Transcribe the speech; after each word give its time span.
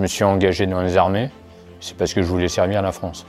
je 0.00 0.02
me 0.02 0.08
suis 0.08 0.24
engagé 0.24 0.66
dans 0.66 0.80
les 0.80 0.96
armées, 0.96 1.28
c'est 1.78 1.94
parce 1.94 2.14
que 2.14 2.22
je 2.22 2.26
voulais 2.26 2.48
servir 2.48 2.80
la 2.80 2.90
France. 2.90 3.26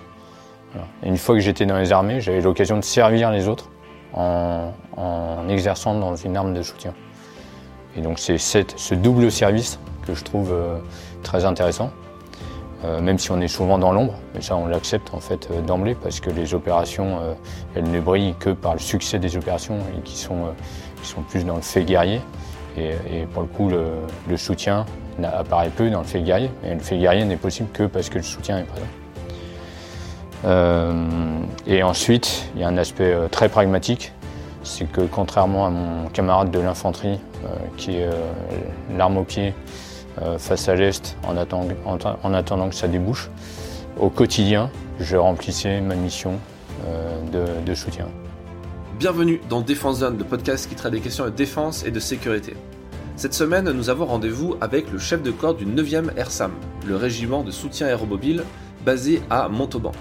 Une 1.03 1.17
fois 1.17 1.35
que 1.35 1.41
j'étais 1.41 1.65
dans 1.65 1.77
les 1.77 1.91
armées, 1.91 2.21
j'avais 2.21 2.39
l'occasion 2.39 2.77
de 2.77 2.83
servir 2.85 3.29
les 3.29 3.49
autres 3.49 3.69
en, 4.13 4.71
exerçant 5.49 5.99
dans 5.99 6.15
une 6.15 6.37
arme 6.37 6.53
de 6.53 6.61
soutien. 6.61 6.93
Et 7.97 8.01
donc 8.01 8.19
c'est 8.19 8.37
ce 8.37 8.95
double 8.95 9.29
service 9.33 9.79
que 10.07 10.13
je 10.13 10.23
trouve 10.23 10.53
euh, 10.53 10.77
très 11.23 11.43
intéressant, 11.43 11.91
euh, 12.85 13.01
même 13.01 13.19
si 13.19 13.31
on 13.31 13.41
est 13.41 13.49
souvent 13.49 13.77
dans 13.77 13.91
l'ombre, 13.91 14.13
mais 14.33 14.39
ça 14.39 14.55
on 14.55 14.65
l'accepte 14.67 15.13
en 15.13 15.19
fait 15.19 15.49
euh, 15.51 15.59
d'emblée 15.59 15.93
parce 15.93 16.21
que 16.21 16.29
les 16.29 16.53
opérations, 16.53 17.19
elles 17.75 17.91
ne 17.91 17.99
brillent 17.99 18.35
que 18.39 18.51
par 18.51 18.75
le 18.75 18.79
succès 18.79 19.19
des 19.19 19.35
opérations 19.35 19.79
et 19.97 20.01
qui 20.03 20.15
sont 20.15 20.53
plus 21.27 21.43
dans 21.43 21.57
le 21.57 21.61
fait 21.61 21.83
guerrier. 21.83 22.21
Et, 22.77 23.25
pour 23.33 23.41
le 23.41 23.47
coup, 23.47 23.69
le, 23.69 24.37
soutien 24.37 24.85
apparaît 25.23 25.69
peu 25.69 25.89
dans 25.89 25.99
le 25.99 26.05
fait 26.05 26.21
guerrier, 26.21 26.49
et 26.63 26.73
le 26.73 26.79
fait 26.79 26.97
guerrier 26.97 27.25
n'est 27.25 27.37
possible 27.37 27.69
que 27.71 27.83
parce 27.83 28.09
que 28.09 28.17
le 28.17 28.23
soutien 28.23 28.59
est 28.59 28.63
présent. 28.63 28.87
et 31.67 31.83
ensuite, 31.83 32.49
il 32.55 32.61
y 32.61 32.63
a 32.63 32.67
un 32.67 32.77
aspect 32.77 33.15
très 33.29 33.49
pragmatique, 33.49 34.13
c'est 34.63 34.91
que 34.91 35.01
contrairement 35.01 35.65
à 35.65 35.69
mon 35.69 36.07
camarade 36.09 36.51
de 36.51 36.59
l'infanterie, 36.59 37.19
qui 37.77 37.97
est 37.97 38.09
l'arme 38.95 39.17
au 39.17 39.23
pied, 39.23 39.53
euh, 40.21 40.37
face 40.37 40.67
à 40.67 40.75
l'Est 40.75 41.15
en, 41.23 41.37
attendant 41.37 42.69
que 42.69 42.75
ça 42.75 42.89
débouche. 42.89 43.29
Au 43.97 44.09
quotidien, 44.09 44.69
je 44.99 45.15
remplissais 45.15 45.79
ma 45.79 45.95
mission 45.95 46.37
euh, 46.85 47.61
de, 47.65 47.73
soutien. 47.73 48.07
Bienvenue 48.99 49.39
dans 49.49 49.61
Défense 49.61 49.99
Zone, 49.99 50.17
le 50.17 50.25
podcast 50.25 50.67
qui 50.67 50.75
traite 50.75 50.91
des 50.91 50.99
questions 50.99 51.23
de 51.23 51.29
défense 51.29 51.85
et 51.85 51.91
de 51.91 51.99
sécurité. 52.01 52.55
Cette 53.15 53.33
semaine, 53.33 53.69
nous 53.71 53.89
avons 53.89 54.05
rendez-vous 54.05 54.55
avec 54.61 54.91
le 54.91 54.97
chef 54.97 55.21
de 55.21 55.31
corps 55.31 55.55
du 55.55 55.65
9e 55.65 56.11
RSAM, 56.19 56.51
le 56.87 56.95
régiment 56.95 57.43
de 57.43 57.51
soutien 57.51 57.87
aéromobile 57.87 58.43
basé 58.85 59.21
à 59.29 59.47
Montauban. 59.47 59.91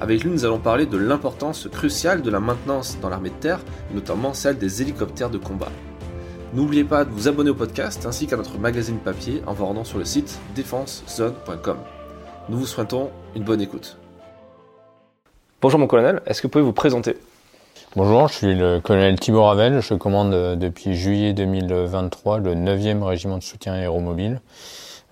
Avec 0.00 0.24
lui, 0.24 0.30
nous 0.30 0.44
allons 0.44 0.58
parler 0.58 0.86
de 0.86 0.98
l'importance 0.98 1.68
cruciale 1.70 2.22
de 2.22 2.30
la 2.30 2.40
maintenance 2.40 2.98
dans 3.00 3.08
l'armée 3.08 3.30
de 3.30 3.34
terre, 3.36 3.60
notamment 3.94 4.34
celle 4.34 4.58
des 4.58 4.82
hélicoptères 4.82 5.30
de 5.30 5.38
combat. 5.38 5.70
N'oubliez 6.54 6.84
pas 6.84 7.04
de 7.04 7.10
vous 7.10 7.28
abonner 7.28 7.50
au 7.50 7.54
podcast 7.54 8.04
ainsi 8.06 8.26
qu'à 8.26 8.36
notre 8.36 8.58
magazine 8.58 8.98
papier 8.98 9.42
en 9.46 9.52
vous 9.52 9.66
rendant 9.66 9.84
sur 9.84 9.98
le 9.98 10.04
site 10.04 10.38
défensezone.com. 10.54 11.78
Nous 12.48 12.58
vous 12.58 12.66
souhaitons 12.66 13.10
une 13.34 13.44
bonne 13.44 13.60
écoute. 13.60 13.98
Bonjour 15.60 15.80
mon 15.80 15.86
colonel, 15.86 16.22
est-ce 16.26 16.40
que 16.40 16.46
vous 16.46 16.50
pouvez 16.50 16.64
vous 16.64 16.72
présenter? 16.72 17.16
Bonjour, 17.96 18.28
je 18.28 18.34
suis 18.34 18.54
le 18.54 18.78
colonel 18.78 19.18
Thibaut 19.18 19.44
Ravel, 19.44 19.80
je 19.80 19.94
commande 19.94 20.34
euh, 20.34 20.54
depuis 20.54 20.94
juillet 20.94 21.32
2023 21.32 22.40
le 22.40 22.54
9e 22.54 23.02
régiment 23.02 23.38
de 23.38 23.42
soutien 23.42 23.72
aéromobile 23.72 24.42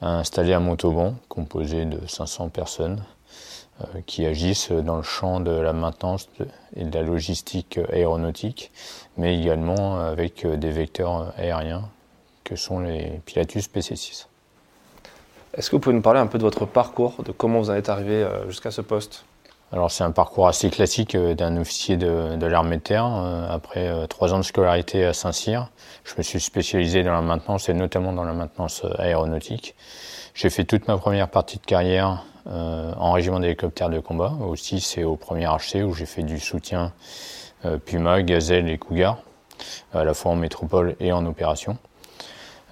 installé 0.03 0.53
à 0.53 0.61
Montauban, 0.61 1.15
composé 1.31 1.87
de 1.87 2.07
500 2.07 2.51
personnes 2.51 3.03
euh, 3.81 4.01
qui 4.05 4.27
agissent 4.27 4.71
dans 4.71 4.99
le 4.99 5.03
champ 5.03 5.41
de 5.41 5.51
la 5.51 5.73
maintenance 5.73 6.29
et 6.77 6.85
de 6.85 6.95
la 6.95 7.03
logistique 7.03 7.81
aéronautique 7.91 8.71
mais 9.17 9.41
également 9.41 9.99
avec 9.99 10.45
euh, 10.45 10.59
des 10.59 10.71
vecteurs 10.71 11.33
aériens 11.39 11.89
que 12.45 12.55
sont 12.55 12.81
les 12.81 13.23
Pilatus 13.25 13.67
PC6. 13.67 14.27
Est-ce 15.55 15.71
que 15.71 15.77
vous 15.77 15.81
pouvez 15.81 15.97
nous 15.97 16.03
parler 16.03 16.21
un 16.21 16.27
peu 16.27 16.37
de 16.37 16.43
votre 16.45 16.67
parcours, 16.67 17.23
de 17.25 17.33
comment 17.33 17.61
vous 17.61 17.71
en 17.71 17.75
êtes 17.77 17.89
arrivé 17.89 18.29
jusqu'à 18.47 18.71
ce 18.71 18.83
poste? 18.83 19.25
Alors 19.75 19.91
c'est 19.91 20.05
un 20.05 20.13
parcours 20.13 20.49
assez 20.49 20.71
classique 20.71 21.15
euh, 21.15 21.35
d'un 21.35 21.57
officier 21.57 21.97
de, 21.97 22.47
l'armée 22.47 22.77
de 22.77 22.83
terre. 22.83 23.05
Après 23.51 23.91
trois 24.09 24.33
ans 24.33 24.39
de 24.39 24.45
scolarité 24.45 25.05
à 25.05 25.13
Saint-Cyr, 25.13 25.69
je 26.05 26.15
me 26.17 26.23
suis 26.23 26.41
spécialisé 26.41 27.03
dans 27.03 27.13
la 27.13 27.21
maintenance 27.21 27.69
et 27.69 27.75
notamment 27.75 28.13
dans 28.13 28.25
la 28.25 28.33
maintenance 28.33 28.85
aéronautique. 28.99 29.75
J'ai 30.35 30.49
fait 30.49 30.65
toute 30.65 30.89
ma 30.89 30.97
première 30.97 31.29
partie 31.29 31.59
de 31.59 31.67
carrière 31.67 32.25
en 32.47 33.13
régiment 33.13 33.41
d'hélicoptères 33.41 33.91
de 33.91 34.01
combat. 34.01 34.33
Aussi 34.47 34.81
c'est 34.81 35.05
au 35.05 35.17
premier 35.17 35.47
HC 35.47 35.83
où 35.85 35.93
j'ai 35.93 36.07
fait 36.07 36.23
du 36.23 36.39
soutien 36.39 36.93
euh, 37.65 37.79
Puma, 37.79 38.23
Gazelle 38.23 38.69
et 38.69 38.79
Cougar, 38.79 39.19
à 39.93 40.05
la 40.05 40.15
fois 40.15 40.33
en 40.33 40.37
métropole 40.37 40.97
et 41.01 41.13
en 41.13 41.25
opération. 41.25 41.79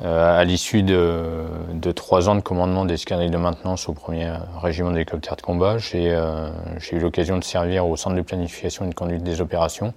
Euh, 0.01 0.41
à 0.41 0.45
l'issue 0.45 0.83
de, 0.83 1.93
trois 1.95 2.29
ans 2.29 2.35
de 2.35 2.41
commandement 2.41 2.85
d'escadrille 2.85 3.31
de 3.31 3.37
maintenance 3.37 3.89
au 3.89 3.93
premier 3.93 4.33
régiment 4.61 4.91
d'hélicoptères 4.91 5.37
de 5.37 5.43
combat, 5.43 5.77
euh, 5.95 6.51
j'ai 6.79 6.97
eu 6.97 6.99
l'occasion 6.99 7.39
de 7.39 7.45
servir 7.45 7.87
au 7.87 7.97
centre 7.97 8.17
de 8.17 8.23
planification 8.23 8.87
et 8.87 8.89
de 8.89 8.95
conduite 8.95 9.23
des 9.23 9.41
opérations 9.41 9.93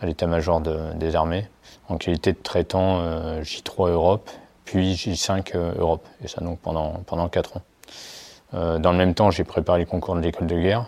à 0.00 0.06
l'état-major 0.06 0.60
des 0.94 1.16
armées 1.16 1.48
en 1.88 1.96
qualité 1.96 2.32
de 2.32 2.38
traitant 2.38 3.02
J3 3.40 3.90
Europe 3.90 4.30
puis 4.64 4.94
J5 4.94 5.56
Europe, 5.78 6.06
et 6.22 6.28
ça 6.28 6.40
donc 6.42 6.60
pendant, 6.60 7.28
4 7.28 7.56
ans. 7.56 8.78
dans 8.78 8.92
le 8.92 8.98
même 8.98 9.14
temps, 9.14 9.32
j'ai 9.32 9.42
préparé 9.42 9.80
les 9.80 9.86
concours 9.86 10.14
de 10.14 10.20
l'école 10.20 10.46
de 10.46 10.60
guerre, 10.60 10.86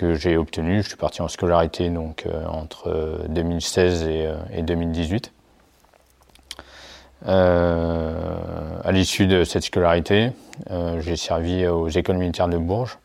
que 0.00 0.14
j'ai 0.14 0.38
obtenu. 0.38 0.82
Je 0.82 0.88
suis 0.88 0.96
parti 0.96 1.20
en 1.20 1.28
scolarité 1.28 1.90
donc 1.90 2.24
euh, 2.24 2.46
entre 2.46 3.26
2016 3.28 4.04
euh, 4.06 4.36
et, 4.50 4.62
2018. 4.62 5.30
Euh, 7.26 8.80
à 8.82 8.92
l'issue 8.92 9.26
de 9.26 9.44
cette 9.44 9.64
scolarité, 9.64 10.32
j'ai 11.00 11.16
servi 11.16 11.66
aux 11.66 11.88
écoles 11.88 12.16
militaires 12.16 12.48
de 12.48 12.58
Bourges 12.58 12.98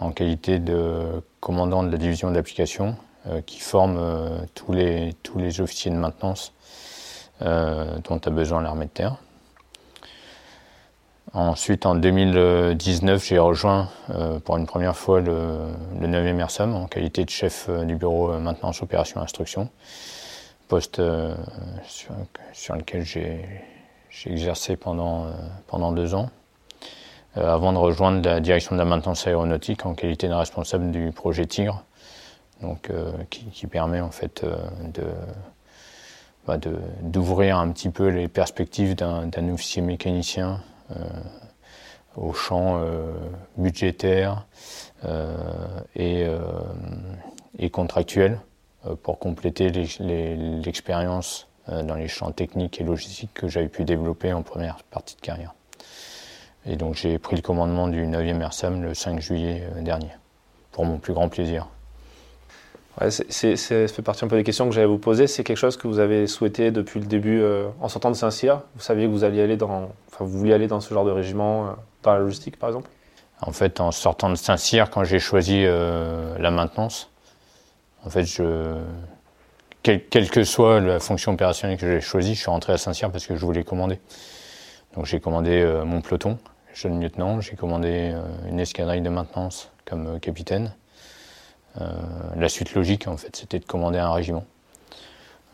en 0.00 0.12
qualité 0.12 0.58
de 0.58 1.22
commandant 1.40 1.82
de 1.82 1.90
la 1.90 1.96
division 1.96 2.30
d'application 2.30 2.96
qui 3.46 3.60
forme 3.60 4.00
tous, 4.54 4.72
les, 4.72 5.60
officiers 5.60 5.90
de 5.90 5.96
maintenance 5.96 6.52
dont 7.40 8.20
a 8.24 8.30
besoin 8.30 8.62
l'armée 8.62 8.86
de 8.86 8.90
terre. 8.90 9.16
Ensuite, 11.34 11.84
en 11.84 11.94
2019, 11.94 13.24
j'ai 13.24 13.38
rejoint 13.38 13.90
euh, 14.10 14.38
pour 14.40 14.56
une 14.56 14.66
première 14.66 14.96
fois 14.96 15.20
le, 15.20 15.58
9e 16.00 16.42
RSAM 16.42 16.74
en 16.74 16.86
qualité 16.86 17.24
de 17.24 17.30
chef 17.30 17.66
euh, 17.68 17.84
du 17.84 17.96
bureau 17.96 18.32
euh, 18.32 18.38
maintenance 18.38 18.82
opération 18.82 19.20
instruction, 19.20 19.68
poste 20.68 21.00
sur, 22.52 22.74
lequel 22.76 23.04
j'ai 23.04 23.44
exercé 24.26 24.76
pendant, 24.76 25.26
pendant 25.66 25.92
deux 25.92 26.14
ans, 26.14 26.30
avant 27.34 27.72
de 27.72 27.78
rejoindre 27.78 28.22
la 28.28 28.40
direction 28.40 28.74
de 28.74 28.78
la 28.78 28.84
maintenance 28.84 29.26
aéronautique 29.26 29.86
en 29.86 29.94
qualité 29.94 30.28
de 30.28 30.34
responsable 30.34 30.90
du 30.90 31.10
projet 31.12 31.46
Tigre, 31.46 31.84
donc, 32.60 32.90
qui, 33.30 33.66
permet 33.66 34.00
en 34.00 34.10
fait 34.10 34.44
bah, 36.48 36.56
d'ouvrir 37.02 37.58
un 37.58 37.70
petit 37.72 37.90
peu 37.90 38.08
les 38.08 38.26
perspectives 38.26 38.94
d'un 38.94 39.48
officier 39.52 39.82
mécanicien 39.82 40.62
euh, 40.96 41.04
au 42.16 42.32
champ 42.32 42.80
euh, 42.80 43.12
budgétaire 43.58 44.46
euh, 45.04 45.36
et, 45.94 46.26
et, 47.58 47.68
contractuel 47.68 48.40
pour 49.02 49.18
compléter 49.18 49.70
l'expérience 49.70 51.48
dans 51.66 51.94
les 51.94 52.08
champs 52.08 52.32
techniques 52.32 52.80
et 52.80 52.84
logistiques 52.84 53.34
que 53.34 53.48
j'avais 53.48 53.68
pu 53.68 53.84
développer 53.84 54.32
en 54.32 54.42
première 54.42 54.82
partie 54.84 55.16
de 55.16 55.20
carrière. 55.20 55.54
Et 56.64 56.76
donc 56.76 56.94
j'ai 56.94 57.18
pris 57.18 57.36
le 57.36 57.42
commandement 57.42 57.88
du 57.88 58.06
9e 58.06 58.42
RSAM 58.46 58.82
le 58.82 58.94
5 58.94 59.20
juillet 59.20 59.68
dernier, 59.80 60.10
pour 60.72 60.84
mon 60.84 60.98
plus 60.98 61.12
grand 61.12 61.28
plaisir. 61.28 61.68
Ouais, 63.00 63.10
c'est, 63.10 63.56
ça 63.56 63.86
fait 63.86 64.02
partie 64.02 64.24
un 64.24 64.28
peu 64.28 64.36
des 64.36 64.42
questions 64.42 64.68
que 64.68 64.74
j'allais 64.74 64.86
vous 64.86 64.98
poser. 64.98 65.26
C'est 65.28 65.44
quelque 65.44 65.56
chose 65.56 65.76
que 65.76 65.86
vous 65.86 66.00
avez 66.00 66.26
souhaité 66.26 66.70
depuis 66.72 66.98
le 66.98 67.06
début 67.06 67.40
euh, 67.40 67.68
en 67.80 67.88
sortant 67.88 68.10
de 68.10 68.16
Saint-Cyr? 68.16 68.62
Vous 68.74 68.80
saviez 68.80 69.06
que 69.06 69.10
vous 69.10 69.22
alliez 69.22 69.42
aller 69.42 69.56
dans, 69.56 69.92
enfin, 70.08 70.24
vous 70.24 70.38
vouliez 70.38 70.52
aller 70.52 70.66
dans 70.66 70.80
ce 70.80 70.92
genre 70.92 71.04
de 71.04 71.12
régiment, 71.12 71.66
euh, 71.66 71.70
dans 72.02 72.14
la 72.14 72.18
logistique 72.18 72.58
par 72.58 72.70
exemple? 72.70 72.90
En 73.40 73.52
fait, 73.52 73.80
en 73.80 73.92
sortant 73.92 74.30
de 74.30 74.34
Saint-Cyr, 74.34 74.90
quand 74.90 75.04
j'ai 75.04 75.20
choisi 75.20 75.62
euh, 75.64 76.36
la 76.38 76.50
maintenance, 76.50 77.10
en 78.08 78.10
fait, 78.10 78.42
quelle 79.82 80.30
que 80.30 80.44
soit 80.44 80.80
la 80.80 80.98
fonction 80.98 81.32
opérationnelle 81.32 81.78
que 81.78 81.86
j'ai 81.86 82.00
choisie, 82.00 82.34
je 82.34 82.40
suis 82.40 82.50
rentré 82.50 82.72
à 82.72 82.78
Saint-Cyr 82.78 83.10
parce 83.12 83.26
que 83.26 83.36
je 83.36 83.44
voulais 83.44 83.64
commander. 83.64 84.00
Donc 84.94 85.04
j'ai 85.06 85.20
commandé 85.20 85.82
mon 85.84 86.00
peloton, 86.00 86.38
jeune 86.74 87.00
lieutenant, 87.00 87.40
j'ai 87.40 87.54
commandé 87.54 88.14
une 88.48 88.58
escadrille 88.58 89.02
de 89.02 89.10
maintenance 89.10 89.70
comme 89.84 90.18
capitaine. 90.20 90.72
Euh, 91.80 91.86
la 92.36 92.48
suite 92.48 92.74
logique, 92.74 93.06
en 93.06 93.16
fait, 93.16 93.36
c'était 93.36 93.58
de 93.58 93.64
commander 93.64 93.98
un 93.98 94.12
régiment. 94.12 94.44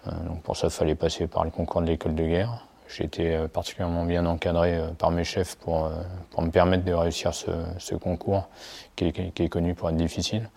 Euh, 0.06 0.10
donc 0.26 0.42
pour 0.42 0.56
ça, 0.56 0.68
il 0.68 0.72
fallait 0.72 0.94
passer 0.94 1.26
par 1.26 1.44
le 1.44 1.50
concours 1.50 1.82
de 1.82 1.86
l'école 1.86 2.14
de 2.14 2.24
guerre. 2.24 2.66
J'ai 2.88 3.04
été 3.04 3.34
euh, 3.34 3.48
particulièrement 3.48 4.04
bien 4.04 4.24
encadré 4.26 4.78
par 4.98 5.10
mes 5.10 5.24
chefs 5.24 5.56
pour, 5.56 5.90
me 6.38 6.50
permettre 6.50 6.84
de 6.84 6.92
réussir 6.92 7.34
ce, 7.34 7.94
concours 7.94 8.48
qui 8.96 9.06
est, 9.06 9.48
connu 9.48 9.74
pour 9.74 9.90
être 9.90 9.96
difficile. 9.96 10.48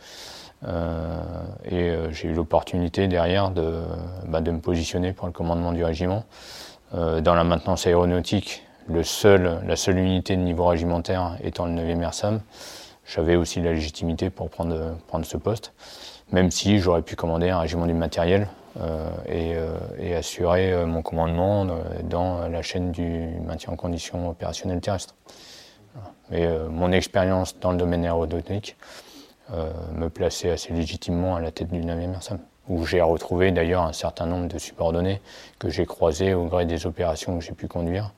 Euh, 0.65 1.21
et 1.69 1.94
j'ai 2.12 2.30
eu 2.30 2.33
l'opportunité 2.33 3.07
derrière 3.07 3.51
de, 3.51 3.83
bah, 4.27 4.42
de 4.42 4.51
me 4.51 4.59
positionner 4.59 5.13
pour 5.13 5.27
le 5.27 5.33
commandement 5.33 5.71
du 5.71 5.83
régiment. 5.83 6.24
Euh, 6.95 7.19
dans 7.19 7.36
la 7.36 7.44
maintenance 7.44 7.86
aéronautique, 7.86 8.63
le 8.88 9.04
seul, 9.04 9.62
la 9.68 9.75
seule 9.75 9.98
unité 9.98 10.36
de 10.38 10.42
niveau 10.42 10.65
régimentaire 10.65 11.38
étant 11.44 11.65
le 11.65 11.74
9e 11.74 12.07
RSAM, 12.07 12.39
j'avais 13.06 13.36
aussi 13.36 13.62
la 13.62 13.74
légitimité 13.74 14.30
pour 14.30 14.50
prendre, 14.50 14.95
ce 15.24 15.38
poste, 15.38 15.74
même 16.31 16.51
si 16.51 16.80
j'aurais 16.80 17.01
pu 17.01 17.15
commander 17.15 17.50
un 17.50 17.59
régiment 17.59 17.86
du 17.86 17.94
matériel 17.94 18.48
euh, 18.80 19.09
et, 19.27 19.56
euh, 19.56 20.18
assurer 20.18 20.71
euh, 20.71 20.86
mon 20.86 21.01
commandement 21.01 21.65
dans 22.04 22.48
la 22.48 22.62
chaîne 22.62 22.92
du 22.92 23.27
maintien 23.45 23.74
en 23.74 23.75
condition 23.75 24.30
opérationnelle 24.30 24.81
terrestre. 24.81 25.15
Mais 26.30 26.48
mon 26.69 26.92
expérience 26.92 27.57
dans 27.59 27.71
le 27.71 27.77
domaine 27.77 28.04
aéronautique 28.04 28.75
me 29.50 30.10
plaçait 30.10 30.50
assez 30.50 30.74
légitimement 30.74 31.36
à 31.36 31.40
la 31.40 31.52
tête 31.52 31.70
du 31.72 31.82
9e 31.82 32.18
RSAM 32.18 32.40
où 32.70 32.86
j'ai 32.86 33.02
retrouvé 33.02 33.52
d'ailleurs 33.52 33.84
un 33.84 33.94
certain 33.94 34.26
nombre 34.26 34.48
de 34.48 34.58
subordonnés 34.58 35.22
que 35.60 35.70
j'ai 35.70 35.86
croisés 35.86 36.34
au 36.34 36.46
gré 36.46 36.66
des 36.66 36.86
opérations 36.86 37.38
que 37.38 37.44
j'ai 37.44 37.54
pu 37.54 37.68
conduire, 37.68 38.12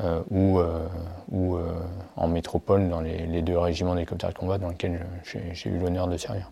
euh, 0.00 0.22
ou, 0.30 0.58
euh, 0.58 0.86
ou 1.30 1.56
euh, 1.56 1.72
en 2.16 2.28
métropole 2.28 2.88
dans 2.88 3.00
les, 3.00 3.42
deux 3.42 3.58
régiments 3.58 3.94
d'hélicoptères 3.94 4.30
de 4.30 4.38
combat 4.38 4.58
dans 4.58 4.68
lesquels 4.68 5.06
j'ai 5.24 5.70
eu 5.70 5.78
l'honneur 5.78 6.08
de 6.08 6.16
servir. 6.16 6.50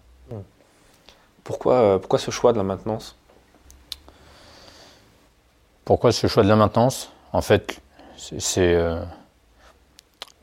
Pourquoi, 1.43 2.01
pourquoi 2.01 2.19
ce 2.19 2.31
choix 2.31 2.53
de 2.53 2.59
la 2.59 2.65
maintenance? 2.65 3.17
Pourquoi 5.85 6.13
ce 6.13 6.27
choix 6.27 6.43
de 6.43 6.49
la 6.49 6.57
maintenance? 6.57 7.13
En 7.33 7.43
fait, 7.43 7.81
c'est 8.17 8.79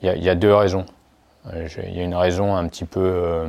il 0.03 0.09
y, 0.09 0.19
y, 0.19 0.29
a 0.29 0.35
deux 0.35 0.53
raisons. 0.53 0.85
Il 1.53 1.95
y 1.95 1.99
a 1.99 2.03
une 2.03 2.15
raison 2.15 2.55
un 2.55 2.67
petit 2.67 2.85
peu 2.85 3.47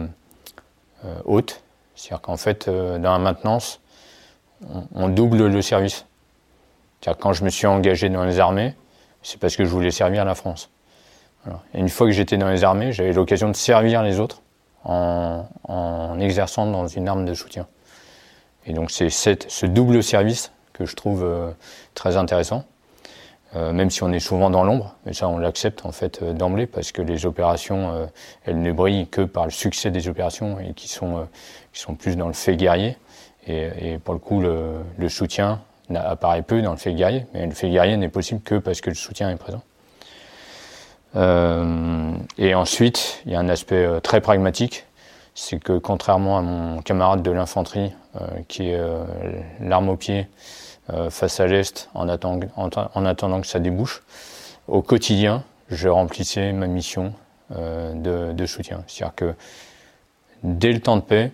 haute, 1.25 1.63
c'est-à-dire 1.95 2.21
qu'en 2.21 2.37
fait, 2.37 2.69
euh, 2.69 2.99
dans 2.99 3.13
la 3.13 3.19
maintenance, 3.19 3.81
on, 4.95 5.09
double 5.09 5.47
le 5.47 5.63
service. 5.63 6.07
C'est-à-dire 7.01 7.21
quand 7.21 7.33
je 7.33 7.45
me 7.45 7.51
suis 7.51 7.67
engagé 7.67 8.09
dans 8.09 8.25
les 8.25 8.41
armées, 8.41 8.75
c'est 9.23 9.39
parce 9.39 9.57
que 9.57 9.65
je 9.65 9.71
voulais 9.71 9.91
servir 9.91 10.25
la 10.25 10.35
France. 10.35 10.71
Et 11.75 11.79
une 11.79 11.89
fois 11.89 12.07
que 12.07 12.13
j'étais 12.13 12.37
dans 12.37 12.49
les 12.49 12.63
armées, 12.63 12.93
j'avais 12.93 13.13
l'occasion 13.13 13.49
de 13.49 13.57
servir 13.57 14.03
les 14.03 14.21
autres 14.21 14.43
en, 14.85 16.19
exerçant 16.21 16.67
dans 16.67 16.87
une 16.87 17.09
arme 17.09 17.25
de 17.25 17.35
soutien. 17.35 17.67
Et 18.67 18.73
donc 18.73 18.91
c'est 18.91 19.11
ce 19.11 19.67
double 19.67 20.03
service 20.03 20.53
que 20.73 20.87
je 20.87 20.95
trouve 20.95 21.25
euh, 21.25 21.51
très 21.95 22.17
intéressant. 22.17 22.65
Euh, 23.55 23.73
même 23.73 23.91
si 23.91 24.03
on 24.03 24.11
est 24.13 24.21
souvent 24.21 24.49
dans 24.49 24.65
l'ombre, 24.65 24.95
mais 25.05 25.13
ça 25.13 25.29
on 25.29 25.37
l'accepte 25.37 25.85
en 25.85 25.93
fait 25.93 26.23
euh, 26.23 26.33
d'emblée 26.33 26.67
parce 26.67 26.91
que 26.91 27.03
les 27.03 27.27
opérations, 27.27 27.93
euh, 27.93 28.07
elles 28.47 28.61
ne 28.61 28.73
brillent 28.73 29.09
que 29.09 29.21
par 29.21 29.45
le 29.45 29.51
succès 29.51 29.91
des 29.91 30.09
opérations 30.09 30.59
et 30.59 30.73
qui 30.73 30.89
sont, 30.89 31.27
qui 31.73 31.81
sont 31.81 31.95
plus 31.95 32.17
dans 32.17 32.29
le 32.29 32.33
fait 32.33 32.57
guerrier. 32.57 32.97
Et, 33.49 33.99
pour 33.99 34.15
le 34.15 34.21
coup, 34.21 34.41
le, 34.41 34.77
le, 34.97 35.09
soutien 35.09 35.63
apparaît 35.93 36.43
peu 36.43 36.63
dans 36.63 36.71
le 36.71 36.77
fait 36.77 36.95
guerrier, 36.95 37.27
mais 37.35 37.45
le 37.45 37.53
fait 37.53 37.69
guerrier 37.69 37.97
n'est 37.97 38.09
possible 38.09 38.41
que 38.41 38.55
parce 38.55 38.81
que 38.81 38.89
le 38.89 38.95
soutien 38.95 39.31
est 39.31 39.37
présent. 39.37 39.63
et 42.39 42.55
ensuite, 42.55 43.21
il 43.27 43.33
y 43.33 43.35
a 43.35 43.41
un 43.41 43.49
aspect 43.49 44.01
très 44.01 44.21
pragmatique, 44.21 44.87
c'est 45.35 45.59
que 45.59 45.77
contrairement 45.79 46.39
à 46.39 46.43
mon 46.43 46.83
camarade 46.83 47.25
de 47.25 47.33
l'infanterie, 47.33 47.93
qui 48.47 48.69
est 48.69 48.81
l'arme 49.61 49.89
au 49.89 49.97
pied, 49.97 50.29
face 51.11 51.41
à 51.41 51.47
l'Est 51.47 51.89
en, 51.95 52.09
attendant 52.09 53.41
que 53.41 53.47
ça 53.47 53.59
débouche. 53.61 54.03
Au 54.69 54.83
quotidien, 54.83 55.45
je 55.69 55.89
remplissais 55.89 56.53
ma 56.53 56.67
mission 56.67 57.15
euh, 57.57 58.33
de, 58.33 58.47
soutien. 58.47 58.85
C'est-à-dire 58.87 59.15
que 59.15 59.35
dès 60.43 60.73
le 60.73 60.81
temps 60.81 60.97
de 60.97 61.03
paix, 61.03 61.33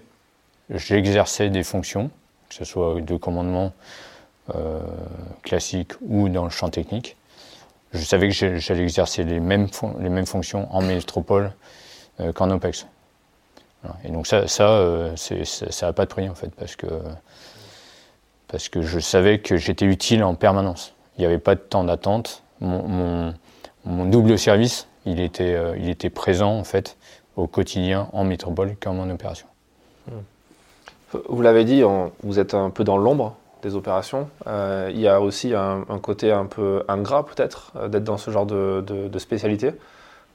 j'exerçais 0.70 1.50
des 1.50 1.62
fonctions, 1.62 2.10
que 2.48 2.54
ce 2.54 2.64
soit 2.64 3.00
de 3.00 3.16
commandement 3.16 3.72
euh, 4.54 4.80
classique 5.42 5.92
ou 6.02 6.28
dans 6.28 6.44
le 6.44 6.50
champ 6.50 6.70
technique. 6.70 7.16
Je 7.92 8.02
savais 8.02 8.28
que 8.28 8.58
j'allais 8.58 8.82
exercer 8.82 9.24
les 9.24 9.40
mêmes, 9.40 9.68
les 10.00 10.08
mêmes 10.08 10.26
fonctions 10.26 10.68
en 10.74 10.82
métropole 10.82 11.52
qu'en 12.34 12.50
OPEX. 12.50 12.86
Et 14.04 14.10
donc 14.10 14.26
ça, 14.26 14.48
ça, 14.48 15.14
ça 15.16 15.86
n'a 15.86 15.92
pas 15.92 16.04
de 16.04 16.10
prix 16.10 16.28
en 16.28 16.34
fait, 16.34 16.50
parce 16.54 16.74
que 16.74 16.86
parce 18.48 18.68
que 18.68 18.82
je 18.82 18.98
savais 18.98 19.38
que 19.38 19.56
j'étais 19.56 19.84
utile 19.84 20.24
en 20.24 20.34
permanence. 20.34 20.94
Il 21.16 21.20
n'y 21.20 21.26
avait 21.26 21.38
pas 21.38 21.54
de 21.54 21.60
temps 21.60 21.84
d'attente. 21.84 22.42
Mon, 22.60 23.34
double 23.84 24.38
service, 24.38 24.88
il 25.06 25.20
était, 25.20 25.54
euh, 25.54 25.76
il 25.78 25.88
était 25.88 26.10
présent 26.10 26.58
en 26.58 26.64
fait 26.64 26.96
au 27.36 27.46
quotidien 27.46 28.08
en 28.12 28.24
métropole 28.24 28.76
comme 28.80 28.98
en 28.98 29.08
opération. 29.08 29.46
Vous 31.28 31.40
l'avez 31.40 31.64
dit, 31.64 31.82
vous 32.22 32.38
êtes 32.38 32.54
un 32.54 32.70
peu 32.70 32.84
dans 32.84 32.98
l'ombre 32.98 33.36
des 33.62 33.74
opérations. 33.74 34.28
Euh, 34.46 34.90
il 34.92 35.00
y 35.00 35.08
a 35.08 35.20
aussi 35.20 35.54
un, 35.54 35.84
côté 36.02 36.32
un 36.32 36.46
peu 36.46 36.84
ingrat 36.88 37.24
peut-être 37.24 37.72
euh, 37.76 37.88
d'être 37.88 38.04
dans 38.04 38.18
ce 38.18 38.30
genre 38.30 38.46
de, 38.46 39.18
spécialité. 39.18 39.72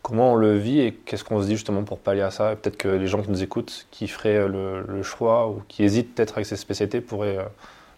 Comment 0.01 0.33
on 0.33 0.35
le 0.35 0.57
vit 0.57 0.81
et 0.81 0.93
qu'est-ce 0.93 1.23
qu'on 1.23 1.41
se 1.41 1.45
dit 1.45 1.55
justement 1.55 1.83
pour 1.83 1.99
pallier 1.99 2.21
à 2.21 2.31
ça? 2.31 2.55
Peut-être 2.55 2.75
que 2.75 2.89
les 2.89 3.07
gens 3.07 3.21
qui 3.21 3.29
nous 3.29 3.41
écoutent, 3.41 3.87
qui 3.91 4.07
feraient 4.07 4.47
le, 4.47 5.03
choix 5.03 5.47
ou 5.47 5.61
qui 5.69 5.83
hésitent 5.83 6.13
peut-être 6.15 6.33
avec 6.33 6.45
ces 6.45 6.57
spécialités 6.57 6.99
pourraient 6.99 7.37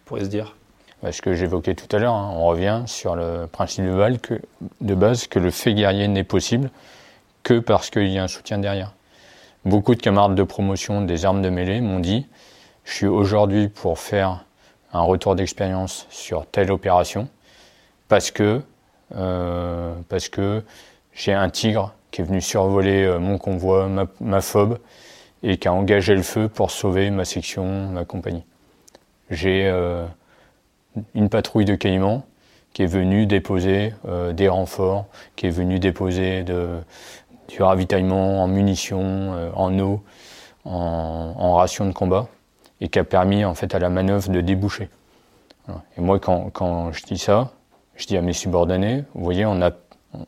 pourrait 0.05 0.23
se 0.23 0.29
dire 0.29 0.55
bah, 1.03 1.11
Ce 1.11 1.21
que 1.21 1.33
j'évoquais 1.33 1.75
tout 1.75 1.93
à 1.95 1.99
l'heure, 1.99 2.13
hein, 2.13 2.31
on 2.35 2.45
revient 2.45 2.83
sur 2.85 3.15
le 3.15 3.47
principe 3.47 3.85
de, 3.85 4.41
de 4.81 4.95
base 4.95 5.27
que 5.27 5.39
le 5.39 5.51
fait 5.51 5.73
guerrier 5.73 6.07
n'est 6.07 6.23
possible 6.23 6.69
que 7.43 7.59
parce 7.59 7.89
qu'il 7.89 8.07
y 8.07 8.17
a 8.17 8.23
un 8.23 8.27
soutien 8.27 8.57
derrière. 8.57 8.93
Beaucoup 9.65 9.95
de 9.95 10.01
camarades 10.01 10.35
de 10.35 10.43
promotion 10.43 11.01
des 11.01 11.25
armes 11.25 11.41
de 11.41 11.49
mêlée 11.49 11.81
m'ont 11.81 11.99
dit 11.99 12.27
je 12.85 12.93
suis 12.93 13.07
aujourd'hui 13.07 13.67
pour 13.67 13.99
faire 13.99 14.45
un 14.93 15.01
retour 15.01 15.35
d'expérience 15.35 16.05
sur 16.09 16.45
telle 16.45 16.71
opération 16.71 17.27
parce 18.07 18.31
que, 18.31 18.61
euh, 19.15 19.93
que 20.31 20.63
j'ai 21.13 21.33
un 21.33 21.49
tigre 21.49 21.93
qui 22.11 22.21
est 22.21 22.23
venu 22.23 22.41
survoler 22.41 23.03
euh, 23.03 23.19
mon 23.19 23.37
convoi, 23.37 23.87
ma, 23.87 24.05
ma 24.21 24.41
phobe, 24.41 24.77
et 25.43 25.57
qui 25.57 25.67
a 25.67 25.73
engagé 25.73 26.15
le 26.15 26.21
feu 26.21 26.47
pour 26.47 26.71
sauver 26.71 27.09
ma 27.09 27.25
section, 27.25 27.89
ma 27.89 28.05
compagnie 28.05 28.43
j'ai 29.29 29.67
euh, 29.67 30.05
une 31.13 31.29
patrouille 31.29 31.65
de 31.65 31.75
Caïmans 31.75 32.23
qui 32.73 32.83
est 32.83 32.87
venue 32.87 33.25
déposer 33.25 33.93
euh, 34.07 34.33
des 34.33 34.49
renforts, 34.49 35.05
qui 35.35 35.47
est 35.47 35.49
venue 35.49 35.79
déposer 35.79 36.43
de, 36.43 36.79
du 37.47 37.61
ravitaillement 37.61 38.43
en 38.43 38.47
munitions, 38.47 39.33
euh, 39.33 39.49
en 39.55 39.77
eau, 39.79 40.03
en, 40.65 41.33
en 41.37 41.55
ration 41.55 41.85
de 41.85 41.93
combat, 41.93 42.27
et 42.81 42.89
qui 42.89 42.99
a 42.99 43.03
permis 43.03 43.45
en 43.45 43.55
fait 43.55 43.73
à 43.73 43.79
la 43.79 43.89
manœuvre 43.89 44.29
de 44.29 44.41
déboucher. 44.41 44.89
Et 45.97 46.01
moi, 46.01 46.19
quand, 46.19 46.51
quand, 46.51 46.91
je 46.91 47.03
dis 47.03 47.17
ça, 47.17 47.51
je 47.95 48.05
dis 48.05 48.17
à 48.17 48.21
mes 48.21 48.33
subordonnés, 48.33 49.03
vous 49.15 49.23
voyez, 49.23 49.45
on 49.45 49.61
a, 49.61 49.71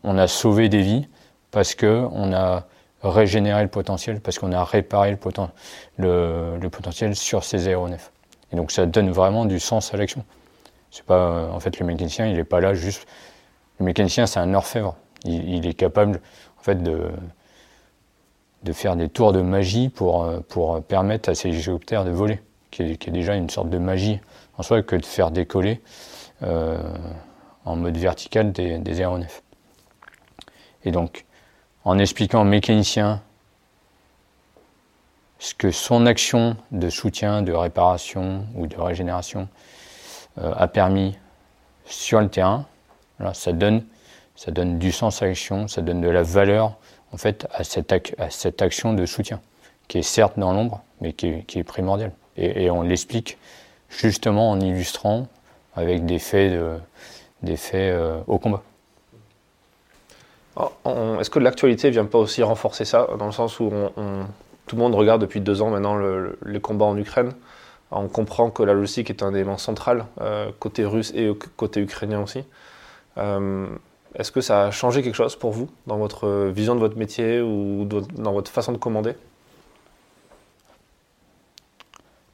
on 0.03 0.17
a 0.17 0.27
sauvé 0.27 0.69
des 0.69 0.81
vies 0.81 1.07
parce 1.51 1.75
que 1.75 2.07
on 2.11 2.33
a 2.33 2.65
régénéré 3.03 3.61
le 3.61 3.69
potentiel, 3.69 4.19
parce 4.21 4.39
qu'on 4.39 4.51
a 4.51 4.63
réparé 4.63 5.11
le, 5.11 5.17
le, 5.97 6.57
le 6.59 6.69
potentiel 6.69 7.15
sur 7.15 7.43
ces 7.43 7.67
aéronefs. 7.67 8.11
Et 8.51 8.55
donc 8.55 8.71
ça 8.71 8.85
donne 8.85 9.09
vraiment 9.11 9.45
du 9.45 9.59
sens 9.59 9.93
à 9.93 9.97
l'action. 9.97 10.23
C'est 10.91 11.05
pas, 11.05 11.49
en 11.51 11.59
fait, 11.59 11.79
le 11.79 11.85
mécanicien, 11.85 12.27
il 12.27 12.35
n'est 12.35 12.43
pas 12.43 12.61
là 12.61 12.73
juste. 12.73 13.07
Le 13.79 13.85
mécanicien, 13.85 14.25
c'est 14.25 14.39
un 14.39 14.53
orfèvre. 14.53 14.95
Il, 15.25 15.65
est 15.67 15.73
capable, 15.73 16.21
en 16.59 16.63
fait, 16.63 16.81
de, 16.81 17.09
de 18.63 18.73
faire 18.73 18.95
des 18.95 19.09
tours 19.09 19.33
de 19.33 19.41
magie 19.41 19.89
pour, 19.89 20.31
pour 20.47 20.81
permettre 20.83 21.29
à 21.29 21.35
ces 21.35 21.49
hélicoptères 21.49 22.05
de 22.05 22.11
voler, 22.11 22.41
qui 22.71 22.83
est, 22.83 23.09
déjà 23.09 23.35
une 23.35 23.49
sorte 23.49 23.69
de 23.69 23.77
magie 23.77 24.19
en 24.57 24.63
soi 24.63 24.81
que 24.81 24.95
de 24.95 25.05
faire 25.05 25.31
décoller 25.31 25.81
euh, 26.43 26.77
en 27.65 27.75
mode 27.75 27.97
vertical 27.97 28.51
des, 28.51 28.77
des 28.77 28.99
aéronefs. 29.01 29.43
Et 30.85 30.91
donc, 30.91 31.25
en 31.83 31.99
expliquant 31.99 32.43
mécanicien 32.43 33.21
ce 35.47 35.53
que 35.53 35.71
son 35.71 36.05
action 36.07 36.57
de 36.71 36.89
soutien, 36.89 37.41
de 37.41 37.53
réparation 37.53 38.45
ou 38.55 38.67
de 38.67 38.75
régénération 38.75 39.47
euh, 40.39 40.53
a 40.57 40.67
permis 40.67 41.17
sur 41.85 42.19
le 42.19 42.27
terrain, 42.27 42.65
ça, 43.33 43.53
donne, 43.53 43.85
ça 44.35 44.51
donne 44.51 44.77
du 44.77 44.91
sens 44.91 45.21
à 45.21 45.27
l'action, 45.27 45.69
ça 45.69 45.81
donne 45.81 46.01
de 46.01 46.09
la 46.09 46.21
valeur 46.21 46.75
en 47.13 47.17
fait 47.17 47.47
à 47.53 47.63
cette, 47.63 47.93
à 48.19 48.29
cette 48.29 48.61
action 48.61 48.91
de 48.91 49.05
soutien, 49.05 49.39
qui 49.87 49.99
est 49.99 50.03
certes 50.03 50.37
dans 50.37 50.51
l'ombre, 50.51 50.83
mais 50.99 51.13
qui 51.13 51.27
est, 51.27 51.63
primordiale. 51.63 52.11
Et, 52.35 52.69
on 52.69 52.81
l'explique 52.81 53.37
justement 53.87 54.51
en 54.51 54.59
illustrant 54.59 55.27
avec 55.77 56.05
des 56.05 56.19
faits, 56.19 56.51
de, 56.51 56.77
des 57.41 57.55
faits 57.55 57.93
euh, 57.93 58.19
au 58.27 58.37
combat. 58.37 58.63
Est-ce 61.21 61.29
que 61.29 61.39
l'actualité 61.39 61.89
vient 61.89 62.05
pas 62.05 62.17
aussi 62.17 62.43
renforcer 62.43 62.83
ça, 62.83 63.07
dans 63.17 63.27
le 63.27 63.31
sens 63.31 63.61
où 63.61 63.71
on 63.95 64.25
tout 64.67 64.75
le 64.75 64.81
monde 64.81 64.93
regarde 64.95 65.21
depuis 65.21 65.41
deux 65.41 65.61
ans 65.61 65.69
maintenant 65.69 65.97
les 66.45 66.59
combats 66.59 66.85
en 66.85 66.97
Ukraine. 66.97 67.31
On 67.89 68.09
comprend 68.09 68.49
que 68.49 68.63
la 68.63 68.73
logistique 68.73 69.09
est 69.09 69.23
un 69.23 69.33
élément 69.33 69.57
central, 69.57 70.05
euh, 70.19 70.51
côté 70.59 70.83
russe 70.83 71.13
et 71.15 71.31
côté 71.55 71.79
ukrainien 71.79 72.21
aussi. 72.21 72.43
Euh, 73.17 73.65
est-ce 74.15 74.31
que 74.31 74.41
ça 74.41 74.65
a 74.65 74.71
changé 74.71 75.01
quelque 75.03 75.15
chose 75.15 75.37
pour 75.37 75.51
vous 75.51 75.69
dans 75.87 75.97
votre 75.97 76.49
vision 76.49 76.75
de 76.75 76.81
votre 76.81 76.97
métier 76.97 77.41
ou 77.41 77.85
dans 77.85 78.33
votre 78.33 78.51
façon 78.51 78.73
de 78.73 78.77
commander? 78.77 79.13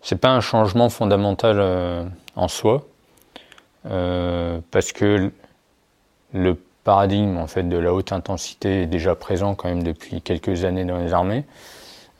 C'est 0.02 0.20
pas 0.20 0.32
un 0.32 0.42
changement 0.42 0.90
fondamental 0.90 1.58
euh, 1.60 2.04
en 2.36 2.48
soi, 2.48 2.86
parce 3.84 4.92
que 4.92 5.32
le 6.34 6.58
paradigme 6.84 7.38
en 7.38 7.48
fait 7.48 7.63
de 7.63 7.78
la 7.78 7.94
haute 7.94 8.12
intensité 8.12 8.84
est 8.84 8.88
déjà 8.88 9.13
présent 9.16 9.54
quand 9.54 9.70
même 9.70 9.84
depuis 9.84 10.22
quelques 10.22 10.66
années 10.66 10.84
dans 10.84 10.98
les 10.98 11.13
armées. 11.13 11.46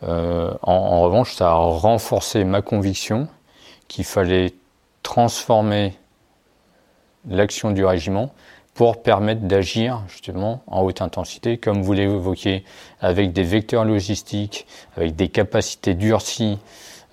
Euh, 0.07 0.53
en, 0.62 1.01
revanche, 1.01 1.36
ça 1.36 1.51
a 1.51 1.55
renforcé 1.55 2.43
ma 2.43 2.62
conviction 2.62 3.27
qu'il 3.88 4.05
fallait 4.05 4.53
transformer 5.01 5.93
l'action 7.27 7.72
du 7.72 7.86
régiment 7.86 8.33
pour 8.74 9.03
permettre 9.03 9.41
d'agir 9.41 10.01
justement 10.07 10.63
en 10.67 10.81
haute 10.81 11.01
intensité, 11.01 11.57
comme 11.57 11.81
vous 11.83 11.93
l'évoquiez, 11.93 12.65
avec 13.01 13.31
des 13.31 13.43
vecteurs 13.43 13.86
logistiques, 13.86 14.65
avec 14.98 15.15
des 15.15 15.29
capacités 15.29 15.93
durcies 15.93 16.57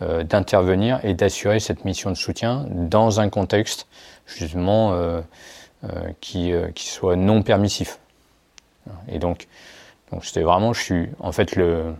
euh, 0.02 0.24
d'intervenir 0.24 1.00
et 1.04 1.14
d'assurer 1.14 1.60
cette 1.60 1.84
mission 1.84 2.10
de 2.10 2.16
soutien 2.16 2.66
dans 2.70 3.20
un 3.20 3.28
contexte 3.28 3.86
justement 4.26 4.92
euh, 4.94 5.20
qui, 6.20 6.52
qui 6.74 6.88
soit 6.88 7.16
non 7.16 7.42
permissif. 7.42 7.98
Et 9.08 9.18
donc, 9.18 9.46
donc 10.10 10.24
c'était 10.24 10.42
vraiment, 10.42 10.72
je 10.72 10.80
suis 10.80 11.08
en 11.20 11.32
fait 11.32 11.56
le 11.56 11.94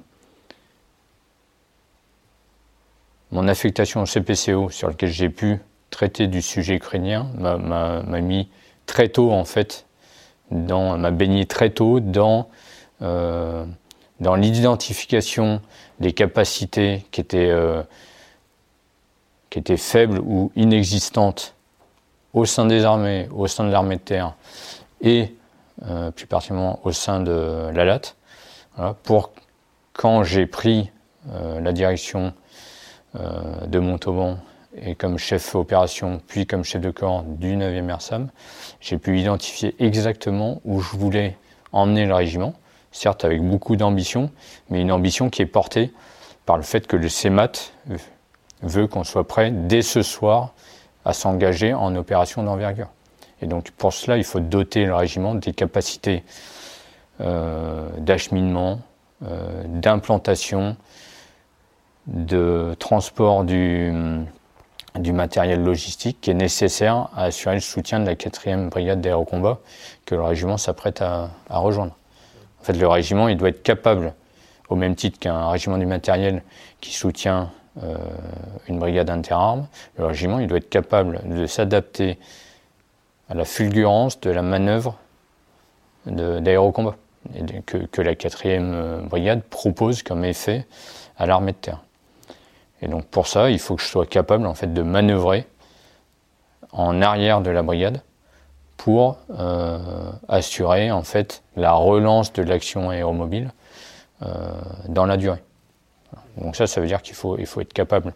mon 3.33 3.49
affectation 3.49 4.03
au 4.03 4.07
CPCO 4.07 4.71
sur 4.71 4.89
lequel 4.89 5.11
j'ai 5.11 5.29
pu 5.29 5.61
traiter 5.91 6.27
du 6.27 6.43
sujet 6.43 6.75
ukrainien 6.77 7.27
m'a 7.37 8.21
mis 8.21 8.49
très 8.87 9.09
tôt 9.09 9.33
en 9.33 9.45
fait, 9.45 9.87
m'a 10.51 11.11
baigné 11.11 11.47
très 11.47 11.71
tôt 11.71 12.01
dans, 12.01 12.49
euh, 13.03 13.65
dans 14.21 14.35
l'identification 14.35 15.61
des 16.01 16.13
capacités 16.13 17.07
qui 17.11 17.21
étaient, 17.21 17.51
euh, 17.51 17.83
qui 19.51 19.59
étaient 19.59 19.77
faibles 19.77 20.21
ou 20.21 20.51
inexistantes 20.57 21.55
au 22.33 22.45
sein 22.47 22.67
des 22.67 22.85
armées, 22.85 23.29
au 23.33 23.47
sein 23.47 23.65
de 23.65 23.71
l'armée 23.71 23.97
de 23.97 24.01
terre 24.01 24.35
et 25.01 25.35
euh, 25.89 26.11
plus 26.11 26.27
particulièrement 26.27 26.81
au 26.85 26.93
sein 26.93 27.21
de 27.21 27.71
la 27.75 27.85
LAT, 27.85 28.15
pour 29.03 29.33
quand 29.93 30.23
j'ai 30.23 30.47
pris 30.47 30.91
la 31.35 31.73
direction 31.73 32.33
de 33.15 33.79
Montauban 33.79 34.39
et 34.77 34.95
comme 34.95 35.19
chef 35.19 35.55
opération, 35.55 36.21
puis 36.27 36.47
comme 36.47 36.65
chef 36.65 36.81
de 36.81 36.91
corps 36.91 37.25
du 37.25 37.57
9e 37.57 37.93
RSAM, 37.93 38.29
j'ai 38.81 38.99
pu 38.99 39.19
identifier 39.19 39.75
exactement 39.79 40.61
où 40.65 40.81
je 40.81 40.97
voulais 40.97 41.37
emmener 41.73 42.07
le 42.07 42.15
régiment, 42.15 42.55
certes 42.93 43.25
avec 43.25 43.43
beaucoup 43.43 43.77
d'ambition, 43.77 44.31
mais 44.69 44.81
une 44.81 44.93
ambition 44.93 45.31
qui 45.31 45.43
est 45.43 45.47
portée 45.47 45.93
par 46.47 46.57
le 46.57 46.63
fait 46.63 46.87
que 46.87 46.97
le 46.97 47.09
CEMAT 47.09 47.73
veut 48.63 48.87
qu'on 48.87 49.05
soit 49.05 49.27
prêt 49.27 49.51
dès 49.51 49.83
ce 49.83 50.03
soir 50.03 50.53
à 51.05 51.13
s'engager 51.13 51.75
en 51.75 51.95
opération 51.97 52.43
d'envergure. 52.43 52.89
Et 53.43 53.47
donc 53.47 53.71
pour 53.73 53.93
cela, 53.93 54.17
il 54.19 54.25
faut 54.25 54.41
doter 54.41 54.85
le 54.85 54.95
régiment 54.95 55.35
des 55.35 55.53
capacités 55.53 56.25
euh, 57.21 57.89
d'acheminement, 57.99 58.81
euh, 59.25 59.65
d'implantation, 59.67 60.77
de 62.11 62.75
transport 62.79 63.45
du, 63.45 63.93
matériel 65.13 65.63
logistique 65.63 66.19
qui 66.21 66.31
est 66.31 66.35
nécessaire 66.35 67.09
à 67.15 67.25
assurer 67.25 67.55
le 67.55 67.61
soutien 67.61 68.01
de 68.01 68.07
la 68.07 68.15
4e 68.15 68.69
brigade 68.69 69.01
d'aérocombat 69.01 69.59
que 70.05 70.15
le 70.15 70.23
régiment 70.23 70.57
s'apprête 70.57 71.01
à, 71.01 71.31
rejoindre. 71.49 71.97
En 72.61 72.65
fait, 72.65 72.73
le 72.75 72.89
régiment, 72.89 73.29
il 73.29 73.37
doit 73.37 73.49
être 73.49 73.63
capable, 73.63 74.13
au 74.69 74.77
même 74.77 74.95
titre 74.95 75.19
qu'un 75.19 75.49
régiment 75.49 75.79
du 75.79 75.87
matériel 75.87 76.43
qui 76.81 76.93
soutient 76.93 77.51
euh, 77.83 77.97
une 78.69 78.79
brigade 78.79 79.09
interarmes, 79.09 79.67
le 79.97 80.07
régiment, 80.07 80.41
il 80.41 80.49
doit 80.49 80.59
être 80.59 80.69
capable 80.69 81.21
de 81.25 81.47
s'adapter 81.47 82.19
à 83.29 83.35
la 83.35 83.45
fulgurance 83.45 84.21
de 84.21 84.31
la 84.31 84.43
manœuvre 84.43 84.99
d'aérocombat 86.07 86.97
que, 87.67 87.77
que 87.77 88.03
la 88.03 88.15
4e 88.15 89.07
brigade 89.07 89.43
propose 89.43 90.03
comme 90.03 90.25
effet 90.25 90.67
à 91.17 91.27
l'armée 91.27 91.53
de 91.53 91.57
terre. 91.59 91.81
Et 92.83 92.89
donc 92.89 93.07
pour 93.07 93.27
ça, 93.27 93.51
il 93.51 93.59
faut 93.59 93.77
que 93.77 93.83
je 93.83 93.89
sois 93.89 94.07
capable 94.07 94.47
en 94.47 94.55
fait 94.55 94.73
de 94.73 94.83
manœuvrer 94.83 95.47
en 96.73 97.03
arrière 97.03 97.41
de 97.41 97.51
la 97.51 97.63
brigade 97.63 98.03
pour 98.77 99.19
euh, 99.31 99.79
assurer 100.29 100.91
en 100.91 101.03
fait 101.03 101.43
la 101.57 101.73
relance 101.73 102.33
de 102.33 102.43
l'action 102.43 102.91
aéromobile 102.91 103.53
euh, 104.23 104.53
dans 104.89 105.05
la 105.05 105.17
durée. 105.17 105.43
Donc 106.39 106.57
ça, 106.57 106.67
ça 106.67 106.81
veut 106.81 106.87
dire 106.87 107.03
qu'il 107.03 107.15
faut, 107.15 107.37
il 107.39 107.47
faut 107.47 107.61
être 107.61 107.73
capable 107.73 108.15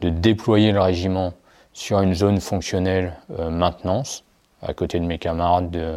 de 0.00 0.10
déployer 0.10 0.72
le 0.72 0.80
régiment 0.80 1.32
sur 1.72 2.00
une 2.00 2.14
zone 2.14 2.40
fonctionnelle 2.40 3.14
euh, 3.38 3.48
maintenance, 3.48 4.24
à 4.60 4.74
côté 4.74 5.00
de 5.00 5.06
mes 5.06 5.18
camarades 5.18 5.70
de, 5.70 5.96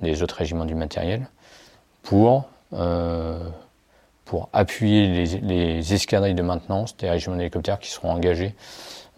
des 0.00 0.22
autres 0.22 0.36
régiments 0.36 0.64
du 0.64 0.74
matériel, 0.74 1.28
pour 2.02 2.48
pour 4.26 4.50
appuyer 4.52 5.24
les, 5.40 5.94
escadrilles 5.94 6.34
de 6.34 6.42
maintenance 6.42 6.94
des 6.98 7.08
régiments 7.08 7.36
d'hélicoptères 7.36 7.78
qui 7.78 7.90
seront 7.90 8.10
engagés 8.10 8.54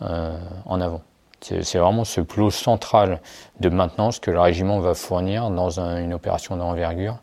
euh, 0.02 0.38
en 0.66 0.80
avant. 0.80 1.02
C'est 1.40 1.78
vraiment 1.78 2.04
ce 2.04 2.20
plot 2.20 2.50
central 2.50 3.20
de 3.60 3.68
maintenance 3.68 4.18
que 4.18 4.30
le 4.30 4.40
régiment 4.40 4.80
va 4.80 4.94
fournir 4.94 5.50
dans 5.50 5.78
une 5.80 6.12
opération 6.12 6.56
d'envergure 6.56 7.18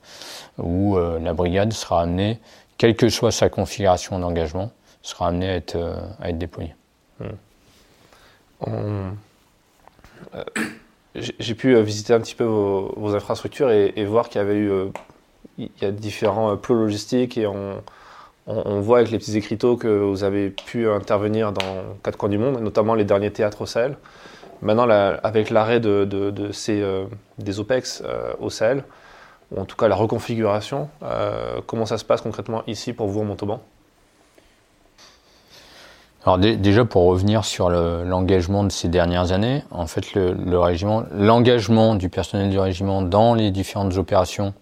où 0.58 0.98
euh, 0.98 1.20
la 1.20 1.34
brigade 1.34 1.74
sera 1.74 2.02
amenée, 2.02 2.40
quelle 2.78 2.96
que 2.96 3.10
soit 3.10 3.32
sa 3.32 3.50
configuration 3.50 4.18
d'engagement, 4.18 4.72
sera 5.02 5.28
amenée 5.28 5.50
à 5.50 5.56
être, 5.56 5.76
euh, 5.76 6.32
déployée. 6.32 6.74
J'ai 11.16 11.56
pu 11.56 11.82
visiter 11.82 12.14
un 12.14 12.20
petit 12.20 12.36
peu 12.36 12.46
vos, 12.46 13.16
infrastructures 13.16 13.70
et 13.70 14.06
voir 14.06 14.28
qu'il 14.28 14.40
y 14.40 14.44
avait 14.44 14.56
eu 14.56 14.92
il 15.58 15.70
y 15.82 15.86
a 15.86 15.92
différents 15.92 16.52
euh, 16.52 16.56
plots 16.56 16.76
logistiques 16.76 17.38
et 17.38 17.48
on, 17.48 17.82
voit 18.48 19.00
avec 19.00 19.10
les 19.10 19.18
petits 19.18 19.36
écriteaux 19.36 19.76
que 19.76 19.88
vous 19.88 20.24
avez 20.24 20.52
pu 20.52 20.88
intervenir 20.88 21.52
dans 21.52 21.84
quatre 22.04 22.16
coins 22.16 22.30
du 22.30 22.38
monde, 22.38 22.60
notamment 22.62 22.94
les 22.94 23.04
derniers 23.04 23.32
théâtres 23.32 23.62
au 23.62 23.66
Sahel. 23.66 23.98
Maintenant, 24.62 24.88
avec 25.24 25.50
l'arrêt 25.50 25.80
de, 25.80 26.50
ces, 26.52 26.80
euh, 26.80 27.06
des 27.40 27.60
OPEX 27.60 28.04
euh, 28.06 28.34
au 28.40 28.52
Sahel, 28.52 28.84
ou 29.52 29.60
en 29.60 29.66
tout 29.66 29.76
cas 29.76 29.88
la 29.88 29.96
reconfiguration, 29.96 30.90
comment 31.68 31.86
ça 31.86 31.98
se 31.98 32.06
passe 32.06 32.22
concrètement 32.22 32.64
ici 32.68 32.94
pour 32.94 33.08
vous 33.08 33.22
en 33.22 33.26
Montauban? 33.26 33.62
Alors 36.24 36.40
déjà 36.40 36.84
pour 36.86 37.04
revenir 37.04 37.46
sur 37.46 37.70
l'engagement 37.70 38.64
de 38.64 38.72
ces 38.72 38.88
dernières 38.88 39.32
années, 39.32 39.64
en 39.70 39.86
fait 39.86 40.16
le 40.16 40.58
régiment, 40.58 41.04
l'engagement 41.14 41.94
du 41.94 42.10
personnel 42.10 42.50
du 42.50 42.58
régiment 42.58 43.04
dans 43.04 43.36
les 43.36 43.52
différentes 43.52 43.98
opérations 43.98 44.56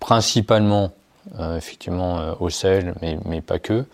principalement 0.00 0.92
euh, 1.38 1.58
effectivement 1.58 2.18
euh, 2.18 2.32
au 2.40 2.48
Sahel, 2.48 2.94
mais, 3.02 3.40
pas 3.42 3.58
que, 3.58 3.84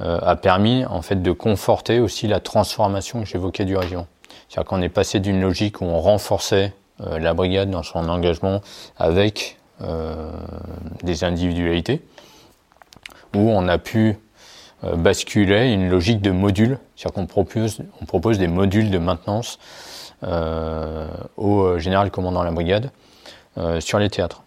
euh, 0.00 0.18
a 0.22 0.36
permis 0.36 0.84
en 0.84 1.02
fait 1.02 1.20
de 1.20 1.32
conforter 1.32 1.98
aussi 1.98 2.28
la 2.28 2.38
transformation 2.38 3.20
que 3.20 3.26
j'évoquais 3.26 3.64
du 3.64 3.76
régiment. 3.76 4.06
C'est-à-dire 4.48 4.68
qu'on 4.68 4.80
est 4.80 4.88
passé 4.88 5.18
d'une 5.18 5.40
logique 5.40 5.80
où 5.80 5.84
on 5.84 6.00
renforçait 6.00 6.72
la 6.98 7.32
brigade 7.32 7.70
dans 7.70 7.82
son 7.82 8.10
engagement 8.10 8.60
avec 8.98 9.56
des 11.02 11.24
individualités, 11.24 12.02
où 13.34 13.38
on 13.38 13.68
a 13.68 13.78
pu 13.78 14.18
basculer 14.82 15.72
une 15.72 15.88
logique 15.88 16.20
de 16.20 16.30
module, 16.30 16.78
c'est-à-dire 16.94 17.14
qu'on 17.14 17.26
propose, 17.26 17.78
propose 18.06 18.38
des 18.38 18.48
modules 18.48 18.90
de 18.90 18.98
maintenance 18.98 19.58
au 21.36 21.78
général 21.78 22.10
commandant 22.10 22.42
la 22.42 22.50
brigade 22.50 22.90
sur 23.78 23.98
les 23.98 24.10
théâtres. 24.10 24.42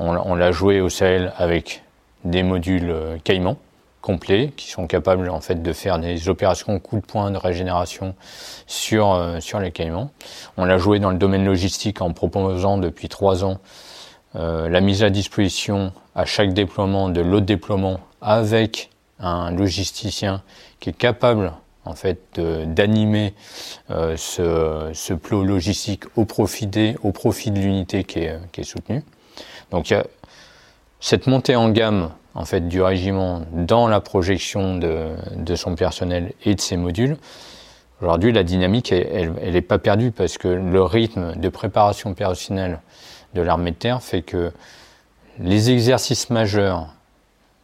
On, 0.00 0.36
l'a 0.36 0.52
joué 0.52 0.80
au 0.80 0.88
Sahel 0.88 1.32
avec 1.36 1.82
des 2.24 2.44
modules 2.44 2.90
euh, 2.90 3.16
Caïman 3.24 3.56
complets 4.00 4.52
qui 4.56 4.70
sont 4.70 4.86
capables 4.86 5.28
en 5.28 5.40
fait 5.40 5.60
de 5.60 5.72
faire 5.72 5.98
des 5.98 6.28
opérations 6.28 6.78
coup 6.78 6.96
de 6.96 7.04
poing 7.04 7.32
de 7.32 7.36
régénération 7.36 8.14
sur, 8.68 9.12
euh, 9.12 9.40
sur 9.40 9.58
les 9.58 9.72
Caïmans. 9.72 10.12
On 10.56 10.64
l'a 10.64 10.78
joué 10.78 11.00
dans 11.00 11.10
le 11.10 11.18
domaine 11.18 11.44
logistique 11.44 12.00
en 12.00 12.12
proposant 12.12 12.78
depuis 12.78 13.08
trois 13.08 13.44
ans 13.44 13.58
euh, 14.36 14.68
la 14.68 14.80
mise 14.80 15.02
à 15.02 15.10
disposition 15.10 15.92
à 16.14 16.24
chaque 16.24 16.54
déploiement 16.54 17.08
de 17.08 17.20
l'autre 17.20 17.46
déploiement 17.46 17.98
avec 18.20 18.90
un 19.18 19.50
logisticien 19.50 20.42
qui 20.78 20.90
est 20.90 20.96
capable 20.96 21.52
en 21.84 21.94
fait 21.94 22.38
d'animer 22.38 23.34
ce, 23.88 24.90
ce 24.92 25.14
plot 25.14 25.42
logistique 25.42 26.04
au 26.16 26.24
profit, 26.24 26.66
des, 26.66 26.96
au 27.02 27.12
profit 27.12 27.50
de 27.50 27.58
l'unité 27.58 28.04
qui 28.04 28.20
est, 28.20 28.38
qui 28.52 28.60
est 28.60 28.64
soutenue. 28.64 29.02
Donc 29.70 29.94
cette 31.00 31.26
montée 31.26 31.56
en 31.56 31.70
gamme 31.70 32.10
en 32.34 32.44
fait 32.44 32.68
du 32.68 32.80
régiment 32.80 33.42
dans 33.52 33.88
la 33.88 34.00
projection 34.00 34.76
de, 34.78 35.08
de 35.36 35.56
son 35.56 35.74
personnel 35.74 36.32
et 36.44 36.54
de 36.54 36.60
ses 36.60 36.76
modules. 36.76 37.16
Aujourd'hui, 38.00 38.30
la 38.30 38.44
dynamique, 38.44 38.92
elle 38.92 39.34
n'est 39.34 39.60
pas 39.60 39.78
perdue 39.78 40.12
parce 40.12 40.38
que 40.38 40.46
le 40.46 40.82
rythme 40.82 41.34
de 41.34 41.48
préparation 41.48 42.10
opérationnelle 42.10 42.80
de 43.34 43.42
l'armée 43.42 43.72
de 43.72 43.76
terre 43.76 44.02
fait 44.02 44.22
que 44.22 44.52
les 45.40 45.70
exercices 45.70 46.30
majeurs 46.30 46.88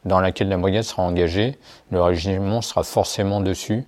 dans 0.05 0.21
lesquels 0.21 0.49
la 0.49 0.59
brigade 0.59 0.83
sera 0.83 1.03
engagée, 1.03 1.57
le 1.91 2.03
régiment 2.03 2.63
sera 2.63 2.83
forcément 2.83 3.41
dessus 3.41 3.85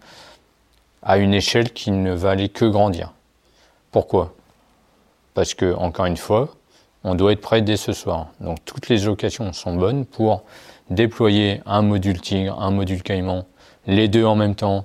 à 1.02 1.18
une 1.18 1.34
échelle 1.34 1.72
qui 1.72 1.90
ne 1.90 2.12
va 2.12 2.30
aller 2.30 2.48
que 2.48 2.64
grandir. 2.64 3.12
Pourquoi? 3.90 4.34
Parce 5.34 5.54
que, 5.54 5.74
encore 5.74 6.06
une 6.06 6.16
fois, 6.16 6.55
on 7.06 7.14
doit 7.14 7.32
être 7.32 7.40
prêt 7.40 7.62
dès 7.62 7.76
ce 7.76 7.92
soir. 7.92 8.26
Donc 8.40 8.58
toutes 8.64 8.88
les 8.88 9.06
occasions 9.06 9.52
sont 9.52 9.76
bonnes 9.76 10.04
pour 10.04 10.42
déployer 10.90 11.62
un 11.64 11.80
module 11.80 12.20
Tigre, 12.20 12.60
un 12.60 12.72
module 12.72 13.02
Caïman, 13.02 13.44
les 13.86 14.08
deux 14.08 14.24
en 14.24 14.34
même 14.34 14.56
temps, 14.56 14.84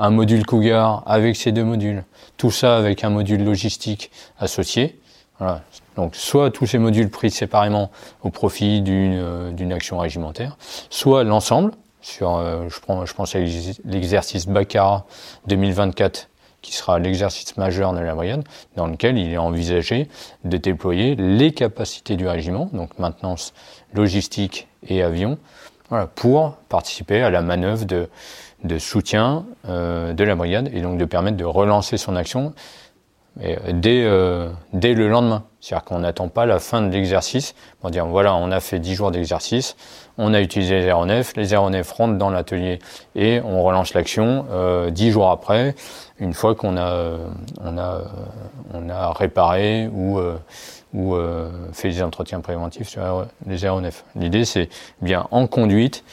un 0.00 0.10
module 0.10 0.44
Cougar 0.44 1.04
avec 1.06 1.36
ces 1.36 1.52
deux 1.52 1.64
modules, 1.64 2.04
tout 2.36 2.50
ça 2.50 2.76
avec 2.76 3.04
un 3.04 3.10
module 3.10 3.44
logistique 3.44 4.10
associé. 4.38 4.98
Donc 5.94 6.16
soit 6.16 6.50
tous 6.50 6.66
ces 6.66 6.78
modules 6.78 7.08
pris 7.08 7.30
séparément 7.30 7.92
au 8.22 8.30
profit 8.30 8.80
d'une 8.80 9.14
euh, 9.16 9.74
action 9.74 9.98
régimentaire, 9.98 10.56
soit 10.90 11.22
l'ensemble, 11.22 11.72
sur, 12.00 12.36
euh, 12.36 12.68
je, 12.68 12.80
prends, 12.80 13.06
je 13.06 13.14
pense 13.14 13.36
à 13.36 13.38
l'exercice 13.84 14.48
Baccarat 14.48 15.06
2024 15.46 16.27
qui 16.62 16.72
sera 16.72 16.98
l'exercice 16.98 17.56
majeur 17.56 17.92
de 17.92 18.00
la 18.00 18.14
moyenne, 18.14 18.42
dans 18.76 18.86
lequel 18.86 19.16
il 19.16 19.32
est 19.32 19.38
envisagé 19.38 20.08
de 20.44 20.56
déployer 20.56 21.14
les 21.14 21.52
capacités 21.52 22.16
du 22.16 22.26
régiment, 22.26 22.68
donc 22.72 22.98
maintenance 22.98 23.54
logistique 23.94 24.66
et 24.86 25.02
avion, 25.02 25.38
pour 26.14 26.52
participer 26.68 27.22
à 27.22 27.30
la 27.30 27.40
manœuvre 27.40 27.84
de, 27.84 28.08
de 28.64 28.78
soutien 28.78 29.46
euh, 29.68 30.12
de 30.12 30.24
la 30.24 30.34
brigade 30.34 30.70
et 30.74 30.80
donc 30.80 30.98
de 30.98 31.04
permettre 31.04 31.36
de 31.36 31.44
relancer 31.44 31.96
son 31.96 32.16
action 32.16 32.52
euh, 33.42 33.56
dès, 33.72 34.02
euh, 34.04 34.48
dès 34.72 34.94
le 34.94 35.08
lendemain. 35.08 35.44
C'est-à-dire 35.60 35.84
qu'on 35.84 36.00
n'attend 36.00 36.28
pas 36.28 36.46
la 36.46 36.58
fin 36.58 36.82
de 36.82 36.92
l'exercice 36.92 37.54
pour 37.80 37.90
dire 37.90 38.06
voilà, 38.06 38.34
on 38.34 38.50
a 38.50 38.60
fait 38.60 38.78
10 38.78 38.94
jours 38.94 39.10
d'exercice, 39.10 39.76
on 40.16 40.34
a 40.34 40.40
utilisé 40.40 40.78
les 40.78 40.86
aéronefs, 40.86 41.36
les 41.36 41.52
aéronefs 41.52 41.92
rentrent 41.92 42.18
dans 42.18 42.30
l'atelier 42.30 42.78
et 43.14 43.40
on 43.44 43.62
relance 43.62 43.94
l'action 43.94 44.46
euh, 44.50 44.90
10 44.90 45.10
jours 45.10 45.30
après, 45.30 45.74
une 46.18 46.32
fois 46.32 46.54
qu'on 46.54 46.76
a, 46.76 47.16
on 47.64 47.78
a, 47.78 48.02
on 48.72 48.88
a 48.88 49.12
réparé 49.12 49.88
ou, 49.92 50.18
euh, 50.18 50.36
ou 50.94 51.16
fait 51.72 51.90
des 51.90 52.02
entretiens 52.02 52.40
préventifs 52.40 52.88
sur 52.88 53.26
les 53.46 53.64
aéronefs. 53.64 54.04
L'idée, 54.16 54.44
c'est 54.44 54.68
bien 55.02 55.26
en 55.30 55.46
conduite, 55.46 56.04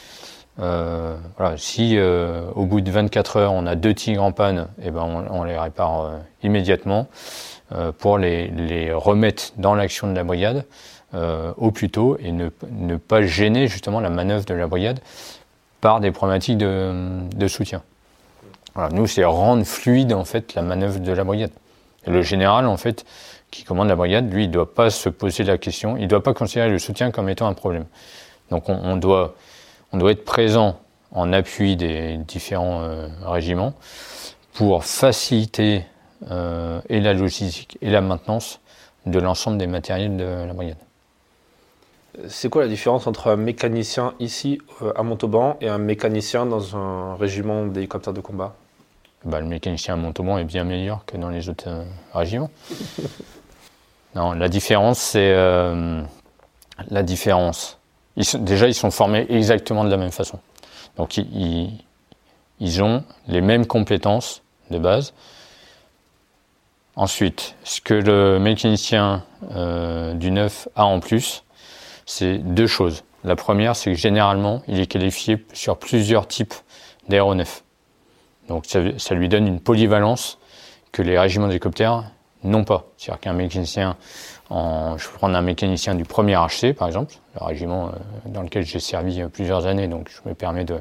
euh, 0.58 1.16
si 1.56 1.98
euh, 1.98 2.50
au 2.54 2.64
bout 2.64 2.80
de 2.80 2.90
24 2.90 3.36
heures 3.36 3.52
on 3.52 3.66
a 3.66 3.74
deux 3.74 3.92
tigres 3.92 4.22
en 4.22 4.32
panne, 4.32 4.68
eh 4.82 4.90
ben 4.90 5.26
on, 5.30 5.44
les 5.44 5.58
répare 5.58 6.00
euh, 6.00 6.18
immédiatement 6.42 7.08
pour 7.98 8.16
les, 8.16 8.92
remettre 8.92 9.52
dans 9.56 9.74
l'action 9.74 10.08
de 10.08 10.14
la 10.14 10.22
brigade 10.22 10.64
au 11.56 11.70
plus 11.72 11.90
tôt 11.90 12.16
et 12.20 12.30
ne, 12.30 12.48
ne, 12.70 12.96
pas 12.96 13.22
gêner 13.22 13.66
justement 13.66 13.98
la 13.98 14.10
manœuvre 14.10 14.44
de 14.44 14.54
la 14.54 14.68
brigade 14.68 15.00
par 15.80 15.98
des 15.98 16.12
problématiques 16.12 16.58
de, 16.58 17.48
soutien. 17.48 17.82
Voilà, 18.74 18.90
nous, 18.90 19.08
c'est 19.08 19.24
rendre 19.24 19.64
fluide 19.64 20.12
en 20.12 20.24
fait 20.24 20.54
la 20.54 20.62
manœuvre 20.62 21.00
de 21.00 21.10
la 21.10 21.24
brigade. 21.24 21.50
Et 22.06 22.10
le 22.10 22.22
général, 22.22 22.66
en 22.66 22.76
fait, 22.76 23.04
qui 23.50 23.64
commande 23.64 23.88
la 23.88 23.96
brigade, 23.96 24.32
lui, 24.32 24.44
il 24.44 24.48
ne 24.48 24.52
doit 24.52 24.72
pas 24.72 24.90
se 24.90 25.08
poser 25.08 25.42
la 25.42 25.58
question, 25.58 25.96
il 25.96 26.02
ne 26.02 26.08
doit 26.08 26.22
pas 26.22 26.34
considérer 26.34 26.68
le 26.68 26.78
soutien 26.78 27.10
comme 27.10 27.28
étant 27.28 27.48
un 27.48 27.54
problème. 27.54 27.86
Donc 28.50 28.68
on, 28.68 28.74
on 28.74 28.96
doit 28.96 29.34
on 29.92 29.98
doit 29.98 30.12
être 30.12 30.24
présent 30.24 30.80
en 31.12 31.32
appui 31.32 31.76
des 31.76 32.18
différents 32.18 32.82
euh, 32.82 33.08
régiments 33.24 33.74
pour 34.54 34.84
faciliter 34.84 35.84
euh, 36.30 36.80
et 36.88 37.00
la 37.00 37.14
logistique 37.14 37.78
et 37.80 37.90
la 37.90 38.00
maintenance 38.00 38.60
de 39.06 39.18
l'ensemble 39.18 39.58
des 39.58 39.66
matériels 39.66 40.16
de 40.16 40.24
la 40.24 40.52
brigade. 40.52 40.76
C'est 42.28 42.48
quoi 42.48 42.62
la 42.62 42.68
différence 42.68 43.06
entre 43.06 43.28
un 43.30 43.36
mécanicien 43.36 44.14
ici 44.20 44.58
euh, 44.82 44.92
à 44.96 45.02
Montauban 45.02 45.56
et 45.60 45.68
un 45.68 45.78
mécanicien 45.78 46.46
dans 46.46 46.76
un 46.76 47.14
régiment 47.16 47.66
d'hélicoptères 47.66 48.14
de 48.14 48.20
combat? 48.20 48.54
Bah, 49.24 49.40
Le 49.40 49.46
mécanicien 49.46 49.94
à 49.94 49.96
Montauban 49.96 50.38
est 50.38 50.44
bien 50.44 50.64
meilleur 50.64 51.04
que 51.04 51.16
dans 51.16 51.30
les 51.30 51.48
autres 51.48 51.84
régiments. 52.12 52.50
non, 54.14 54.32
la 54.32 54.48
différence, 54.48 54.98
c'est 54.98 55.34
la 56.90 57.02
différence 57.02 57.75
déjà, 58.16 58.68
ils 58.68 58.74
sont 58.74 58.90
formés 58.90 59.26
exactement 59.28 59.84
de 59.84 59.90
la 59.90 59.96
même 59.96 60.10
façon. 60.10 60.38
Donc, 60.96 61.18
ils, 61.18 62.82
ont 62.82 63.04
les 63.28 63.40
mêmes 63.40 63.66
compétences 63.66 64.42
de 64.70 64.78
base. 64.78 65.12
Ensuite, 66.96 67.54
ce 67.64 67.80
que 67.82 67.92
le 67.92 68.38
mécanicien 68.38 69.22
euh, 69.54 70.14
du 70.14 70.30
neuf 70.30 70.66
a 70.74 70.86
en 70.86 71.00
plus, 71.00 71.44
c'est 72.06 72.38
deux 72.38 72.66
choses. 72.66 73.04
La 73.24 73.36
première, 73.36 73.76
c'est 73.76 73.92
que 73.92 73.98
généralement, 73.98 74.62
il 74.66 74.80
est 74.80 74.86
qualifié 74.86 75.44
sur 75.52 75.76
plusieurs 75.76 76.26
types 76.26 76.54
d'aéronefs. 77.08 77.64
Donc, 78.48 78.64
ça, 78.66 79.14
lui 79.14 79.28
donne 79.28 79.46
une 79.46 79.60
polyvalence 79.60 80.38
que 80.92 81.02
les 81.02 81.18
régiments 81.18 81.48
d'hélicoptères 81.48 82.04
n'ont 82.44 82.64
pas. 82.64 82.86
C'est-à-dire 82.96 83.20
qu'un 83.20 83.32
mécanicien 83.32 83.96
en, 84.48 84.96
je 84.96 85.08
peux 85.08 85.18
prendre 85.18 85.36
un 85.36 85.42
mécanicien 85.42 85.94
du 85.94 86.04
premier 86.04 86.36
HC, 86.36 86.72
par 86.72 86.86
exemple, 86.86 87.14
le 87.38 87.46
régiment 87.46 87.88
euh, 87.88 87.90
dans 88.26 88.42
lequel 88.42 88.64
j'ai 88.64 88.80
servi 88.80 89.22
plusieurs 89.24 89.66
années, 89.66 89.88
donc 89.88 90.10
je 90.10 90.28
me 90.28 90.34
permets 90.34 90.64
de, 90.64 90.78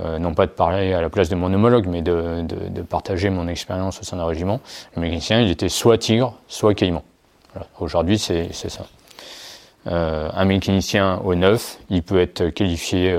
euh, 0.00 0.18
non 0.18 0.34
pas 0.34 0.46
de 0.46 0.52
parler 0.52 0.92
à 0.92 1.00
la 1.00 1.08
place 1.08 1.28
de 1.28 1.34
mon 1.34 1.52
homologue, 1.52 1.86
mais 1.86 2.02
de, 2.02 2.42
de, 2.42 2.82
partager 2.82 3.30
mon 3.30 3.48
expérience 3.48 4.00
au 4.00 4.04
sein 4.04 4.16
d'un 4.16 4.26
régiment. 4.26 4.60
Le 4.96 5.02
mécanicien, 5.02 5.40
il 5.40 5.50
était 5.50 5.68
soit 5.68 5.98
tigre, 5.98 6.34
soit 6.48 6.74
caïman. 6.74 7.02
Aujourd'hui, 7.78 8.18
c'est 8.18 8.52
ça. 8.52 8.86
Euh, 9.86 10.28
un 10.32 10.44
mécanicien 10.44 11.20
au 11.24 11.34
neuf, 11.34 11.78
il 11.90 12.02
peut 12.02 12.20
être 12.20 12.48
qualifié 12.48 13.16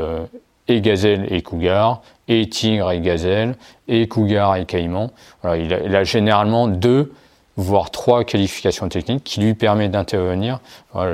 et 0.68 0.82
gazelle 0.82 1.28
et 1.30 1.42
cougar, 1.42 2.02
et 2.28 2.50
tigre 2.50 2.92
et 2.92 3.00
gazelle, 3.00 3.56
et 3.88 4.08
cougar 4.08 4.56
et 4.58 4.66
caïman. 4.66 5.12
Il 5.44 5.96
a 5.96 6.04
généralement 6.04 6.68
deux 6.68 7.14
voire 7.58 7.92
trois 7.92 8.24
qualifications 8.24 8.90
techniques 8.90 9.24
qui 9.24 9.40
lui 9.40 9.54
permettent 9.54 9.92
d'intervenir 9.92 10.60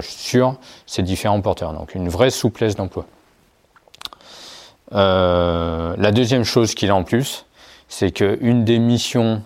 sur 0.02 0.56
ces 0.86 1.04
différents 1.04 1.42
porteurs. 1.42 1.74
Donc 1.74 1.96
une 1.96 2.10
vraie 2.10 2.32
souplesse 2.32 2.76
d'emploi. 2.76 3.06
Euh, 4.94 5.96
la 5.98 6.12
deuxième 6.12 6.44
chose 6.44 6.74
qu'il 6.76 6.90
a 6.90 6.96
en 6.96 7.04
plus, 7.04 7.46
c'est 7.88 8.12
qu'une 8.12 8.66
des 8.66 8.80
missions 8.80 9.44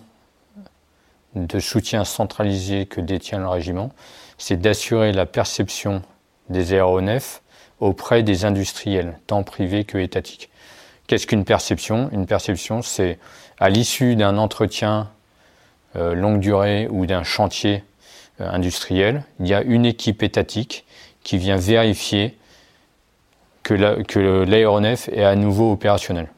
de 1.34 1.60
soutien 1.60 2.04
centralisé 2.04 2.86
que 2.86 3.00
détient 3.00 3.38
le 3.38 3.48
régiment, 3.48 3.90
c'est 4.38 4.56
d'assurer 4.56 5.12
la 5.12 5.26
perception 5.26 6.02
des 6.48 6.72
aéronefs 6.72 7.42
auprès 7.80 8.22
des 8.22 8.44
industriels, 8.44 9.18
tant 9.26 9.42
privés 9.42 9.84
que 9.84 9.98
étatiques. 9.98 10.48
Qu'est-ce 11.06 11.26
qu'une 11.26 11.44
perception? 11.44 12.08
Une 12.12 12.26
perception, 12.26 12.82
c'est 12.82 13.18
à 13.58 13.68
l'issue 13.68 14.16
d'un 14.16 14.38
entretien 14.38 15.10
longue 16.14 16.40
durée 16.40 16.88
ou 16.90 17.06
d'un 17.06 17.22
chantier 17.22 17.84
euh, 18.40 18.50
industriel, 18.50 19.24
il 19.40 19.46
y 19.46 19.54
a 19.54 19.62
une 19.62 19.86
équipe 19.86 20.22
étatique 20.22 20.84
qui 21.22 21.38
vient 21.38 21.56
vérifier 21.56 22.36
que 23.62 23.74
l'aéronef 24.44 25.08
est 25.08 25.24
à 25.24 25.34
nouveau 25.34 25.72
opérationnel. 25.72 26.28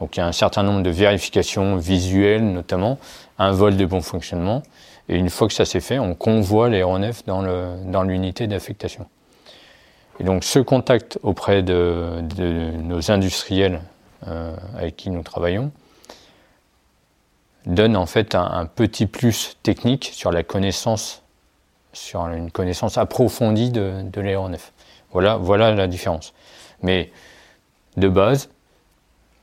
Donc 0.00 0.16
il 0.16 0.20
y 0.20 0.22
a 0.22 0.26
un 0.26 0.32
certain 0.32 0.62
nombre 0.62 0.82
de 0.82 0.90
vérifications 0.90 1.76
visuelles 1.76 2.44
notamment, 2.44 2.98
un 3.38 3.52
vol 3.52 3.76
de 3.76 3.86
bon 3.86 4.02
fonctionnement, 4.02 4.62
et 5.08 5.16
une 5.16 5.30
fois 5.30 5.48
que 5.48 5.54
ça 5.54 5.64
s'est 5.64 5.80
fait, 5.80 5.98
on 5.98 6.14
convoie 6.14 6.68
l'aéronef 6.68 7.24
dans 7.24 8.02
l'unité 8.02 8.46
d'affectation. 8.46 9.06
Et 10.20 10.24
donc 10.24 10.44
ce 10.44 10.58
contact 10.58 11.18
auprès 11.22 11.62
de, 11.62 12.20
de 12.36 12.72
nos 12.82 13.10
industriels 13.10 13.80
euh, 14.26 14.54
avec 14.76 14.96
qui 14.96 15.10
nous 15.10 15.22
travaillons, 15.22 15.70
donne 17.68 17.96
en 17.96 18.06
fait 18.06 18.34
un, 18.34 18.66
petit 18.66 19.06
plus 19.06 19.58
technique 19.62 20.10
sur 20.12 20.32
la 20.32 20.42
connaissance, 20.42 21.22
sur 21.92 22.26
une 22.26 22.50
connaissance 22.50 22.98
approfondie 22.98 23.70
de, 23.70 24.20
l'aéronef. 24.20 24.72
Voilà, 25.12 25.74
la 25.74 25.86
différence. 25.86 26.32
Mais 26.82 27.12
de 27.96 28.08
base, 28.08 28.48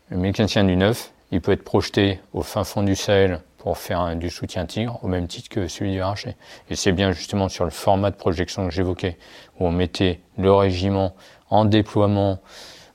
le 0.09 0.17
mécanicien 0.17 0.63
du 0.63 0.75
neuf, 0.75 1.11
il 1.31 1.39
peut 1.39 1.51
être 1.51 1.63
projeté 1.63 2.19
au 2.33 2.41
fin 2.41 2.63
fond 2.63 2.83
du 2.83 2.95
Sahel 2.95 3.41
pour 3.57 3.77
faire 3.77 4.15
du 4.15 4.29
soutien 4.29 4.65
tigre 4.65 4.99
au 5.03 5.07
même 5.07 5.27
titre 5.27 5.49
que 5.49 5.67
celui 5.67 5.91
du 5.91 6.01
archer. 6.01 6.35
Et 6.69 6.75
c'est 6.75 6.91
bien 6.91 7.11
justement 7.11 7.49
sur 7.49 7.63
le 7.63 7.71
format 7.71 8.11
de 8.11 8.15
projection 8.15 8.67
que 8.67 8.73
j'évoquais, 8.73 9.17
où 9.59 9.67
on 9.67 9.71
mettait 9.71 10.19
le 10.37 10.51
régiment 10.51 11.15
en 11.49 11.65
déploiement 11.65 12.39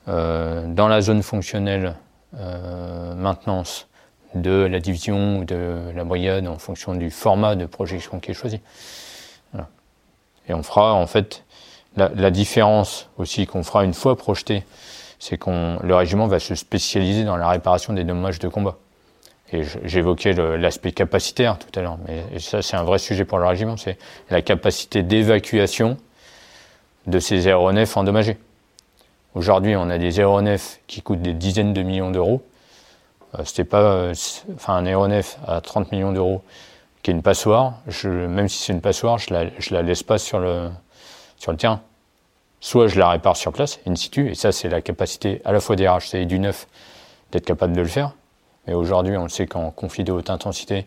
euh, 0.08 0.66
dans 0.66 0.88
la 0.88 1.00
zone 1.00 1.22
fonctionnelle 1.22 1.94
euh, 2.36 3.14
maintenance 3.14 3.88
de 4.34 4.68
la 4.70 4.80
division 4.80 5.38
ou 5.38 5.44
de 5.44 5.92
la 5.94 6.04
brigade 6.04 6.46
en 6.46 6.58
fonction 6.58 6.94
du 6.94 7.10
format 7.10 7.56
de 7.56 7.66
projection 7.66 8.20
qui 8.20 8.30
est 8.30 8.34
choisi. 8.34 8.60
Et 10.48 10.54
on 10.54 10.62
fera 10.62 10.94
en 10.94 11.06
fait 11.06 11.44
la, 11.96 12.10
la 12.14 12.30
différence 12.30 13.08
aussi 13.18 13.46
qu'on 13.46 13.62
fera 13.62 13.84
une 13.84 13.94
fois 13.94 14.16
projeté, 14.16 14.64
c'est 15.18 15.36
qu'on 15.36 15.78
le 15.82 15.94
régiment 15.94 16.26
va 16.26 16.40
se 16.40 16.54
spécialiser 16.54 17.24
dans 17.24 17.36
la 17.36 17.48
réparation 17.48 17.92
des 17.92 18.04
dommages 18.04 18.38
de 18.38 18.48
combat. 18.48 18.76
Et 19.52 19.62
j'évoquais 19.84 20.32
l'aspect 20.32 20.92
capacitaire 20.92 21.58
tout 21.58 21.78
à 21.78 21.82
l'heure, 21.82 21.98
mais 22.06 22.38
ça 22.38 22.62
c'est 22.62 22.76
un 22.76 22.84
vrai 22.84 22.98
sujet 22.98 23.24
pour 23.24 23.38
le 23.38 23.46
régiment, 23.46 23.76
c'est 23.76 23.98
la 24.30 24.42
capacité 24.42 25.02
d'évacuation 25.02 25.96
de 27.06 27.18
ces 27.18 27.48
aéronefs 27.48 27.96
endommagés. 27.96 28.38
Aujourd'hui, 29.34 29.76
on 29.76 29.90
a 29.90 29.98
des 29.98 30.20
aéronefs 30.20 30.80
qui 30.86 31.02
coûtent 31.02 31.22
des 31.22 31.34
dizaines 31.34 31.72
de 31.72 31.82
millions 31.82 32.10
d'euros 32.10 32.42
c'était 33.44 33.64
pas, 33.64 33.80
euh, 33.80 34.14
enfin 34.54 34.74
un 34.74 34.86
aéronef 34.86 35.38
à 35.46 35.60
30 35.60 35.92
millions 35.92 36.12
d'euros 36.12 36.42
qui 37.02 37.10
est 37.10 37.14
une 37.14 37.22
passoire. 37.22 37.74
Même 38.04 38.48
si 38.48 38.58
c'est 38.62 38.72
une 38.72 38.80
passoire, 38.80 39.18
je 39.18 39.32
la, 39.32 39.44
la 39.70 39.82
laisse 39.82 40.02
pas 40.02 40.18
sur 40.18 40.38
le 40.38 40.70
sur 41.36 41.52
le 41.52 41.58
terrain. 41.58 41.80
Soit 42.60 42.88
je 42.88 42.98
la 42.98 43.08
répare 43.08 43.36
sur 43.36 43.52
place, 43.52 43.80
in 43.86 43.94
situ, 43.96 44.30
et 44.30 44.34
ça 44.34 44.52
c'est 44.52 44.68
la 44.68 44.82
capacité 44.82 45.40
à 45.44 45.52
la 45.52 45.60
fois 45.60 45.76
des 45.76 45.88
RHC 45.88 46.14
et 46.14 46.26
du 46.26 46.38
neuf 46.38 46.66
d'être 47.32 47.46
capable 47.46 47.74
de 47.74 47.80
le 47.80 47.88
faire. 47.88 48.12
Mais 48.66 48.74
aujourd'hui, 48.74 49.16
on 49.16 49.22
le 49.22 49.28
sait 49.30 49.46
qu'en 49.46 49.70
conflit 49.70 50.04
de 50.04 50.12
haute 50.12 50.28
intensité, 50.28 50.86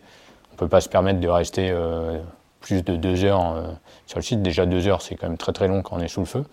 on 0.52 0.54
ne 0.54 0.58
peut 0.58 0.68
pas 0.68 0.82
se 0.82 0.90
permettre 0.90 1.20
de 1.20 1.28
rester 1.28 1.72
euh, 1.72 2.20
plus 2.62 2.84
de 2.84 2.96
deux 2.96 3.24
heures 3.24 3.56
euh, 3.56 3.64
sur 4.06 4.20
le 4.20 4.24
site. 4.24 4.44
Déjà 4.44 4.68
deux 4.68 4.88
heures, 4.88 5.02
c'est 5.02 5.16
quand 5.16 5.28
même 5.28 5.38
très 5.38 5.52
très 5.52 5.68
long 5.68 5.82
quand 5.82 5.98
on 5.98 6.00
est 6.00 6.08
sous 6.08 6.20
le 6.20 6.28
feu. 6.28 6.46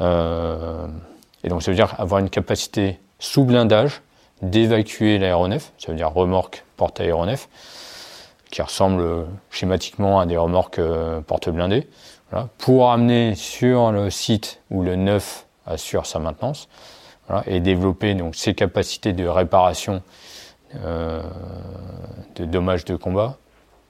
Euh, 0.00 0.86
et 1.44 1.48
donc 1.48 1.62
ça 1.62 1.70
veut 1.70 1.76
dire 1.76 1.94
avoir 1.98 2.20
une 2.20 2.30
capacité 2.30 2.98
sous 3.18 3.44
blindage 3.44 4.00
d'évacuer 4.42 5.18
l'aéronef, 5.18 5.72
ça 5.78 5.92
veut 5.92 5.96
dire 5.96 6.12
remorque 6.12 6.64
porte-aéronef, 6.76 7.48
qui 8.50 8.60
ressemble 8.60 9.26
schématiquement 9.50 10.20
à 10.20 10.26
des 10.26 10.36
remorques 10.36 10.80
porte 11.26 11.48
blindées, 11.48 11.88
pour 12.58 12.90
amener 12.90 13.34
sur 13.34 13.92
le 13.92 14.10
site 14.10 14.60
où 14.70 14.82
le 14.82 14.96
neuf 14.96 15.46
assure 15.66 16.06
sa 16.06 16.18
maintenance 16.18 16.68
et 17.46 17.60
développer 17.60 18.14
donc 18.14 18.34
ces 18.34 18.54
capacités 18.54 19.12
de 19.12 19.26
réparation 19.26 20.02
euh, 20.84 21.22
de 22.36 22.44
dommages 22.44 22.84
de 22.84 22.96
combat 22.96 23.36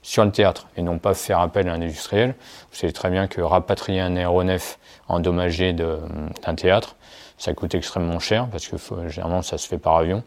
sur 0.02 0.24
le 0.24 0.32
théâtre 0.32 0.66
et 0.76 0.82
non 0.82 0.98
pas 0.98 1.14
faire 1.14 1.40
appel 1.40 1.68
à 1.68 1.72
un 1.72 1.80
industriel. 1.80 2.34
Vous 2.70 2.76
savez 2.76 2.92
très 2.92 3.10
bien 3.10 3.28
que 3.28 3.40
rapatrier 3.40 4.00
un 4.00 4.16
aéronef 4.16 4.78
endommagé 5.08 5.72
d'un 5.72 6.54
théâtre, 6.56 6.96
ça 7.38 7.54
coûte 7.54 7.74
extrêmement 7.74 8.18
cher 8.18 8.48
parce 8.48 8.68
que 8.68 8.76
généralement 9.08 9.42
ça 9.42 9.58
se 9.58 9.68
fait 9.68 9.78
par 9.78 9.96
avion. 9.96 10.22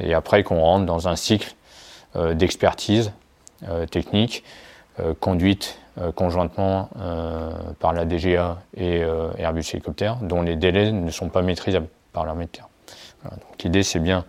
et 0.00 0.14
après 0.14 0.42
qu'on 0.44 0.60
rentre 0.60 0.86
dans 0.86 1.08
un 1.08 1.16
cycle 1.16 1.54
euh, 2.16 2.34
d'expertise 2.34 3.12
euh, 3.68 3.86
technique, 3.86 4.44
conduite 5.20 5.78
conjointement 6.14 6.90
par 7.80 7.94
la 7.94 8.04
DGA 8.04 8.58
et 8.76 9.02
Airbus 9.38 9.64
Hélicoptère, 9.72 10.16
dont 10.20 10.42
les 10.42 10.54
délais 10.54 10.92
ne 10.92 11.10
sont 11.10 11.30
pas 11.30 11.40
maîtrisables 11.40 11.88
par 12.12 12.26
l'armée 12.26 12.44
de 12.44 12.50
terre. 12.50 12.68
l'idée 13.64 13.82
c'est 13.82 14.00
bien 14.00 14.26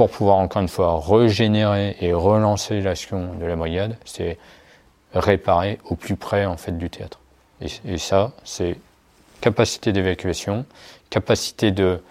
pour 0.00 0.08
pouvoir 0.08 0.38
encore 0.38 0.62
une 0.62 0.68
fois 0.68 0.98
régénérer 0.98 1.94
et 2.00 2.14
relancer 2.14 2.80
l'action 2.80 3.34
de 3.34 3.44
la 3.44 3.54
brigade, 3.54 3.98
c'est 4.06 4.38
réparer 5.12 5.78
au 5.84 5.94
plus 5.94 6.16
près 6.16 6.46
en 6.46 6.56
fait 6.56 6.78
du 6.78 6.88
théâtre. 6.88 7.20
Et, 7.60 7.98
ça, 7.98 8.32
c'est 8.42 8.78
capacité 9.42 9.92
d'évacuation, 9.92 10.64
capacité 11.10 11.70
de 11.70 12.02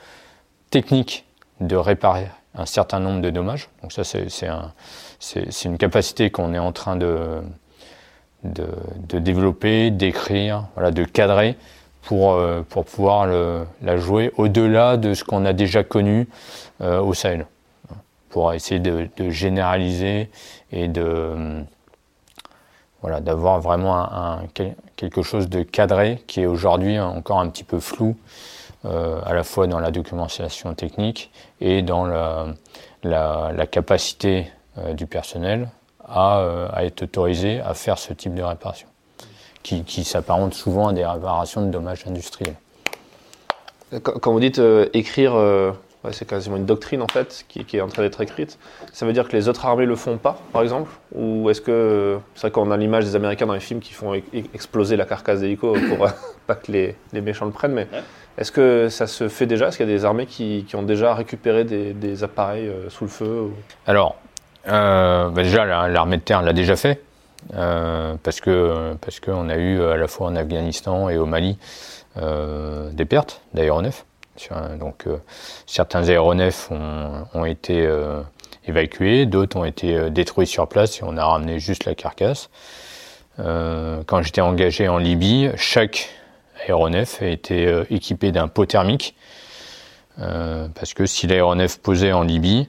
technique 0.69 1.25
de 1.61 1.75
réparer 1.75 2.27
un 2.53 2.67
certain 2.67 2.99
nombre 2.99 3.21
de 3.21 3.31
dommages. 3.31 3.69
Donc 3.81 3.91
ça, 3.91 4.03
c'est 4.03 5.65
une 5.65 5.79
capacité 5.79 6.29
qu'on 6.29 6.53
est 6.53 6.59
en 6.59 6.71
train 6.71 6.95
de, 6.95 7.41
développer, 8.43 9.89
d'écrire, 9.89 10.67
voilà, 10.75 10.91
de 10.91 11.05
cadrer 11.05 11.57
pour, 12.03 12.33
euh, 12.33 12.61
pour 12.69 12.85
pouvoir 12.85 13.25
la 13.25 13.97
jouer 13.97 14.31
au-delà 14.37 14.95
de 14.97 15.15
ce 15.15 15.23
qu'on 15.23 15.43
a 15.43 15.53
déjà 15.53 15.83
connu 15.83 16.27
euh, 16.81 17.01
au 17.01 17.15
Sahel 17.15 17.47
pour 18.29 18.53
essayer 18.53 18.79
de, 18.79 19.09
généraliser 19.29 20.29
et 20.71 20.87
de 20.87 21.63
voilà 23.01 23.21
d'avoir 23.21 23.59
vraiment 23.61 24.39
quelque 24.95 25.21
chose 25.21 25.49
de 25.49 25.63
cadré 25.63 26.21
qui 26.27 26.41
est 26.41 26.45
aujourd'hui 26.45 26.99
encore 26.99 27.39
un 27.39 27.49
petit 27.49 27.63
peu 27.63 27.79
flou 27.79 28.17
euh, 28.85 29.19
à 29.25 29.33
la 29.33 29.43
fois 29.43 29.67
dans 29.67 29.79
la 29.79 29.91
documentation 29.91 30.73
technique 30.73 31.31
et 31.59 31.81
dans 31.81 32.05
la, 32.05 33.67
capacité 33.69 34.51
euh, 34.77 34.93
du 34.93 35.05
personnel 35.05 35.69
à, 36.07 36.39
euh, 36.39 36.69
à, 36.71 36.85
être 36.85 37.03
autorisé 37.03 37.59
à 37.59 37.73
faire 37.73 37.97
ce 37.97 38.13
type 38.13 38.33
de 38.35 38.41
réparation 38.41 38.87
qui, 39.63 39.83
qui 39.83 40.05
s'apparente 40.05 40.53
souvent 40.53 40.87
à 40.87 40.93
des 40.93 41.05
réparations 41.05 41.65
de 41.65 41.71
dommages 41.71 42.07
industriels. 42.07 42.55
Quand 44.01 44.31
vous 44.31 44.39
dites 44.39 44.61
écrire 44.93 45.33
c'est 46.11 46.27
quasiment 46.27 46.55
une 46.55 46.65
doctrine 46.65 47.01
en 47.01 47.07
fait 47.07 47.45
qui, 47.47 47.65
est 47.75 47.81
en 47.81 47.87
train 47.87 48.03
d'être 48.03 48.21
écrite. 48.21 48.57
Ça 48.93 49.05
veut 49.05 49.13
dire 49.13 49.27
que 49.27 49.35
les 49.35 49.49
autres 49.49 49.65
armées 49.65 49.85
le 49.85 49.95
font 49.95 50.17
pas, 50.17 50.39
par 50.53 50.61
exemple? 50.61 50.89
Ou 51.13 51.49
est-ce 51.49 51.61
que 51.61 52.17
c'est 52.35 52.41
vrai 52.41 52.51
qu'on 52.51 52.71
a 52.71 52.77
l'image 52.77 53.03
des 53.03 53.15
Américains 53.15 53.45
dans 53.45 53.53
les 53.53 53.59
films 53.59 53.81
qui 53.81 53.93
font 53.93 54.13
exploser 54.53 54.95
la 54.95 55.05
carcasse 55.05 55.41
d'hélico 55.41 55.75
pour 55.89 56.07
pas 56.47 56.55
que 56.55 56.71
les, 56.71 56.95
méchants 57.13 57.45
le 57.45 57.51
prennent, 57.51 57.73
mais 57.73 57.87
est-ce 58.37 58.51
que 58.51 58.87
ça 58.89 59.07
se 59.07 59.27
fait 59.27 59.45
déjà? 59.45 59.67
Est-ce 59.67 59.77
qu'il 59.77 59.87
y 59.87 59.91
a 59.91 59.95
des 59.95 60.05
armées 60.05 60.25
qui, 60.25 60.65
ont 60.73 60.83
déjà 60.83 61.13
récupéré 61.13 61.65
des, 61.65 62.23
appareils 62.23 62.67
euh, 62.67 62.89
sous 62.89 63.03
le 63.03 63.09
feu 63.09 63.49
Alors, 63.85 64.15
euh, 64.67 65.29
bah 65.29 65.43
déjà 65.43 65.87
l'armée 65.87 66.17
de 66.17 66.21
terre 66.21 66.41
l'a 66.41 66.53
déjà 66.53 66.75
fait. 66.75 67.01
Euh, 67.53 68.15
parce 68.21 68.41
que 68.41 68.95
parce 68.99 69.21
qu'on 69.21 69.47
a 69.47 69.55
eu 69.55 69.81
à 69.81 69.95
la 69.95 70.09
fois 70.09 70.27
en 70.27 70.35
Afghanistan 70.35 71.07
et 71.07 71.17
au 71.17 71.25
Mali 71.25 71.57
des 72.17 73.05
pertes 73.05 73.41
d'aéronefs. 73.53 74.05
Donc 74.79 75.07
euh, 75.07 75.17
certains 75.65 76.07
aéronefs 76.09 76.69
ont, 76.71 77.45
été 77.45 77.85
euh, 77.85 78.21
évacués, 78.65 79.25
d'autres 79.25 79.57
ont 79.57 79.65
été 79.65 79.95
euh, 79.95 80.09
détruits 80.09 80.47
sur 80.47 80.67
place 80.67 80.99
et 80.99 81.03
on 81.03 81.17
a 81.17 81.25
ramené 81.25 81.59
juste 81.59 81.85
la 81.85 81.95
carcasse. 81.95 82.49
quand 83.37 84.21
j'étais 84.21 84.41
engagé 84.41 84.87
en 84.87 84.97
Libye, 84.97 85.49
chaque 85.55 86.09
aéronef 86.65 87.21
été 87.21 87.83
équipé 87.89 88.31
d'un 88.31 88.47
pot 88.49 88.65
thermique 88.65 89.15
parce 90.17 90.93
que 90.93 91.05
si 91.05 91.25
l'aéronef 91.25 91.79
posait 91.79 92.11
en 92.11 92.23
Libye, 92.23 92.67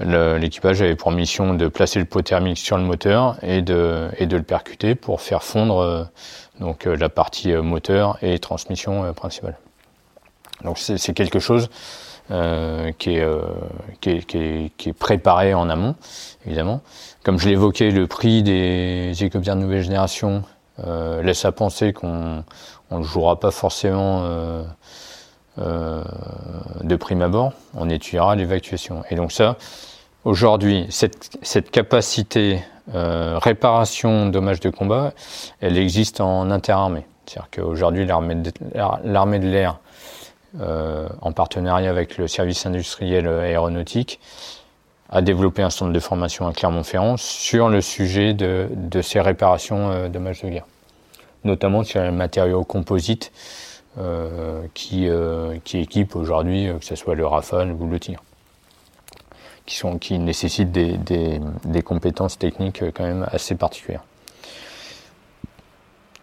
l'équipage 0.00 0.82
avait 0.82 0.96
pour 0.96 1.12
mission 1.12 1.54
de 1.54 1.68
placer 1.68 2.00
le 2.00 2.06
pot 2.06 2.22
thermique 2.22 2.58
sur 2.58 2.76
le 2.76 2.82
moteur 2.82 3.36
et 3.42 3.62
de, 3.62 4.08
et 4.18 4.26
de 4.26 4.36
le 4.36 4.42
percuter 4.42 4.96
pour 4.96 5.20
faire 5.20 5.44
fondre 5.44 6.08
donc 6.58 6.86
la 6.86 7.08
partie 7.08 7.52
moteur 7.54 8.18
et 8.20 8.40
transmission 8.40 9.14
principale. 9.14 9.56
Donc 10.64 10.78
c'est 10.78 11.14
quelque 11.14 11.38
chose 11.38 11.68
euh, 12.30 12.92
qui, 12.96 13.16
est, 13.16 13.24
euh, 13.24 13.40
qui, 14.00 14.10
est, 14.10 14.92
préparé 14.92 15.52
en 15.52 15.68
amont, 15.68 15.96
évidemment. 16.46 16.80
Comme 17.24 17.40
je 17.40 17.48
l'évoquais, 17.48 17.90
le 17.90 18.06
prix 18.06 18.44
des 18.44 19.12
hélicoptères 19.18 19.56
de 19.56 19.62
nouvelle 19.62 19.82
génération 19.82 20.44
euh, 20.86 21.24
laisse 21.24 21.44
à 21.44 21.50
penser 21.50 21.92
qu'on 21.92 22.44
ne 22.92 23.02
jouera 23.02 23.40
pas 23.40 23.50
forcément 23.50 24.22
de 25.56 26.96
prime 26.96 27.22
abord, 27.22 27.52
on 27.74 27.90
étudiera 27.90 28.36
l'évacuation. 28.36 29.02
Et 29.10 29.16
donc 29.16 29.32
ça, 29.32 29.56
aujourd'hui, 30.24 30.86
cette, 30.90 31.36
cette, 31.42 31.72
capacité 31.72 32.62
réparation 32.94 34.26
dommages 34.26 34.60
de 34.60 34.70
combat, 34.70 35.14
elle 35.60 35.76
existe 35.76 36.20
en 36.20 36.48
interarmée. 36.52 37.06
C'est-à-dire 37.26 37.50
qu'aujourd'hui, 37.50 38.06
l'armée 38.06 38.36
de 38.36 39.48
l'air 39.48 39.80
en 40.58 41.32
partenariat 41.32 41.90
avec 41.90 42.18
le 42.18 42.26
service 42.26 42.66
industriel 42.66 43.28
aéronautique, 43.28 44.20
a 45.10 45.22
développé 45.22 45.62
un 45.62 45.70
centre 45.70 45.92
de 45.92 46.00
formation 46.00 46.46
à 46.46 46.52
Clermont-Ferrand 46.52 47.16
sur 47.16 47.68
le 47.68 47.80
sujet 47.80 48.32
de, 48.32 48.68
ces 49.02 49.20
réparations 49.20 49.90
euh, 49.90 50.08
dommages 50.08 50.42
de 50.42 50.48
guerre, 50.48 50.66
notamment 51.44 51.82
sur 51.82 52.00
les 52.02 52.12
matériaux 52.12 52.64
composites 52.64 53.32
euh, 53.98 54.62
qui, 54.72 55.08
qui 55.64 55.78
équipent 55.78 56.14
aujourd'hui, 56.14 56.68
que 56.78 56.84
ce 56.84 56.94
soit 56.94 57.16
le 57.16 57.26
Rafale 57.26 57.72
ou 57.72 57.88
le 57.88 57.98
tir, 57.98 58.22
qui, 59.66 60.18
nécessitent 60.18 60.72
des, 60.72 60.96
des 61.64 61.82
compétences 61.82 62.38
techniques 62.38 62.84
quand 62.94 63.04
même 63.04 63.26
assez 63.32 63.56
particulières. 63.56 64.04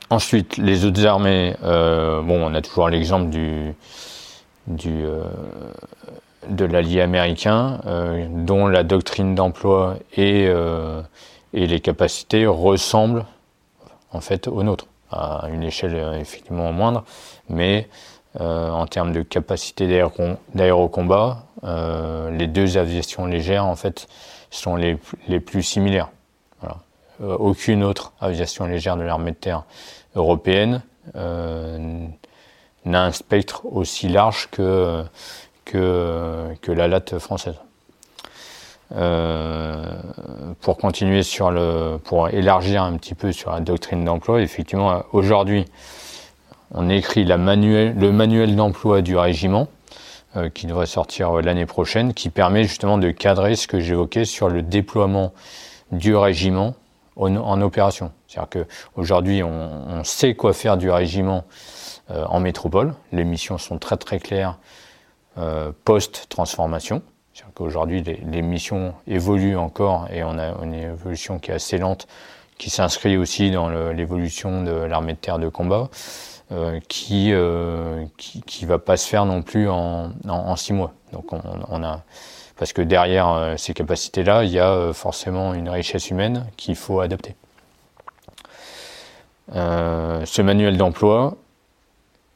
Ensuite, 0.10 0.56
les 0.56 0.86
autres 0.86 1.06
armées, 1.06 1.56
bon, 1.62 2.50
on 2.50 2.54
a 2.54 2.62
toujours 2.62 2.88
l'exemple 2.88 3.30
du, 3.30 3.74
du, 4.68 5.06
euh, 5.06 5.24
de 6.50 6.66
l'allié 6.66 7.02
américain, 7.02 7.80
euh, 7.86 8.28
dont 8.30 8.68
la 8.68 8.84
doctrine 8.84 9.34
d'emploi 9.34 9.96
et, 10.16 10.46
euh, 10.48 11.02
et 11.54 11.68
les 11.68 11.80
capacités 11.80 12.46
ressemblent 12.46 13.26
en 14.12 14.22
fait 14.22 14.48
aux 14.48 14.64
nôtres, 14.64 14.88
à 15.12 15.48
une 15.52 15.64
échelle 15.64 16.18
effectivement 16.20 16.72
moindre, 16.72 17.04
mais 17.50 17.88
en 18.40 18.86
termes 18.86 19.14
de 19.14 19.24
capacité 19.24 19.88
d'aérocombat, 20.54 21.44
les 21.64 22.48
deux 22.48 22.78
aviations 22.78 23.26
légères 23.26 23.66
en 23.66 23.76
fait 23.76 24.08
sont 24.52 24.76
les, 24.76 24.98
les 25.28 25.40
plus 25.40 25.64
similaires. 25.64 26.10
Aucune 27.20 27.84
autre 27.84 28.14
aviation 28.22 28.68
légère 28.68 28.96
de 28.96 29.02
l'armée 29.02 29.32
de 29.32 29.38
terre 29.38 29.64
européenne 30.16 30.84
n'a 32.88 33.04
un 33.04 33.12
spectre 33.12 33.64
aussi 33.66 34.08
large 34.08 34.50
que, 34.52 35.04
que, 35.66 36.48
que 36.62 36.72
la 36.72 36.88
latte 36.88 37.20
française. 37.20 37.56
Euh, 38.96 39.84
pour 40.62 40.78
continuer 40.78 41.22
sur 41.22 41.52
le, 41.52 41.98
pour 41.98 42.30
élargir 42.30 42.84
un 42.84 42.96
petit 42.96 43.16
peu 43.16 43.32
sur 43.34 43.52
la 43.52 43.60
doctrine 43.60 44.06
d'emploi, 44.06 44.42
effectivement, 44.42 45.04
aujourd'hui, 45.12 45.66
on 46.74 46.90
écrit 46.90 47.26
la 47.26 47.38
manuel, 47.38 47.96
le 47.98 48.12
manuel 48.12 48.56
d'emploi 48.56 49.02
du 49.02 49.18
régiment, 49.18 49.68
euh, 50.38 50.50
qui 50.50 50.68
devrait 50.68 50.86
sortir 50.86 51.34
l'année 51.34 51.66
prochaine, 51.66 52.14
qui 52.14 52.30
permet 52.30 52.64
justement 52.64 52.98
de 52.98 53.12
cadrer 53.12 53.56
ce 53.56 53.68
que 53.68 53.80
j'évoquais 53.80 54.26
sur 54.26 54.48
le 54.48 54.62
déploiement 54.62 55.34
du 55.92 56.16
régiment 56.16 56.76
en, 57.18 57.62
opération. 57.62 58.12
C'est-à-dire 58.28 58.66
qu'aujourd'hui, 58.66 59.44
on, 59.44 60.04
sait 60.04 60.36
quoi 60.36 60.54
faire 60.54 60.78
du 60.78 60.90
régiment 60.90 61.44
euh, 62.12 62.26
en 62.26 62.40
métropole. 62.40 62.94
Les 63.12 63.24
missions 63.24 63.58
sont 63.58 63.78
très 63.78 63.98
très 63.98 64.20
claires 64.20 64.58
euh, 65.38 65.72
post-transformation. 65.84 67.02
C'est-à-dire 67.34 67.54
qu'aujourd'hui, 67.54 68.02
les, 68.02 68.42
missions 68.42 68.94
évoluent 69.06 69.58
encore 69.58 70.08
et 70.12 70.24
on 70.24 70.40
a 70.40 70.54
une 70.64 70.74
évolution 70.74 71.40
qui 71.40 71.52
est 71.52 71.56
assez 71.56 71.78
lente, 71.78 72.08
qui 72.58 72.70
s'inscrit 72.70 73.18
aussi 73.18 73.52
dans 73.52 73.70
l'évolution 73.92 74.64
de 74.64 74.72
l'armée 74.72 75.14
de 75.14 75.20
terre 75.20 75.38
de 75.38 75.48
combat, 75.48 75.90
qui, 76.88 77.32
qui, 78.18 78.42
qui 78.42 78.66
va 78.66 78.80
pas 78.80 78.98
se 78.98 79.08
faire 79.08 79.26
non 79.26 79.44
plus 79.44 79.70
en, 79.70 80.14
en, 80.28 80.56
six 80.56 80.74
mois. 80.74 80.94
Donc 81.14 81.32
on, 81.32 81.42
on 81.70 81.84
a 81.84 82.02
parce 82.58 82.74
que 82.74 82.82
derrière 82.82 83.54
ces 83.58 83.74
capacités-là, 83.74 84.44
il 84.44 84.52
y 84.52 84.60
a 84.60 84.92
forcément 84.94 85.54
une 85.54 85.70
richesse 85.70 86.10
humaine 86.10 86.46
qu'il 86.58 86.76
faut 86.76 87.00
adapter. 87.00 87.36
Euh, 89.56 90.26
ce 90.26 90.42
manuel 90.42 90.78
d'emploi, 90.78 91.38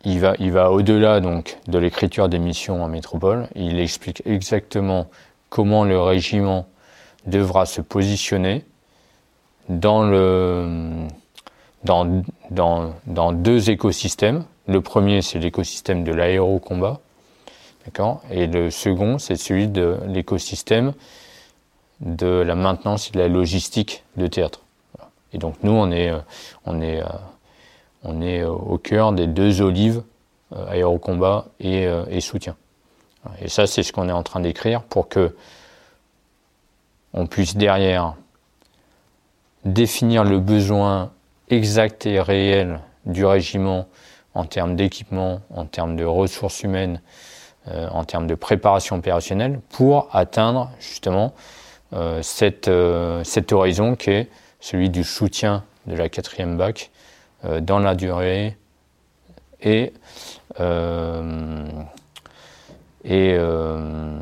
il 0.05 0.19
va, 0.19 0.33
il 0.39 0.51
va 0.51 0.71
au-delà 0.71 1.19
donc 1.19 1.57
de 1.67 1.77
l'écriture 1.77 2.29
des 2.29 2.39
missions 2.39 2.83
en 2.83 2.87
métropole. 2.87 3.47
Il 3.55 3.79
explique 3.79 4.23
exactement 4.25 5.07
comment 5.49 5.83
le 5.83 5.99
régiment 5.99 6.67
devra 7.25 7.65
se 7.65 7.81
positionner 7.81 8.65
dans, 9.69 10.03
le, 10.03 11.05
dans, 11.83 12.23
dans, 12.49 12.93
dans 13.05 13.31
deux 13.31 13.69
écosystèmes. 13.69 14.45
Le 14.67 14.81
premier, 14.81 15.21
c'est 15.21 15.39
l'écosystème 15.39 16.03
de 16.03 16.13
l'aérocombat. 16.13 16.99
Et 18.29 18.47
le 18.47 18.69
second, 18.69 19.19
c'est 19.19 19.35
celui 19.35 19.67
de 19.67 19.97
l'écosystème 20.07 20.93
de 21.99 22.27
la 22.27 22.55
maintenance 22.55 23.09
et 23.09 23.11
de 23.11 23.19
la 23.19 23.27
logistique 23.27 24.03
de 24.17 24.27
théâtre. 24.27 24.61
Et 25.33 25.37
donc 25.37 25.55
nous, 25.63 25.71
on 25.71 25.91
est, 25.91 26.09
euh, 26.09 26.19
on 26.65 26.81
est, 26.81 27.01
euh, 27.01 27.07
on 28.03 28.21
est 28.21 28.43
au 28.43 28.77
cœur 28.77 29.13
des 29.13 29.27
deux 29.27 29.61
olives, 29.61 30.01
euh, 30.53 30.67
aérocombat 30.67 31.47
et, 31.59 31.87
et 32.09 32.21
soutien. 32.21 32.55
Et 33.39 33.49
ça, 33.49 33.67
c'est 33.67 33.83
ce 33.83 33.93
qu'on 33.93 34.09
est 34.09 34.13
en 34.13 34.23
train 34.23 34.39
d'écrire 34.39 34.81
pour 34.81 35.07
que 35.07 35.35
on 37.13 37.27
puisse 37.27 37.55
derrière 37.55 38.15
définir 39.63 40.23
le 40.23 40.39
besoin 40.39 41.11
exact 41.49 42.05
et 42.05 42.19
réel 42.19 42.79
du 43.05 43.25
régiment 43.25 43.87
en 44.33 44.45
termes 44.45 44.75
d'équipement, 44.75 45.41
en 45.53 45.65
termes 45.65 45.95
de 45.95 46.05
ressources 46.05 46.63
humaines, 46.63 47.01
en 47.67 48.03
termes 48.03 48.27
de 48.27 48.35
préparation 48.35 48.95
opérationnelle, 48.95 49.59
pour 49.69 50.09
atteindre 50.11 50.71
justement 50.79 51.33
cette, 52.21 52.69
cet 53.23 53.51
horizon 53.51 53.95
qui 53.95 54.09
est 54.09 54.29
celui 54.59 54.89
du 54.89 55.03
soutien 55.03 55.63
de 55.87 55.95
la 55.95 56.09
quatrième 56.09 56.57
bac 56.57 56.91
euh, 57.45 57.59
dans 57.59 57.79
la 57.79 57.95
durée 57.95 58.55
et, 59.61 59.93
euh, 60.59 61.67
et 63.03 63.35
euh, 63.37 64.19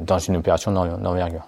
dans 0.00 0.18
une 0.18 0.36
opération 0.36 0.72
d'envergure. 0.72 1.46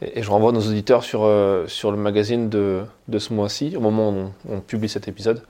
Et, 0.00 0.22
je 0.22 0.30
renvoie 0.30 0.52
nos 0.52 0.60
auditeurs 0.60 1.04
sur, 1.04 1.28
sur 1.66 1.90
le 1.90 1.96
magazine 1.96 2.48
de, 2.48 2.84
de 3.08 3.18
ce 3.18 3.32
mois-ci, 3.32 3.74
au 3.76 3.80
moment 3.80 4.10
où 4.10 4.30
on, 4.48 4.60
publie 4.60 4.88
cet 4.88 5.08
épisode, 5.08 5.42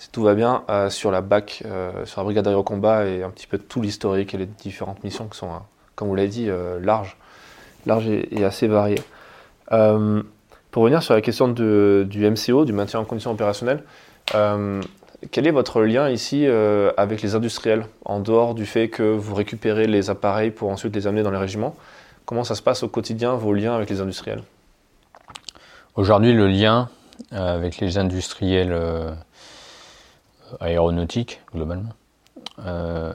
si 0.00 0.10
tout 0.10 0.22
va 0.22 0.34
bien, 0.34 0.64
sur 0.88 1.10
la 1.10 1.20
BAC, 1.20 1.62
sur 2.06 2.20
la 2.20 2.24
brigade 2.24 2.48
aérocombat 2.48 3.06
et 3.06 3.22
un 3.22 3.28
petit 3.28 3.46
peu 3.46 3.58
tout 3.58 3.82
l'historique 3.82 4.34
et 4.34 4.38
les 4.38 4.46
différentes 4.46 5.04
missions 5.04 5.28
qui 5.28 5.36
sont, 5.36 5.50
comme 5.94 6.08
vous 6.08 6.14
l'avez 6.14 6.28
dit, 6.28 6.48
larges, 6.80 7.18
larges 7.86 8.08
et, 8.08 8.44
assez 8.44 8.66
variées. 8.66 9.02
Euh, 9.72 10.22
pour 10.70 10.84
revenir 10.84 11.02
sur 11.02 11.14
la 11.14 11.20
question 11.20 11.48
du 11.48 12.30
MCO, 12.30 12.64
du 12.64 12.72
maintien 12.72 13.00
en 13.00 13.04
condition 13.04 13.32
opérationnelle, 13.32 13.82
euh, 14.34 14.80
quel 15.30 15.46
est 15.46 15.50
votre 15.50 15.82
lien 15.82 16.08
ici 16.08 16.46
euh, 16.46 16.92
avec 16.96 17.22
les 17.22 17.34
industriels, 17.34 17.86
en 18.04 18.20
dehors 18.20 18.54
du 18.54 18.66
fait 18.66 18.88
que 18.88 19.02
vous 19.02 19.34
récupérez 19.34 19.86
les 19.86 20.10
appareils 20.10 20.50
pour 20.50 20.70
ensuite 20.70 20.94
les 20.94 21.06
amener 21.06 21.22
dans 21.22 21.30
les 21.30 21.38
régiments? 21.38 21.74
Comment 22.24 22.44
ça 22.44 22.54
se 22.54 22.62
passe 22.62 22.82
au 22.82 22.88
quotidien, 22.88 23.34
vos 23.34 23.52
liens 23.52 23.74
avec 23.74 23.90
les 23.90 24.00
industriels? 24.00 24.42
Aujourd'hui, 25.96 26.32
le 26.32 26.46
lien 26.46 26.88
avec 27.32 27.78
les 27.78 27.98
industriels 27.98 28.72
aéronautiques, 30.60 31.40
globalement, 31.54 31.90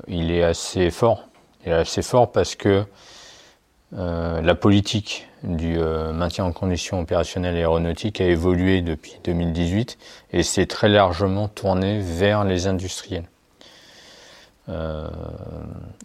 il 0.07 0.31
est 0.31 0.43
assez 0.43 0.89
fort. 0.91 1.27
Il 1.65 1.71
est 1.71 1.75
assez 1.75 2.01
fort 2.01 2.31
parce 2.31 2.55
que 2.55 2.85
la 3.91 4.55
politique 4.55 5.27
du 5.45 5.77
euh, 5.77 6.11
maintien 6.11 6.45
en 6.45 6.51
condition 6.51 6.99
opérationnelle 6.99 7.55
aéronautique 7.55 8.19
a 8.19 8.25
évolué 8.25 8.81
depuis 8.81 9.17
2018 9.23 9.97
et 10.31 10.43
s'est 10.43 10.65
très 10.65 10.89
largement 10.89 11.47
tourné 11.47 11.99
vers 11.99 12.43
les 12.43 12.67
industriels. 12.67 13.25
Euh, 14.69 15.07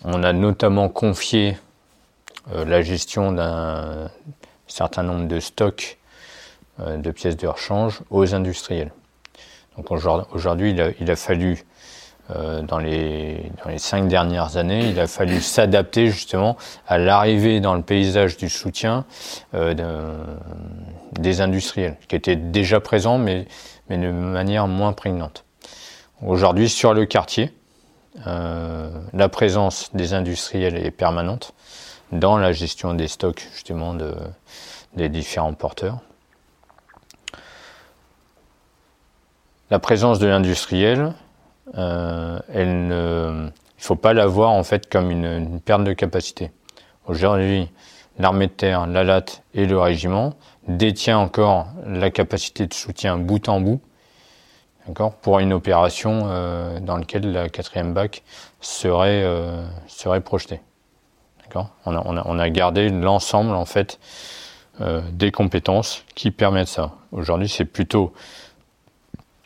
on 0.05 0.23
a 0.23 0.33
notamment 0.33 0.89
confié 0.89 1.57
euh, 2.53 2.65
la 2.65 2.83
gestion 2.83 3.33
d'un 3.33 4.11
certain 4.67 5.03
nombre 5.03 5.27
de 5.27 5.41
stocks 5.41 5.97
de 6.79 7.11
pièces 7.11 7.37
de 7.37 7.47
rechange 7.47 8.01
aux 8.09 8.35
industriels. 8.35 8.91
Donc 9.81 9.91
aujourd'hui, 10.33 10.77
il, 11.01 11.11
a 11.11 11.17
fallu 11.17 11.65
euh, 12.31 12.61
dans, 12.61 12.79
les, 12.79 13.51
cinq 13.79 14.09
dernières 14.09 14.59
années, 14.59 14.91
il 14.91 15.01
a 15.01 15.07
fallu 15.07 15.41
s'adapter 15.41 16.09
justement 16.09 16.59
à 16.87 16.99
l'arrivée 16.99 17.61
dans 17.61 17.75
le 17.75 17.81
paysage 17.81 18.37
du 18.37 18.51
soutien 18.51 19.07
euh, 19.55 20.23
des 21.13 21.41
industriels, 21.41 21.97
qui 22.09 22.17
étaient 22.17 22.37
déjà 22.37 22.81
présents, 22.81 23.17
mais, 23.17 23.47
de 23.89 24.11
manière 24.11 24.67
moins 24.69 24.93
prégnante. 24.93 25.45
Aujourd'hui, 26.25 26.69
sur 26.69 26.93
le 26.93 27.07
quartier, 27.07 27.55
euh, 28.27 28.91
la 29.15 29.31
présence 29.31 29.91
des 29.95 30.13
industriels 30.13 30.77
est 30.77 30.91
permanente 30.91 31.55
dans 32.13 32.37
la 32.37 32.53
gestion 32.53 32.93
des 32.93 33.09
stocks 33.09 33.49
justement 33.55 33.95
de, 33.95 34.15
des 34.95 35.09
différents 35.09 35.55
porteurs. 35.55 36.01
La 39.71 39.79
présence 39.79 40.19
de 40.19 40.27
l'industriel, 40.27 41.13
euh, 41.79 42.41
elle 42.53 42.89
ne, 42.89 43.51
faut 43.79 43.95
pas 43.95 44.13
la 44.13 44.27
voir 44.27 44.51
en 44.51 44.65
fait 44.65 44.91
comme 44.91 45.13
une, 45.13 45.61
perte 45.61 45.85
de 45.85 45.93
capacité. 45.93 46.51
Aujourd'hui, 47.07 47.71
l'armée 48.19 48.49
de 48.49 48.53
terre, 48.53 48.89
la 48.89 49.05
LAT 49.05 49.43
et 49.55 49.67
le 49.67 49.79
régiment 49.79 50.35
détient 50.67 51.19
encore 51.19 51.69
la 51.87 52.11
capacité 52.11 52.67
de 52.67 52.75
soutien 52.75 53.17
bout 53.17 53.49
en 53.49 53.61
bout, 53.61 53.81
d'accord, 54.89 55.15
pour 55.15 55.39
une 55.39 55.53
opération 55.53 56.23
euh, 56.25 56.81
dans 56.81 56.97
laquelle 56.97 57.31
la 57.31 57.49
quatrième 57.49 57.95
bac 57.95 58.25
serait 58.61 59.23
euh, 59.23 59.65
projetée. 60.25 60.61
D'accord. 61.43 61.71
On 61.87 61.95
a, 61.95 62.03
on 62.05 62.17
a, 62.17 62.23
on 62.27 62.41
a 62.41 62.51
gardé 62.51 62.89
l'ensemble 62.89 63.55
en 63.55 63.67
fait 63.67 64.01
euh, 64.81 65.03
des 65.13 65.31
compétences 65.31 66.05
qui 66.15 66.31
permettent 66.31 66.69
ça. 66.69 66.93
Aujourd'hui, 67.13 67.49
c'est 67.49 67.65
plutôt 67.65 68.13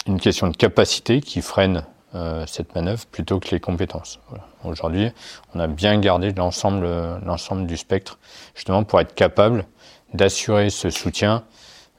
une 0.07 0.21
question 0.21 0.49
de 0.49 0.57
capacité 0.57 1.21
qui 1.21 1.41
freine 1.41 1.85
euh, 2.15 2.45
cette 2.47 2.75
manœuvre 2.75 3.07
plutôt 3.07 3.41
que 3.41 3.49
les 3.51 3.61
compétences. 3.61 4.21
Aujourd'hui, 4.63 5.11
on 5.55 5.61
a 5.61 5.67
bien 5.67 5.99
gardé 5.99 6.33
l'ensemble, 6.33 6.87
l'ensemble 7.25 7.67
du 7.67 7.77
spectre, 7.77 8.19
justement 8.55 8.85
pour 8.85 9.01
être 9.01 9.15
capable 9.15 9.67
d'assurer 10.13 10.71
ce 10.71 10.91
soutien 10.91 11.45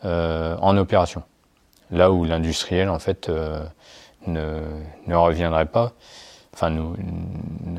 euh, 0.06 0.56
en 0.62 0.78
opération. 0.78 1.24
Là 1.91 2.12
où 2.12 2.24
l'industriel, 2.24 2.89
en 2.89 3.00
fait, 3.00 3.30
euh, 3.30 3.63
ne, 4.26 4.62
ne 5.08 5.15
reviendrait 5.15 5.65
pas, 5.65 5.91
enfin, 6.54 6.70
nous, 6.70 6.96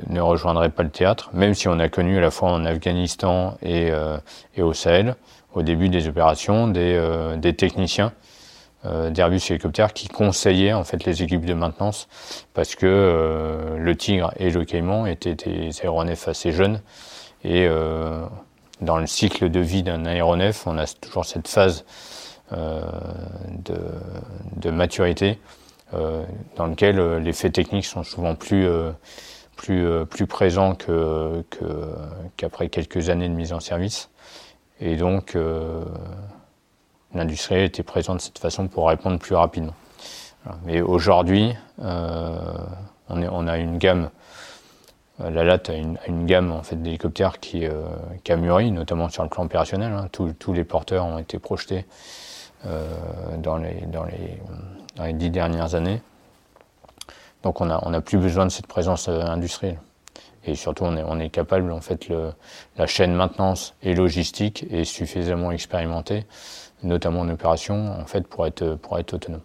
ne 0.08 0.20
rejoindrait 0.20 0.70
pas 0.70 0.82
le 0.82 0.90
théâtre, 0.90 1.30
même 1.32 1.54
si 1.54 1.68
on 1.68 1.78
a 1.78 1.88
connu 1.88 2.18
à 2.18 2.20
la 2.20 2.30
fois 2.30 2.50
en 2.50 2.64
Afghanistan 2.66 3.56
et, 3.62 3.90
et 4.54 4.62
au 4.62 4.74
Sahel, 4.74 5.16
au 5.54 5.62
début 5.62 5.88
des 5.88 6.06
opérations, 6.06 6.68
des, 6.68 7.34
des 7.38 7.56
techniciens 7.56 8.12
euh, 8.12 8.35
d'Airbus 8.84 9.40
Hélicoptère 9.50 9.92
qui 9.92 10.08
conseillaient 10.08 10.72
en 10.72 10.84
fait 10.84 11.04
les 11.04 11.22
équipes 11.22 11.44
de 11.44 11.54
maintenance 11.54 12.08
parce 12.54 12.74
que 12.74 12.86
euh, 12.86 13.78
le 13.78 13.96
Tigre 13.96 14.32
et 14.36 14.50
le 14.50 14.64
Caïman 14.64 15.06
étaient 15.06 15.34
des 15.34 15.80
aéronefs 15.80 16.28
assez 16.28 16.52
jeunes 16.52 16.80
et 17.42 17.66
euh, 17.66 18.24
dans 18.80 18.98
le 18.98 19.06
cycle 19.06 19.50
de 19.50 19.60
vie 19.60 19.82
d'un 19.82 20.04
aéronef, 20.04 20.66
on 20.66 20.78
a 20.78 20.86
toujours 20.86 21.24
cette 21.24 21.48
phase 21.48 21.84
de, 22.52 24.70
maturité 24.70 25.40
dans 25.92 26.66
lequel 26.66 27.16
les 27.16 27.32
faits 27.32 27.54
techniques 27.54 27.86
sont 27.86 28.04
souvent 28.04 28.34
plus 28.34 28.68
plus, 29.56 30.26
présents 30.26 30.76
qu'après 32.36 32.68
quelques 32.68 33.08
années 33.08 33.28
de 33.28 33.34
mise 33.34 33.52
en 33.52 33.60
service. 33.60 34.10
Et 34.80 34.96
donc, 34.96 35.36
l'industriel 37.14 37.64
était 37.64 37.82
présent 37.82 38.14
de 38.14 38.20
cette 38.20 38.38
façon 38.38 38.68
pour 38.68 38.88
répondre 38.88 39.18
plus 39.18 39.34
rapidement. 39.34 39.74
Mais 40.64 40.80
aujourd'hui, 40.80 41.54
euh, 41.82 42.38
on, 43.08 43.48
a 43.48 43.58
une 43.58 43.78
gamme, 43.78 44.10
euh, 45.20 45.30
la 45.30 45.44
LAT 45.44 45.62
a 45.68 45.74
une, 45.74 46.26
gamme 46.26 46.52
en 46.52 46.62
fait 46.62 46.76
d'hélicoptères 46.76 47.40
qui, 47.40 47.66
euh, 47.66 47.82
qui, 48.22 48.32
a 48.32 48.36
mûri, 48.36 48.70
notamment 48.70 49.08
sur 49.08 49.22
le 49.22 49.28
plan 49.28 49.44
opérationnel. 49.44 49.92
Hein. 49.92 50.08
Tous, 50.12 50.52
les 50.52 50.64
porteurs 50.64 51.04
ont 51.04 51.18
été 51.18 51.38
projetés 51.38 51.84
dans, 53.38 53.58
les, 53.58 55.12
dix 55.12 55.30
dernières 55.30 55.74
années. 55.74 56.00
Donc 57.42 57.60
on 57.60 57.66
n'a 57.66 58.00
plus 58.00 58.18
besoin 58.18 58.44
de 58.44 58.50
cette 58.50 58.66
présence 58.66 59.08
industrielle. 59.08 59.78
Et 60.44 60.54
surtout, 60.54 60.84
on 60.84 61.20
est, 61.20 61.28
capable, 61.28 61.72
en 61.72 61.80
fait, 61.80 62.08
la 62.76 62.86
chaîne 62.86 63.14
maintenance 63.14 63.74
et 63.82 63.94
logistique 63.94 64.64
est 64.70 64.84
suffisamment 64.84 65.50
expérimentée, 65.50 66.24
notamment 66.82 67.20
en 67.20 67.28
opération, 67.28 67.92
en 68.00 68.06
fait, 68.06 68.26
pour 68.26 68.46
être, 68.46 68.74
pour 68.74 68.98
être 68.98 69.14
autonome. 69.14 69.42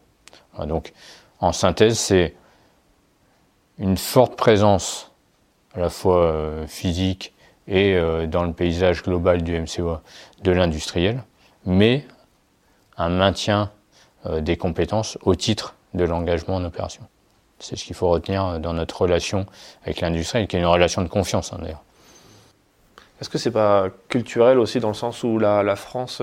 donc, 0.65 0.94
en 1.39 1.52
synthèse, 1.52 1.98
c'est 1.98 2.36
une 3.80 3.98
forte 3.98 4.36
présence 4.36 5.12
à 5.76 5.80
la 5.80 5.89
fois 5.89 6.24
euh, 6.24 6.67
physique 6.67 7.34
et 7.67 7.96
euh, 7.96 8.28
dans 8.28 8.44
le 8.44 8.54
paysage 8.54 9.04
global 9.04 9.41
du 9.41 9.60
MCO 9.60 9.98
de 10.44 10.52
l'industriel, 10.52 11.24
mais 11.65 12.06
un 12.98 13.10
maintien 13.10 13.72
euh, 14.26 14.41
des 14.41 14.58
compétences 14.58 15.17
au 15.24 15.36
titre 15.36 15.76
de 15.94 16.04
l'engagement 16.04 16.56
en 16.56 16.63
opération. 16.63 17.04
C'est 17.60 17.76
ce 17.76 17.86
qu'il 17.86 17.96
faut 17.96 18.10
retenir 18.10 18.60
dans 18.60 18.74
notre 18.74 19.02
relation 19.02 19.46
avec 19.84 20.02
l'industrie, 20.02 20.48
qui 20.48 20.58
est 20.58 20.60
une 20.60 20.65
relation 20.65 21.02
de 21.02 21.08
confiance 21.08 21.54
hein, 21.54 21.58
d'ailleurs. 21.62 21.84
Est-ce 23.21 23.29
que 23.29 23.38
c'est 23.38 23.51
pas 23.51 23.88
culturel 24.10 24.60
aussi 24.60 24.79
dans 24.79 24.89
le 24.89 24.95
sens 24.95 25.23
où 25.23 25.38
la, 25.38 25.75
France, 25.75 26.21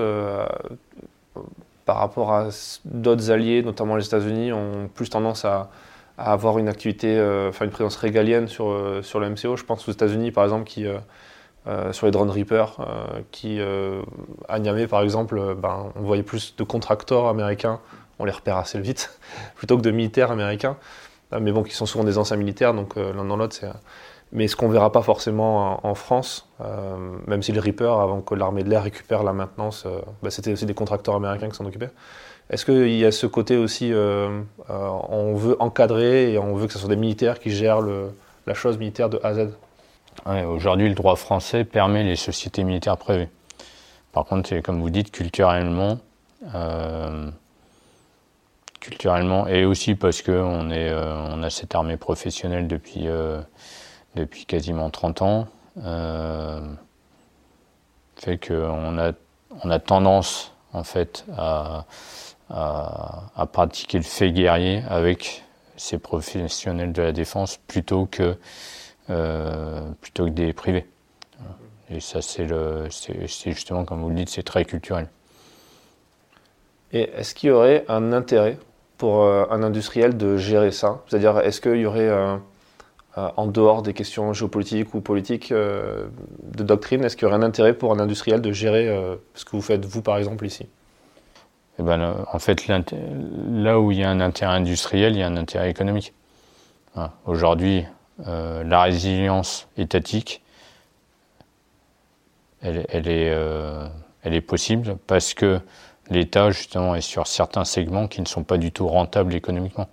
par 1.85 1.97
rapport 1.97 2.33
à 2.33 2.49
d'autres 2.85 3.31
alliés, 3.31 3.63
notamment 3.63 3.95
les 3.95 4.05
États-Unis, 4.05 4.51
ont 4.53 4.89
plus 4.93 5.09
tendance 5.09 5.43
à, 5.45 5.71
avoir 6.19 6.59
une 6.59 6.67
activité, 6.67 7.17
euh, 7.17 7.49
enfin 7.49 7.65
une 7.65 7.71
présence 7.71 7.95
régalienne 7.95 8.47
sur, 8.47 8.69
euh, 8.69 9.01
sur 9.01 9.19
le 9.19 9.29
MCO. 9.29 9.55
Je 9.55 9.63
pense 9.63 9.87
aux 9.87 9.91
États-Unis, 9.91 10.31
par 10.31 10.43
exemple, 10.43 10.65
qui, 10.65 10.85
euh, 10.85 11.93
sur 11.93 12.05
les 12.05 12.11
drones 12.11 12.29
Reaper, 12.29 12.77
qui, 13.31 13.59
à 14.47 14.59
Niamey, 14.59 14.87
par 14.87 15.01
exemple, 15.01 15.55
ben, 15.55 15.91
on 15.95 16.01
voyait 16.01 16.23
plus 16.23 16.55
de 16.55 16.63
contracteurs 16.63 17.27
américains, 17.27 17.79
on 18.19 18.25
les 18.25 18.31
repère 18.31 18.57
assez 18.57 18.79
vite, 18.79 19.17
plutôt 19.55 19.77
que 19.77 19.81
de 19.81 19.91
militaires 19.91 20.31
américains, 20.31 20.77
mais 21.39 21.51
bon, 21.51 21.63
qui 21.63 21.73
sont 21.73 21.85
souvent 21.85 22.03
des 22.03 22.17
anciens 22.17 22.37
militaires, 22.37 22.73
donc 22.73 22.95
l'un 22.95 23.23
dans 23.23 23.37
l'autre, 23.37 23.55
c'est. 23.55 23.69
Mais 24.31 24.47
ce 24.47 24.55
qu'on 24.55 24.69
verra 24.69 24.91
pas 24.91 25.01
forcément 25.01 25.85
en, 25.85 25.95
France, 25.95 26.47
même 27.25 27.41
si 27.41 27.51
le 27.51 27.59
Reaper, 27.59 27.99
avant 27.99 28.21
que 28.21 28.35
l'armée 28.35 28.63
de 28.63 28.69
l'air 28.69 28.83
récupère 28.83 29.23
la 29.23 29.33
maintenance, 29.33 29.87
ben, 30.21 30.29
c'était 30.29 30.51
aussi 30.51 30.67
des 30.67 30.75
contracteurs 30.75 31.15
américains 31.15 31.49
qui 31.49 31.55
s'en 31.55 31.65
occupaient. 31.65 31.89
Est-ce 32.49 32.65
qu'il 32.65 32.95
y 32.95 33.05
a 33.05 33.11
ce 33.11 33.27
côté 33.27 33.57
aussi, 33.57 33.93
euh, 33.93 34.41
euh, 34.69 34.89
on 35.09 35.35
veut 35.35 35.55
encadrer 35.59 36.33
et 36.33 36.39
on 36.39 36.55
veut 36.55 36.65
que 36.65 36.73
ce 36.73 36.79
soit 36.79 36.89
des 36.89 36.95
militaires 36.95 37.39
qui 37.39 37.51
gèrent 37.51 37.81
la 37.81 38.53
chose 38.55 38.79
militaire 38.79 39.09
de 39.09 39.19
A 39.23 39.27
à 39.27 39.33
Z? 39.35 39.49
Aujourd'hui, 40.25 40.89
le 40.89 40.95
droit 40.95 41.15
français 41.15 41.63
permet 41.63 42.03
les 42.03 42.15
sociétés 42.15 42.63
militaires 42.63 42.97
privées. 42.97 43.29
Par 44.11 44.25
contre, 44.25 44.59
comme 44.61 44.81
vous 44.81 44.89
dites, 44.89 45.11
culturellement, 45.11 45.99
euh, 46.55 47.29
culturellement 48.79 49.47
et 49.47 49.65
aussi 49.65 49.93
parce 49.93 50.23
qu'on 50.23 50.71
on 50.71 51.43
a 51.43 51.49
cette 51.51 51.75
armée 51.75 51.97
professionnelle 51.97 52.67
depuis, 52.67 53.07
depuis 54.15 54.45
quasiment 54.45 54.89
30 54.89 55.21
ans, 55.21 55.47
fait 58.15 58.45
qu'on 58.45 58.97
a, 58.97 59.11
on 59.63 59.69
a 59.69 59.79
tendance 59.79 60.53
en 60.73 60.83
fait 60.83 61.25
à 61.37 61.85
à, 62.49 63.45
pratiquer 63.51 63.97
le 63.97 64.03
fait 64.03 64.31
guerrier 64.31 64.83
avec 64.89 65.43
ces 65.77 65.97
professionnels 65.97 66.91
de 66.91 67.01
la 67.01 67.11
défense 67.11 67.57
plutôt 67.67 68.05
que, 68.05 68.35
euh, 69.09 69.81
plutôt 70.01 70.25
que 70.25 70.31
des 70.31 70.53
privés. 70.53 70.85
Et 71.91 71.99
ça, 71.99 72.21
c'est 72.21 72.47
justement, 73.45 73.83
comme 73.83 74.01
vous 74.01 74.09
le 74.09 74.15
dites, 74.15 74.29
c'est 74.29 74.43
très 74.43 74.65
culturel. 74.65 75.07
Et 76.91 77.09
est-ce 77.15 77.33
qu'il 77.33 77.49
y 77.49 77.51
aurait 77.51 77.85
un 77.87 78.13
intérêt 78.13 78.57
pour 78.97 79.23
euh, 79.23 79.45
un 79.49 79.63
industriel 79.63 80.17
de 80.17 80.37
gérer 80.37 80.71
ça? 80.71 81.01
C'est-à-dire, 81.07 81.39
est-ce 81.39 81.61
qu'il 81.61 81.77
y 81.77 81.85
aurait, 81.85 82.07
euh, 82.07 82.35
en 83.15 83.47
dehors 83.47 83.81
des 83.81 83.93
questions 83.93 84.33
géopolitiques 84.33 84.93
ou 84.93 85.01
politiques 85.01 85.51
de 85.51 86.63
doctrine, 86.63 87.03
est-ce 87.03 87.17
qu'il 87.17 87.23
y 87.23 87.25
aurait 87.27 87.37
un 87.37 87.43
intérêt 87.43 87.73
pour 87.73 87.91
un 87.91 87.99
industriel 87.99 88.41
de 88.41 88.51
gérer 88.51 88.87
ce 89.33 89.45
que 89.45 89.51
vous 89.51 89.61
faites, 89.61 89.85
vous, 89.85 90.01
par 90.01 90.17
exemple, 90.17 90.45
ici? 90.45 90.67
Eh 91.79 91.83
ben, 91.83 92.25
en 92.31 92.39
fait, 92.39 92.67
là 92.67 93.79
où 93.79 93.91
il 93.91 93.99
y 93.99 94.03
a 94.03 94.09
un 94.09 94.19
intérêt 94.19 94.53
industriel, 94.53 95.13
il 95.13 95.19
y 95.19 95.23
a 95.23 95.27
un 95.27 95.37
intérêt 95.37 95.69
économique. 95.69 96.13
Aujourd'hui, 97.25 97.85
euh, 98.27 98.63
la 98.63 98.81
résilience 98.81 99.67
étatique, 99.77 100.41
euh, 102.65 103.87
elle 104.23 104.33
est 104.33 104.41
possible 104.41 104.97
parce 105.07 105.33
que 105.33 105.61
l'État, 106.09 106.51
justement, 106.51 106.95
est 106.95 107.01
sur 107.01 107.27
certains 107.27 107.63
segments 107.63 108.07
qui 108.07 108.19
ne 108.19 108.25
sont 108.25 108.43
pas 108.43 108.57
du 108.57 108.71
tout 108.71 108.87
rentables 108.87 109.33
économiquement. 109.33 109.87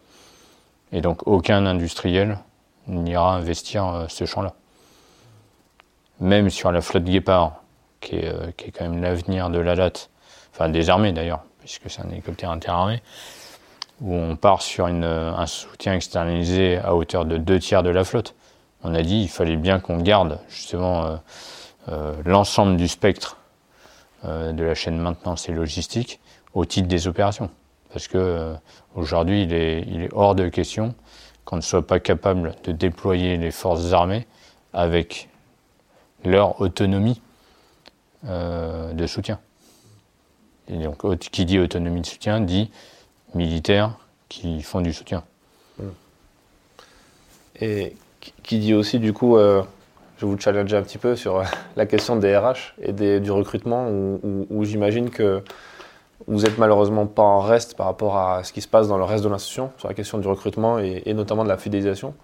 Et 0.92 1.00
donc, 1.00 1.26
aucun 1.26 1.66
industriel 1.66 2.38
n'ira 2.88 3.34
investir 3.34 3.86
euh, 3.86 4.06
ce 4.08 4.24
champ-là. 4.24 4.54
Même 6.20 6.50
sur 6.50 6.72
la 6.72 6.80
flotte 6.80 7.04
Guépard, 7.04 7.62
qui 8.00 8.16
est, 8.16 8.56
qui 8.56 8.66
est 8.66 8.70
quand 8.70 8.88
même 8.88 9.02
l'avenir 9.02 9.50
de 9.50 9.58
la 9.58 9.74
latte, 9.74 10.10
enfin 10.52 10.68
des 10.68 10.88
armées 10.88 11.12
d'ailleurs, 11.12 11.42
puisque 11.60 11.90
c'est 11.90 12.00
un 12.00 12.10
hélicoptère 12.10 12.50
interarmé, 12.50 13.02
où 14.00 14.14
on 14.14 14.36
part 14.36 14.62
sur 14.62 14.86
une, 14.86 15.04
un 15.04 15.46
soutien 15.46 15.94
externalisé 15.94 16.78
à 16.78 16.94
hauteur 16.94 17.24
de 17.24 17.36
deux 17.36 17.58
tiers 17.58 17.82
de 17.82 17.90
la 17.90 18.04
flotte. 18.04 18.34
On 18.82 18.94
a 18.94 19.02
dit 19.02 19.20
qu'il 19.20 19.30
fallait 19.30 19.56
bien 19.56 19.80
qu'on 19.80 19.98
garde 19.98 20.38
justement 20.48 21.06
euh, 21.06 21.16
euh, 21.88 22.14
l'ensemble 22.24 22.76
du 22.76 22.88
spectre 22.88 23.38
euh, 24.24 24.52
de 24.52 24.62
la 24.62 24.74
chaîne 24.74 24.98
maintenance 24.98 25.48
et 25.48 25.52
logistique 25.52 26.20
au 26.54 26.64
titre 26.64 26.88
des 26.88 27.08
opérations. 27.08 27.50
Parce 27.92 28.08
que 28.08 28.54
aujourd'hui, 28.94 29.44
il 29.44 29.54
est, 29.54 29.82
il 29.88 30.02
est 30.02 30.12
hors 30.12 30.34
de 30.34 30.48
question 30.48 30.94
qu'on 31.46 31.56
ne 31.56 31.62
soit 31.62 31.86
pas 31.86 32.00
capable 32.00 32.54
de 32.64 32.72
déployer 32.72 33.38
les 33.38 33.50
forces 33.50 33.92
armées 33.92 34.26
avec 34.74 35.30
leur 36.24 36.60
autonomie 36.60 37.22
de 38.24 39.06
soutien. 39.06 39.38
Et 40.68 40.76
donc, 40.78 41.18
qui 41.30 41.44
dit 41.44 41.58
autonomie 41.58 42.00
de 42.00 42.06
soutien 42.06 42.40
dit 42.40 42.70
militaires 43.34 43.92
qui 44.28 44.62
font 44.62 44.80
du 44.80 44.92
soutien. 44.92 45.22
Hmm. 45.78 45.90
Et 47.60 47.96
qui 48.42 48.58
dit 48.58 48.74
aussi, 48.74 48.98
du 48.98 49.12
coup, 49.12 49.36
euh, 49.36 49.62
je 50.18 50.26
vous 50.26 50.38
challenger 50.38 50.76
un 50.76 50.82
petit 50.82 50.98
peu 50.98 51.16
sur 51.16 51.36
euh, 51.36 51.44
la 51.76 51.86
question 51.86 52.16
des 52.16 52.36
RH 52.36 52.74
et 52.80 53.20
du 53.20 53.30
recrutement, 53.30 53.88
où, 53.88 54.64
j'imagine 54.64 55.10
que 55.10 55.42
vous 56.28 56.42
n'êtes 56.42 56.58
malheureusement 56.58 57.06
pas 57.06 57.22
en 57.22 57.40
reste 57.40 57.76
par 57.76 57.86
rapport 57.86 58.18
à 58.18 58.44
ce 58.44 58.52
qui 58.52 58.60
se 58.60 58.68
passe 58.68 58.88
dans 58.88 58.98
le 58.98 59.04
reste 59.04 59.24
de 59.24 59.28
l'institution, 59.28 59.70
sur 59.78 59.88
la 59.88 59.94
question 59.94 60.18
du 60.18 60.26
recrutement 60.28 60.78
et, 60.78 61.12
notamment 61.14 61.44
de 61.44 61.48
la 61.48 61.56
fidélisation. 61.56 62.14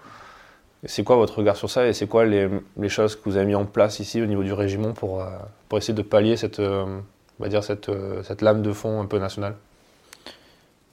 C'est 0.84 1.04
quoi 1.04 1.14
votre 1.14 1.38
regard 1.38 1.56
sur 1.56 1.70
ça 1.70 1.86
et 1.86 1.92
c'est 1.92 2.08
quoi 2.08 2.24
les, 2.24 2.48
choses 2.88 3.14
que 3.14 3.22
vous 3.24 3.36
avez 3.36 3.46
mis 3.46 3.54
en 3.54 3.64
place 3.64 4.00
ici 4.00 4.20
au 4.20 4.26
niveau 4.26 4.42
du 4.42 4.52
régiment 4.52 4.92
pour, 4.92 5.20
euh, 5.20 5.26
pour 5.68 5.78
essayer 5.78 5.94
de 5.94 6.02
pallier 6.02 6.36
cette, 6.36 6.58
on 6.58 7.02
va 7.38 7.48
dire, 7.48 7.62
cette, 7.62 7.88
euh, 7.88 8.22
cette 8.24 8.42
lame 8.42 8.62
de 8.62 8.72
fond 8.72 9.00
un 9.00 9.06
peu 9.06 9.18
nationale? 9.18 9.54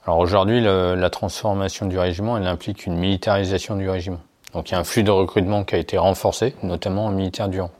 Alors 0.06 0.20
aujourd'hui, 0.20 0.62
la 0.62 1.10
transformation 1.10 1.86
du 1.86 2.00
régiment, 2.00 2.38
elle 2.38 2.48
implique 2.48 2.86
une 2.86 2.98
militarisation 2.98 3.76
du 3.76 3.90
régiment. 3.90 4.22
Donc 4.54 4.70
il 4.70 4.74
y 4.74 4.76
a 4.76 4.80
un 4.80 4.84
flux 4.84 5.04
de 5.04 5.12
recrutement 5.12 5.64
qui 5.64 5.76
a 5.76 5.78
été 5.78 5.98
renforcé, 5.98 6.56
notamment 6.64 7.06
en 7.06 7.12
militaire 7.12 7.50
durant. 7.50 7.72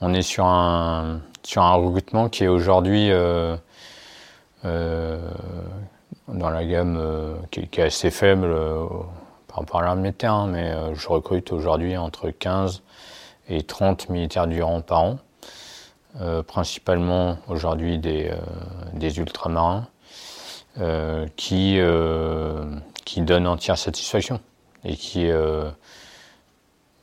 On 0.00 0.12
est 0.12 0.22
sur 0.22 0.44
un, 0.44 1.20
sur 1.44 1.62
un 1.62 1.74
recrutement 1.74 2.28
qui 2.28 2.44
est 2.44 2.48
aujourd'hui 2.48 3.10
euh, 3.10 3.54
euh, 3.54 3.56
dans 4.64 6.50
la 6.50 6.64
gamme 6.64 7.36
qui, 7.50 7.60
est 7.60 7.78
assez 7.78 8.10
faible 8.10 8.54
par 9.46 9.58
rapport 9.58 9.80
à 9.80 9.84
l'armée 9.84 10.10
de 10.10 10.16
terre, 10.16 10.46
mais 10.46 10.74
je 10.94 11.08
recrute 11.08 11.52
aujourd'hui 11.52 11.96
entre 11.96 12.30
15 12.30 12.82
et 13.48 13.62
30 13.62 14.08
militaires 14.08 14.46
durant 14.46 14.80
par 14.80 15.02
an. 15.02 15.18
Euh, 16.20 16.44
principalement 16.44 17.38
aujourd'hui 17.48 17.98
des, 17.98 18.28
euh, 18.30 18.36
des 18.92 19.18
ultramarins, 19.18 19.88
euh, 20.78 21.26
qui, 21.34 21.80
qui 23.04 23.20
donnent 23.20 23.48
entière 23.48 23.78
satisfaction 23.78 24.40
et 24.84 24.96
qui 24.96 25.28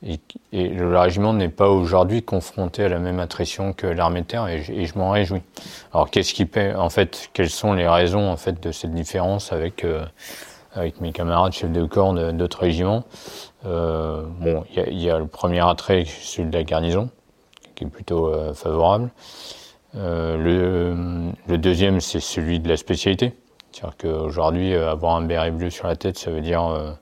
et, 0.04 0.18
le 0.52 0.98
régiment 0.98 1.32
n'est 1.32 1.48
pas 1.48 1.68
aujourd'hui 1.68 2.22
confronté 2.22 2.84
à 2.84 2.88
la 2.88 2.98
même 2.98 3.20
attrition 3.20 3.72
que 3.72 3.86
l'armée 3.86 4.22
de 4.22 4.26
terre 4.26 4.48
et, 4.48 4.62
je 4.62 4.98
m'en 4.98 5.10
réjouis. 5.10 5.42
Alors 5.92 6.10
qu'est-ce 6.10 6.34
qui 6.34 6.44
paie 6.44 6.74
en 6.74 6.90
fait 6.90 7.30
Quelles 7.32 7.50
sont 7.50 7.72
les 7.72 7.88
raisons 7.88 8.28
en 8.28 8.36
fait 8.36 8.62
de 8.62 8.72
cette 8.72 8.92
différence 8.92 9.52
avec 9.52 9.86
avec 10.74 11.00
mes 11.00 11.12
camarades 11.12 11.52
chefs 11.52 11.70
de 11.70 11.84
corps 11.84 12.14
d'autres 12.32 12.60
régiments? 12.60 13.04
Euh, 13.66 14.22
Bon, 14.40 14.64
il 14.74 14.92
y, 14.92 15.04
y 15.04 15.10
a, 15.10 15.18
le 15.18 15.26
premier 15.26 15.60
attrait, 15.66 16.04
celui 16.04 16.48
de 16.50 16.56
la 16.56 16.64
garnison, 16.64 17.10
qui 17.74 17.84
est 17.84 17.88
plutôt 17.88 18.28
euh, 18.28 18.54
favorable. 18.54 19.10
Euh, 19.94 20.36
le, 20.36 21.32
le, 21.46 21.58
deuxième, 21.58 22.00
c'est 22.00 22.20
celui 22.20 22.60
de 22.60 22.68
la 22.68 22.76
spécialité. 22.76 23.34
C'est-à-dire 23.70 23.96
qu'aujourd'hui, 23.98 24.74
euh, 24.74 24.90
avoir 24.90 25.16
un 25.16 25.22
béret 25.22 25.50
bleu 25.50 25.70
sur 25.70 25.86
la 25.86 25.96
tête, 25.96 26.18
ça 26.18 26.30
veut 26.30 26.40
dire 26.40 26.96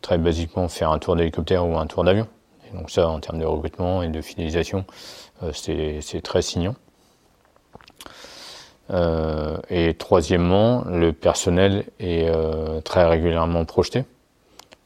très 0.00 0.18
basiquement 0.18 0.68
faire 0.68 0.90
un 0.90 0.98
tour 0.98 1.16
d'hélicoptère 1.16 1.66
ou 1.66 1.76
un 1.76 1.86
tour 1.86 2.04
d'avion. 2.04 2.26
Donc 2.74 2.90
ça, 2.90 3.08
en 3.08 3.18
termes 3.20 3.38
de 3.38 3.44
recrutement 3.44 4.02
et 4.02 4.08
de 4.08 4.20
fidélisation, 4.20 4.84
c'est 5.52 6.20
très 6.22 6.42
signant. 6.42 6.74
Euh, 8.92 9.58
et 9.68 9.94
troisièmement, 9.94 10.84
le 10.86 11.12
personnel 11.12 11.84
est 12.00 12.28
euh, 12.28 12.80
très 12.80 13.04
régulièrement 13.04 13.64
projeté. 13.64 14.04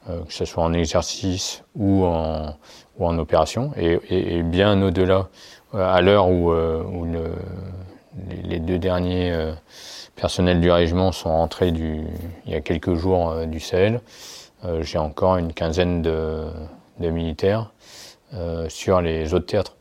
que 0.06 0.32
ce 0.32 0.44
soit 0.44 0.62
en 0.62 0.74
exercice 0.74 1.64
ou 1.74 2.04
en, 2.04 2.56
ou 2.98 3.06
en 3.06 3.18
opération, 3.18 3.72
et, 3.76 4.42
bien 4.42 4.82
au-delà, 4.82 5.28
à 5.72 6.02
l'heure 6.02 6.28
où, 6.28 6.52
où 6.52 7.04
le, 7.04 7.32
les, 8.44 8.58
deux 8.58 8.78
derniers 8.78 9.36
personnels 10.14 10.60
du 10.60 10.70
régiment 10.70 11.12
sont 11.12 11.30
rentrés 11.30 11.72
du, 11.72 12.02
il 12.46 12.52
y 12.52 12.54
a 12.54 12.60
quelques 12.60 12.94
jours 12.94 13.46
du 13.46 13.60
Sahel. 13.60 14.00
J'ai 14.80 14.98
encore 14.98 15.36
une 15.36 15.52
quinzaine 15.52 16.02
de, 16.02 16.46
militaires 17.00 17.72
sur 18.68 19.00
les 19.00 19.34
autres 19.34 19.46
théâtres. 19.46 19.74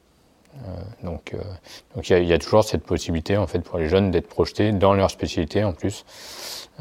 Euh, 0.56 0.70
donc, 1.04 1.34
euh, 1.34 1.40
donc 1.96 2.10
il 2.10 2.24
y, 2.26 2.34
a 2.34 2.38
toujours 2.38 2.64
cette 2.64 2.84
possibilité 2.84 3.38
en 3.38 3.48
fait 3.48 3.60
pour 3.60 3.80
les 3.80 3.90
jeunes 3.90 4.12
d'être 4.12 4.28
projetés 4.28 4.72
dans 4.72 4.94
leur 4.94 5.10
spécialité 5.10 5.64
en 5.64 5.74
plus, 5.74 6.06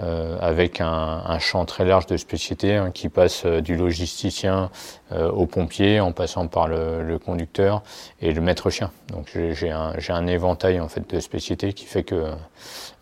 euh, 0.01 0.39
avec 0.41 0.81
un, 0.81 1.23
un, 1.27 1.39
champ 1.39 1.65
très 1.65 1.85
large 1.85 2.07
de 2.07 2.17
spécialités 2.17 2.77
hein, 2.77 2.91
qui 2.93 3.09
passe 3.09 3.45
du 3.45 3.77
logisticien 3.77 4.71
au 5.11 5.45
pompier, 5.45 6.01
en 6.01 6.13
passant 6.13 6.47
par 6.47 6.69
le, 6.69 7.03
le, 7.03 7.19
conducteur 7.19 7.83
et 8.23 8.33
le 8.33 8.41
maître 8.41 8.71
chien. 8.71 8.91
Donc 9.09 9.31
j'ai 9.35 9.71
un, 9.71 9.93
un, 10.09 10.27
éventail 10.27 10.81
en 10.81 10.89
fait 10.89 11.09
de 11.11 11.21
spécialités 11.21 11.75
qui 11.75 11.85
fait 11.85 12.03
que 12.03 12.31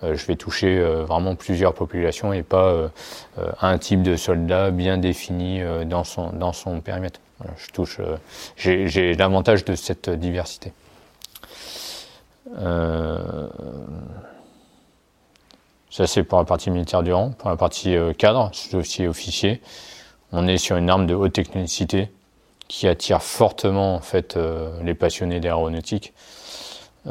je 0.03 0.27
vais 0.27 0.35
toucher 0.35 0.83
vraiment 1.07 1.37
plusieurs 1.37 1.73
populations 1.73 2.33
et 2.33 2.43
pas 2.43 2.91
un 3.61 3.79
type 3.79 4.03
de 4.03 4.17
soldat 4.17 4.73
bien 4.73 4.99
défini 4.99 5.63
dans 5.87 6.03
son 6.03 6.31
dans 6.31 6.53
son 6.53 6.81
périmètre 6.81 7.21
je 7.57 7.71
touche, 7.71 7.99
euh, 8.01 8.17
j'ai 8.57 9.15
l'avantage 9.15 9.65
de 9.65 9.75
cette 9.75 10.11
diversité. 10.11 10.73
Euh, 12.59 13.49
ça 15.91 16.07
c'est 16.07 16.23
pour 16.23 16.39
la 16.39 16.45
partie 16.45 16.71
militaire 16.71 17.03
du 17.03 17.13
rang. 17.13 17.31
Pour 17.31 17.51
la 17.51 17.57
partie 17.57 17.97
euh, 17.97 18.13
cadre, 18.13 18.51
aussi 18.75 19.07
officier, 19.07 19.61
on 20.33 20.47
est 20.47 20.59
sur 20.59 20.77
une 20.77 20.89
arme 20.89 21.07
de 21.07 21.15
haute 21.15 21.33
technicité 21.33 22.11
qui 22.69 22.87
attire 22.87 23.23
fortement 23.23 23.97
en 23.97 24.01
fait 24.01 24.39
les 24.85 24.95
passionnés 24.95 25.41
d'aéronautique. 25.41 26.13
il 27.05 27.11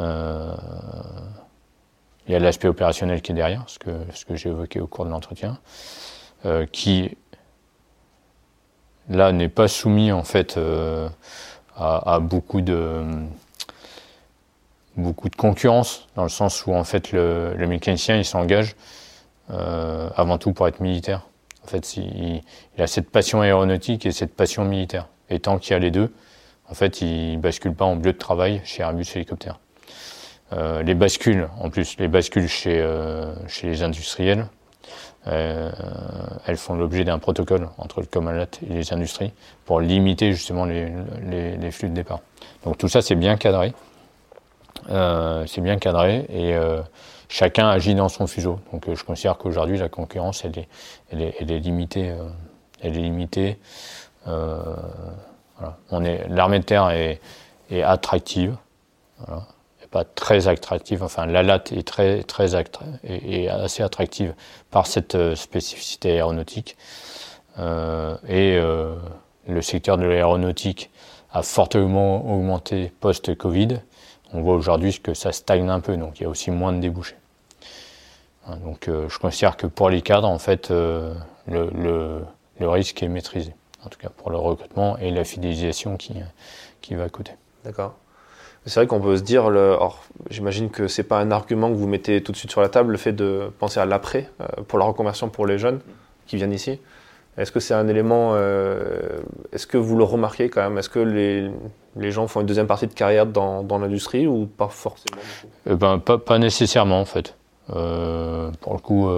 y 2.30 2.36
a 2.36 2.40
l'aspect 2.40 2.70
opérationnel 2.70 3.22
qui 3.22 3.34
est 3.34 3.36
derrière, 3.36 3.66
ce 3.68 3.78
que, 3.78 3.92
ce 4.14 4.24
que 4.24 4.36
j'ai 4.36 4.48
évoqué 4.50 4.80
au 4.80 4.88
cours 4.88 5.04
de 5.04 5.10
l'entretien, 5.10 5.60
qui 6.72 7.12
là 9.10 9.32
n'est 9.32 9.50
pas 9.50 9.68
soumis 9.68 10.12
en 10.12 10.24
fait 10.24 10.58
euh, 10.58 11.10
à, 11.76 12.20
beaucoup 12.20 12.62
de 12.62 13.02
beaucoup 15.00 15.30
de 15.30 15.36
concurrence 15.36 16.08
dans 16.16 16.24
le 16.24 16.30
sens 16.30 16.66
où 16.66 16.74
en 16.74 16.84
fait 16.84 17.12
le, 17.12 17.56
mécanicien 17.68 18.18
il 18.18 18.26
s'engage 18.26 18.76
euh, 19.50 20.10
avant 20.16 20.38
tout 20.38 20.54
pour 20.54 20.68
être 20.68 20.80
militaire. 20.80 21.28
En 21.64 21.68
fait, 21.68 21.98
il, 21.98 22.42
a 22.78 22.88
cette 22.88 23.10
passion 23.10 23.42
aéronautique 23.42 24.06
et 24.06 24.12
cette 24.12 24.36
passion 24.36 24.64
militaire. 24.66 25.08
Et 25.30 25.40
tant 25.40 25.60
qu'il 25.60 25.74
y 25.74 25.76
a 25.76 25.80
les 25.80 25.92
deux, 25.92 26.12
en 26.70 26.74
fait, 26.74 27.02
il 27.02 27.38
bascule 27.38 27.74
pas 27.74 27.86
en 27.86 27.96
lieu 27.96 28.14
de 28.14 28.18
travail 28.18 28.62
chez 28.64 28.82
Airbus 28.82 29.06
Hélicoptère. 29.16 29.60
Euh, 30.54 30.82
les 30.82 30.96
bascules, 30.96 31.48
en 31.60 31.70
plus, 31.70 31.98
les 32.00 32.08
bascules 32.08 32.48
chez, 32.48 32.84
chez 33.48 33.68
les 33.68 33.84
industriels, 33.84 34.48
euh, 35.28 35.70
elles 36.46 36.58
font 36.58 36.76
l'objet 36.76 37.04
d'un 37.04 37.20
protocole 37.20 37.70
entre 37.78 38.00
le 38.00 38.06
Comalat 38.06 38.48
et 38.68 38.74
les 38.74 38.94
industries 38.94 39.34
pour 39.66 39.82
limiter 39.82 40.32
justement 40.32 40.66
les, 40.66 40.92
les, 41.58 41.72
flux 41.72 41.90
de 41.90 41.94
départ. 41.94 42.22
Donc 42.64 42.78
tout 42.78 42.88
ça 42.88 43.02
c'est 43.02 43.16
bien 43.16 43.36
cadré, 43.36 43.68
euh, 43.68 43.72
c'est 44.88 45.62
bien 45.62 45.78
cadré 45.78 46.26
et 46.30 46.56
euh, 46.56 46.82
chacun 47.28 47.70
agit 47.70 47.96
dans 47.96 48.10
son 48.10 48.28
fuseau. 48.28 48.60
Donc 48.72 48.94
je 48.94 49.04
considère 49.04 49.38
qu'aujourd'hui 49.38 49.78
la 49.78 49.90
concurrence 49.90 50.46
elle 50.46 51.22
est, 51.22 51.60
limitée, 51.60 52.14
elle 52.82 52.98
est 52.98 53.02
limitée. 53.02 53.58
L'armée 55.92 56.60
de 56.60 56.64
terre 56.64 56.90
est, 56.90 57.20
attractive. 57.84 58.56
Pas 59.92 60.04
très 60.04 60.48
attractive. 60.48 61.02
Enfin, 61.02 61.26
la 61.26 61.42
latte 61.42 61.72
est 61.72 61.88
très, 61.88 62.22
très 62.22 62.52
et, 63.04 63.50
assez 63.50 63.82
attractive 63.82 64.36
par 64.70 64.86
cette 64.86 65.16
euh, 65.16 65.36
spécificité 65.36 66.12
aéronautique. 66.12 66.78
Euh, 67.58 68.16
et 68.28 68.56
euh, 68.56 68.96
le 69.48 69.62
secteur 69.64 69.98
de 69.98 70.06
l'aéronautique 70.06 70.92
a 71.32 71.42
fortement 71.42 72.32
augmenté 72.32 72.92
post-Covid. 73.00 73.80
On 74.34 74.42
voit 74.42 74.56
aujourd'hui 74.56 75.00
que 75.00 75.14
ça 75.14 75.32
stagne 75.32 75.70
un 75.70 75.80
peu, 75.80 75.98
donc 75.98 76.20
il 76.20 76.24
y 76.24 76.26
a 76.26 76.30
aussi 76.30 76.52
moins 76.52 76.72
de 76.72 76.80
débouchés. 76.80 77.16
Hein, 78.48 78.58
donc 78.58 78.88
je 78.88 79.18
considère 79.20 79.58
que 79.58 79.68
pour 79.68 79.90
les 79.90 80.02
cadres, 80.02 80.28
en 80.28 80.40
fait, 80.40 80.70
le, 80.70 81.14
le, 81.48 82.22
le, 82.60 82.70
risque 82.70 83.02
est 83.02 83.08
maîtrisé, 83.08 83.54
en 83.84 83.90
tout 83.90 83.98
cas 83.98 84.10
pour 84.10 84.30
le 84.30 84.38
recrutement 84.38 84.98
et 84.98 85.12
la 85.12 85.24
fidélisation 85.24 85.98
qui, 85.98 86.14
va 86.96 87.04
à 87.04 87.10
côté. 87.10 87.32
D'accord. 87.64 87.96
C'est 88.66 88.80
vrai 88.80 88.88
qu'on 88.88 89.00
peut 89.00 89.18
se 89.18 89.24
dire, 89.24 89.46
or 89.46 90.04
j'imagine 90.30 90.70
que 90.70 90.88
c'est 90.88 91.04
pas 91.04 91.20
un 91.20 91.32
argument 91.32 91.70
que 91.70 91.76
vous 91.76 91.88
mettez 91.88 92.22
tout 92.22 92.32
de 92.32 92.38
suite 92.38 92.52
sur 92.52 92.62
la 92.62 92.70
table, 92.70 92.92
le 92.92 92.98
fait 92.98 93.14
de 93.14 93.52
penser 93.58 93.80
à 93.80 93.86
l'après 93.86 94.30
euh, 94.42 94.64
pour 94.68 94.78
la 94.78 94.86
reconversion 94.86 95.30
pour 95.30 95.48
les 95.48 95.58
jeunes 95.58 95.80
qui 96.28 96.36
viennent 96.36 96.54
ici. 96.54 96.80
Est-ce 97.40 97.52
que 97.52 97.60
c'est 97.60 97.74
un 97.74 97.88
élément, 97.88 98.32
euh, 98.34 99.20
est-ce 99.54 99.66
que 99.66 99.78
vous 99.78 99.96
le 99.96 100.04
remarquez 100.04 100.50
quand 100.50 100.62
même? 100.62 100.78
Est-ce 100.78 100.90
que 100.90 101.00
les, 101.00 101.50
les, 101.96 102.12
gens 102.12 102.28
font 102.28 102.42
une 102.42 102.46
deuxième 102.46 102.68
partie 102.68 102.88
de 102.88 102.94
carrière 102.94 103.26
dans, 103.26 103.64
dans 103.64 103.80
l'industrie 103.80 104.28
ou 104.28 104.46
pas 104.46 104.68
forcément? 104.68 105.22
Eh 105.66 105.76
ben, 105.76 106.00
pas, 106.00 106.18
pas, 106.18 106.38
nécessairement 106.38 107.00
en 107.00 107.06
fait. 107.06 107.36
Euh, 107.74 108.52
pour 108.62 108.74
le 108.74 108.80
coup, 108.80 109.10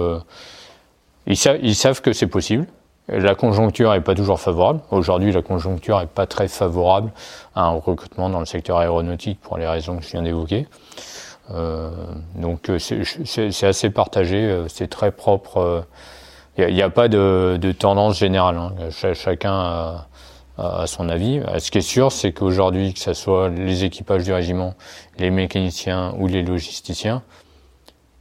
ils, 1.26 1.36
ils 1.62 1.74
savent 1.74 2.00
que 2.00 2.12
c'est 2.12 2.26
possible. 2.26 2.66
La 3.08 3.34
conjoncture 3.34 3.92
n'est 3.92 4.00
pas 4.00 4.14
toujours 4.14 4.40
favorable. 4.40 4.80
Aujourd'hui, 4.90 5.32
la 5.32 5.42
conjoncture 5.42 5.98
n'est 5.98 6.06
pas 6.06 6.26
très 6.26 6.46
favorable 6.46 7.10
à 7.54 7.64
un 7.64 7.72
recrutement 7.72 8.30
dans 8.30 8.40
le 8.40 8.46
secteur 8.46 8.78
aéronautique 8.78 9.40
pour 9.40 9.58
les 9.58 9.66
raisons 9.66 9.96
que 9.96 10.04
je 10.04 10.10
viens 10.10 10.22
d'évoquer. 10.22 10.66
Euh, 11.50 11.90
donc 12.36 12.70
euh, 12.70 12.78
c'est 12.78 13.66
assez 13.66 13.90
partagé, 13.90 14.36
euh, 14.36 14.68
c'est 14.68 14.88
très 14.88 15.10
propre. 15.10 15.84
Il 16.58 16.74
n'y 16.74 16.82
a, 16.82 16.90
pas 16.90 17.08
de, 17.08 17.72
tendance 17.78 18.18
générale. 18.18 18.56
Hein. 18.56 18.72
chacun 19.14 20.06
a, 20.58 20.86
son 20.86 21.08
avis. 21.08 21.40
Ce 21.58 21.70
qui 21.70 21.78
est 21.78 21.80
sûr, 21.80 22.12
c'est 22.12 22.32
qu'aujourd'hui, 22.32 22.92
que 22.92 23.00
ce 23.00 23.14
soit 23.14 23.48
les 23.48 23.84
équipages 23.84 24.24
du 24.24 24.32
régiment, 24.32 24.74
les 25.18 25.30
mécaniciens 25.30 26.14
ou 26.18 26.26
les 26.26 26.42
logisticiens, 26.42 27.22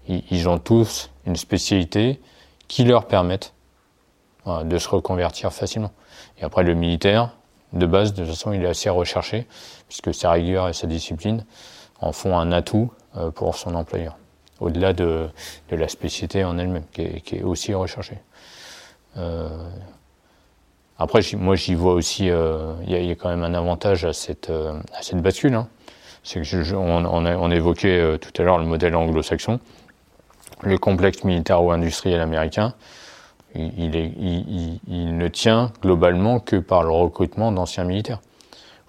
ils 0.07 0.47
ont 0.47 0.57
tous 0.57 1.09
une 1.25 1.35
spécialité 1.35 2.21
qui 2.67 2.85
leur 2.85 3.05
permettent 3.05 3.53
de 4.45 4.77
se 4.77 4.89
reconvertir 4.89 5.51
facilement. 5.51 5.91
Et 6.39 6.43
après, 6.43 6.63
le 6.63 6.73
militaire, 6.73 7.31
de 7.73 7.85
base, 7.85 8.13
de 8.13 8.23
toute 8.23 8.33
façon, 8.33 8.53
il 8.53 8.63
est 8.63 8.69
assez 8.69 8.89
recherché, 8.89 9.47
puisque 9.87 10.13
sa 10.13 10.31
rigueur 10.31 10.67
et 10.67 10.73
sa 10.73 10.87
discipline 10.87 11.45
en 11.99 12.11
font 12.11 12.37
un 12.37 12.51
atout 12.51 12.91
euh, 13.17 13.31
pour 13.31 13.55
son 13.55 13.75
employeur, 13.75 14.17
au-delà 14.61 14.93
de, 14.93 15.27
la 15.71 15.87
spécialité 15.89 16.43
en 16.45 16.57
elle-même, 16.57 16.85
qui, 16.93 17.35
est 17.35 17.43
aussi 17.43 17.73
recherchée. 17.73 18.19
Euh, 19.17 19.49
après, 20.97 21.21
moi, 21.33 21.55
j'y 21.55 21.73
vois 21.73 21.93
aussi, 21.93 22.29
euh, 22.29 22.73
il 22.85 23.03
y, 23.03 23.11
a 23.11 23.15
quand 23.15 23.29
même 23.29 23.43
un 23.43 23.55
avantage 23.55 24.05
à 24.05 24.13
cette, 24.13 24.51
euh, 24.51 24.79
à 24.97 25.01
cette 25.01 25.21
bascule. 25.21 25.55
Hein. 25.55 25.67
On, 26.35 27.25
a, 27.25 27.55
évoquait 27.55 28.19
tout 28.19 28.31
à 28.39 28.45
l'heure 28.45 28.59
le 28.59 28.65
modèle 28.65 28.95
anglo-saxon, 28.95 29.59
le 30.61 30.77
complexe 30.77 31.23
militaro-industriel 31.23 32.21
américain 32.21 32.75
il, 33.55 35.17
ne 35.17 35.27
tient 35.27 35.73
globalement 35.81 36.39
que 36.39 36.57
par 36.57 36.83
le 36.83 36.91
recrutement 36.91 37.51
d'anciens 37.51 37.83
militaires. 37.83 38.21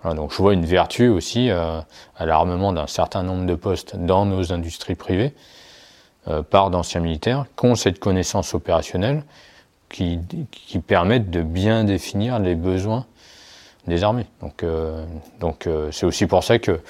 Donc 0.04 0.30
je 0.30 0.36
vois 0.36 0.52
une 0.52 0.66
vertu 0.66 1.08
aussi 1.08 1.50
à 1.50 1.86
l'armement 2.20 2.74
d'un 2.74 2.86
certain 2.86 3.22
nombre 3.22 3.46
de 3.46 3.54
postes 3.54 3.96
dans 3.96 4.26
nos 4.26 4.52
industries 4.52 4.94
privées 4.94 5.32
par 6.50 6.70
d'anciens 6.70 7.00
militaires 7.00 7.46
qui 7.58 7.66
ont 7.66 7.74
cette 7.74 7.98
connaissance 7.98 8.54
opérationnelle 8.54 9.24
qui, 9.92 10.18
qui 10.50 10.78
permettent 10.80 11.30
de 11.30 11.42
bien 11.42 11.84
définir 11.84 12.38
les 12.38 12.54
besoins 12.54 13.06
des 13.86 14.02
armées. 14.02 14.26
Donc, 14.40 14.62
euh, 14.62 15.04
donc 15.40 15.66
euh, 15.66 15.90
c'est 15.92 16.06
aussi 16.06 16.26
pour 16.26 16.42
ça 16.44 16.58
que 16.58 16.80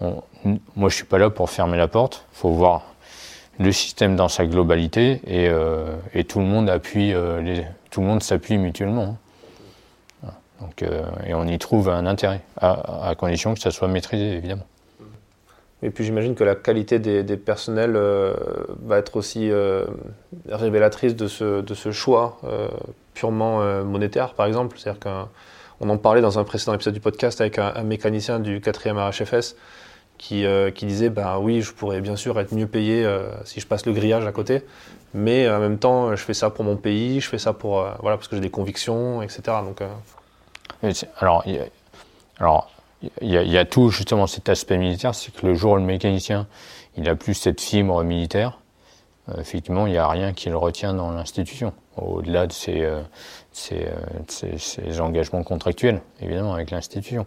on, 0.00 0.22
moi 0.76 0.88
je 0.88 0.96
suis 0.96 1.04
pas 1.04 1.18
là 1.18 1.30
pour 1.30 1.50
fermer 1.50 1.76
la 1.76 1.88
porte. 1.88 2.26
Faut 2.32 2.50
voir 2.50 2.82
le 3.58 3.72
système 3.72 4.16
dans 4.16 4.28
sa 4.28 4.46
globalité 4.46 5.20
et, 5.26 5.48
euh, 5.48 5.96
et 6.14 6.24
tout 6.24 6.38
le 6.40 6.46
monde 6.46 6.70
appuie, 6.70 7.12
euh, 7.12 7.42
les, 7.42 7.64
tout 7.90 8.00
le 8.00 8.06
monde 8.06 8.22
s'appuie 8.22 8.56
mutuellement. 8.56 9.16
Hein. 10.24 10.30
Donc, 10.60 10.82
euh, 10.82 11.02
et 11.26 11.34
on 11.34 11.46
y 11.46 11.58
trouve 11.58 11.88
un 11.88 12.06
intérêt, 12.06 12.40
à, 12.56 13.08
à, 13.08 13.14
condition 13.14 13.54
que 13.54 13.60
ça 13.60 13.70
soit 13.70 13.88
maîtrisé, 13.88 14.32
évidemment. 14.32 14.64
Et 15.82 15.90
puis 15.90 16.04
j'imagine 16.04 16.34
que 16.34 16.44
la 16.44 16.54
qualité 16.54 16.98
des, 16.98 17.36
personnels 17.36 17.98
va 18.82 18.98
être 18.98 19.16
aussi 19.16 19.50
révélatrice 20.48 21.16
de 21.16 21.26
ce, 21.26 21.90
choix 21.90 22.38
purement 23.14 23.82
monétaire, 23.84 24.34
par 24.34 24.46
exemple. 24.46 24.78
C'est-à-dire 24.78 25.00
qu'on 25.00 25.88
en 25.88 25.96
parlait 25.96 26.20
dans 26.20 26.38
un 26.38 26.44
précédent 26.44 26.74
épisode 26.74 26.92
du 26.92 27.00
podcast 27.00 27.40
avec 27.40 27.58
un, 27.58 27.82
mécanicien 27.82 28.40
du 28.40 28.60
4e 28.60 28.98
RHFS 28.98 29.56
qui, 30.18 30.44
disait 30.82 31.08
bah 31.08 31.38
oui, 31.40 31.62
je 31.62 31.72
pourrais 31.72 32.02
bien 32.02 32.16
sûr 32.16 32.38
être 32.38 32.54
mieux 32.54 32.66
payé 32.66 33.10
si 33.44 33.60
je 33.60 33.66
passe 33.66 33.86
le 33.86 33.92
grillage 33.92 34.26
à 34.26 34.32
côté, 34.32 34.62
mais 35.14 35.48
en 35.48 35.60
même 35.60 35.78
temps, 35.78 36.14
je 36.14 36.22
fais 36.22 36.34
ça 36.34 36.50
pour 36.50 36.66
mon 36.66 36.76
pays, 36.76 37.22
je 37.22 37.28
fais 37.28 37.38
ça 37.38 37.54
pour 37.54 37.88
voilà 38.00 38.18
parce 38.18 38.28
que 38.28 38.36
j'ai 38.36 38.42
des 38.42 38.50
convictions, 38.50 39.22
etc. 39.22 39.42
Donc 39.64 39.82
alors, 42.38 42.70
il 43.02 43.28
y 43.28 43.36
a, 43.36 43.42
il 43.42 43.50
y, 43.50 43.58
a, 43.58 43.64
tout 43.64 43.90
justement 43.90 44.26
cet 44.26 44.48
aspect 44.48 44.76
militaire, 44.76 45.14
c'est 45.14 45.34
que 45.34 45.46
le 45.46 45.54
jour 45.54 45.72
où 45.72 45.76
le 45.76 45.82
mécanicien 45.82 46.46
il 46.96 47.08
a 47.08 47.14
plus 47.14 47.34
cette 47.34 47.60
fibre 47.60 48.02
militaire, 48.02 48.58
euh, 49.28 49.40
effectivement, 49.40 49.86
il 49.86 49.92
n'y 49.92 49.98
a 49.98 50.08
rien 50.08 50.32
qui 50.32 50.48
le 50.48 50.56
retient 50.56 50.94
dans 50.94 51.10
l'institution, 51.10 51.72
au-delà 51.96 52.46
de 52.46 52.52
ses, 52.52 52.82
euh, 52.82 53.02
euh, 53.72 54.98
engagements 54.98 55.42
contractuels, 55.42 56.02
évidemment, 56.20 56.54
avec 56.54 56.70
l'institution. 56.70 57.26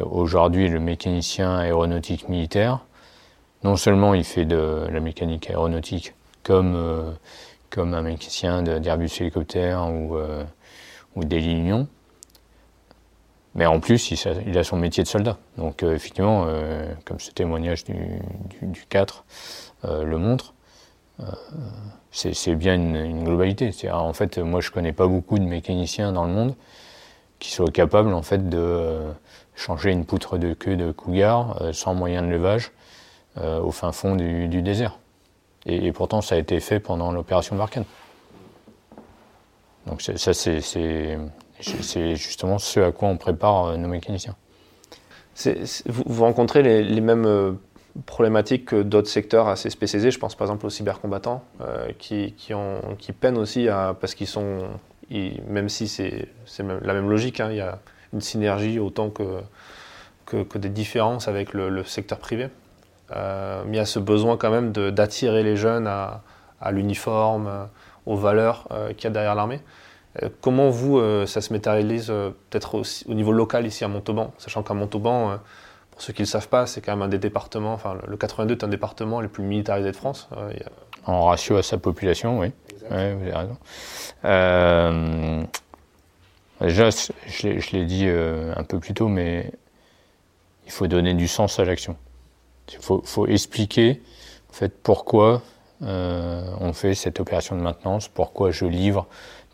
Aujourd'hui, 0.00 0.68
le 0.68 0.80
mécanicien 0.80 1.56
aéronautique 1.56 2.28
militaire, 2.28 2.80
non 3.62 3.76
seulement 3.76 4.12
il 4.14 4.24
fait 4.24 4.44
de 4.44 4.88
la 4.90 4.98
mécanique 4.98 5.48
aéronautique 5.50 6.14
comme, 6.42 7.14
comme 7.70 7.94
un 7.94 8.02
mécanicien 8.02 8.62
d'Airbus 8.62 9.10
hélicoptère 9.20 9.88
ou, 9.88 10.18
ou 11.14 11.24
des 11.24 11.40
mais 13.54 13.66
en 13.66 13.78
plus, 13.78 14.10
il, 14.10 14.58
a 14.58 14.64
son 14.64 14.76
métier 14.76 15.02
de 15.04 15.08
soldat. 15.08 15.38
Donc 15.58 15.82
euh, 15.82 15.94
effectivement, 15.94 16.46
euh, 16.48 16.92
comme 17.04 17.20
ce 17.20 17.30
témoignage 17.30 17.84
du, 17.84 18.84
4 18.88 19.24
euh, 19.84 20.04
le 20.04 20.18
montre, 20.18 20.54
c'est 22.10 22.56
bien 22.56 22.74
une, 22.74 23.22
globalité. 23.22 23.70
En 23.92 24.12
fait, 24.12 24.38
moi 24.38 24.60
je 24.60 24.72
connais 24.72 24.92
pas 24.92 25.06
beaucoup 25.06 25.38
de 25.38 25.44
mécaniciens 25.44 26.10
dans 26.10 26.24
le 26.24 26.32
monde 26.32 26.56
qui 27.38 27.52
soient 27.52 27.70
capables 27.70 28.12
en 28.12 28.22
fait 28.22 28.48
de 28.48 28.98
changer 29.54 29.92
une 29.92 30.04
poutre 30.04 30.38
de 30.38 30.54
queue 30.54 30.76
de 30.76 30.90
cougar 30.90 31.60
sans 31.72 31.94
moyen 31.94 32.22
de 32.22 32.28
levage 32.28 32.72
au 33.40 33.70
fin 33.70 33.92
fond 33.92 34.16
du, 34.16 34.62
désert. 34.62 34.98
Et, 35.66 35.92
pourtant, 35.92 36.20
ça 36.20 36.34
a 36.34 36.38
été 36.38 36.58
fait 36.58 36.80
pendant 36.80 37.12
l'opération 37.12 37.54
Barkhane. 37.54 37.84
Donc 39.86 40.02
ça, 40.02 40.34
c'est 40.34 41.18
c'est 41.60 42.16
justement 42.16 42.58
ce 42.58 42.80
à 42.80 42.92
quoi 42.92 43.08
on 43.08 43.16
prépare 43.16 43.66
euh, 43.66 43.76
nos 43.76 43.88
mécaniciens. 43.88 44.36
vous, 45.86 46.22
rencontrez 46.24 46.62
les, 46.62 47.00
mêmes 47.00 47.26
euh, 47.26 47.52
problématiques 48.06 48.66
que 48.66 48.82
d'autres 48.82 49.08
secteurs 49.08 49.48
assez 49.48 49.70
spécialisés. 49.70 50.10
Je 50.10 50.18
pense 50.18 50.34
par 50.34 50.46
exemple 50.46 50.66
aux 50.66 50.70
cybercombattants 50.70 51.44
euh, 51.60 51.90
qui, 51.98 52.34
peinent 53.20 53.38
aussi 53.38 53.68
à, 53.68 53.96
parce 53.98 54.14
qu'ils 54.14 54.26
sont, 54.26 54.62
même 55.10 55.68
si 55.68 55.88
c'est 55.88 56.28
la 56.58 56.94
même 56.94 57.08
logique, 57.08 57.40
hein, 57.40 57.48
il 57.50 57.56
y 57.56 57.60
a 57.60 57.78
une 58.12 58.20
synergie 58.20 58.78
autant 58.78 59.10
que, 59.10 59.40
que, 60.26 60.58
des 60.58 60.68
différences 60.68 61.28
avec 61.28 61.52
le, 61.52 61.84
secteur 61.84 62.18
privé. 62.18 62.48
mais 63.10 63.72
il 63.72 63.76
y 63.76 63.80
a 63.80 63.86
ce 63.86 63.98
besoin 63.98 64.36
quand 64.36 64.50
même 64.50 64.72
d'attirer 64.72 65.42
les 65.42 65.56
jeunes 65.56 65.86
à, 65.86 66.22
à 66.60 66.70
l'uniforme, 66.70 67.68
aux 68.06 68.16
valeurs 68.16 68.68
qu'il 68.96 69.04
y 69.04 69.06
a 69.08 69.10
derrière 69.10 69.34
l'armée. 69.34 69.60
Euh, 70.22 70.28
comment 70.40 70.70
vous, 70.70 70.98
euh, 70.98 71.26
ça 71.26 71.40
se 71.40 71.52
matérialise 71.52 72.06
euh, 72.10 72.30
peut-être 72.50 72.82
au 73.06 73.14
niveau 73.14 73.32
local 73.32 73.66
ici 73.66 73.84
à 73.84 73.88
Montauban, 73.88 74.32
sachant 74.38 74.62
qu'à 74.62 74.74
Montauban, 74.74 75.38
pour 75.90 76.02
ceux 76.02 76.12
qui 76.12 76.22
ne 76.22 76.26
le 76.26 76.30
savent 76.30 76.48
pas, 76.48 76.66
c'est 76.66 76.80
quand 76.80 76.92
même 76.92 77.02
un 77.02 77.08
des 77.08 77.18
départements, 77.18 77.72
enfin 77.72 77.96
le 78.06 78.16
82 78.16 78.54
est 78.54 78.64
un 78.64 78.68
département 78.68 79.20
les 79.20 79.28
plus 79.28 79.44
militarisés 79.44 79.90
de 79.90 79.96
France. 79.96 80.28
En 81.06 81.26
ratio 81.26 81.56
à 81.56 81.62
sa 81.62 81.78
population, 81.78 82.38
oui. 82.38 82.52
vous 82.88 82.94
avez 82.94 83.32
raison. 83.32 83.58
déjà, 86.60 86.90
je 86.90 87.76
l'ai 87.76 87.84
dit 87.84 88.08
un 88.08 88.64
peu 88.64 88.78
plus 88.78 88.94
tôt, 88.94 89.08
mais 89.08 89.52
il 90.66 90.72
faut 90.72 90.86
donner 90.86 91.14
du 91.14 91.28
sens 91.28 91.58
à 91.58 91.64
l'action. 91.64 91.96
Il 92.72 92.78
faut, 92.78 93.02
faut, 93.04 93.26
expliquer 93.26 94.00
en 94.50 94.54
fait, 94.54 94.72
pourquoi 94.82 95.42
on 95.80 96.72
fait 96.72 96.94
cette 96.94 97.20
opération 97.20 97.56
de 97.56 97.60
maintenance, 97.60 98.08
pourquoi 98.08 98.50
je 98.50 98.64
livre 98.64 99.06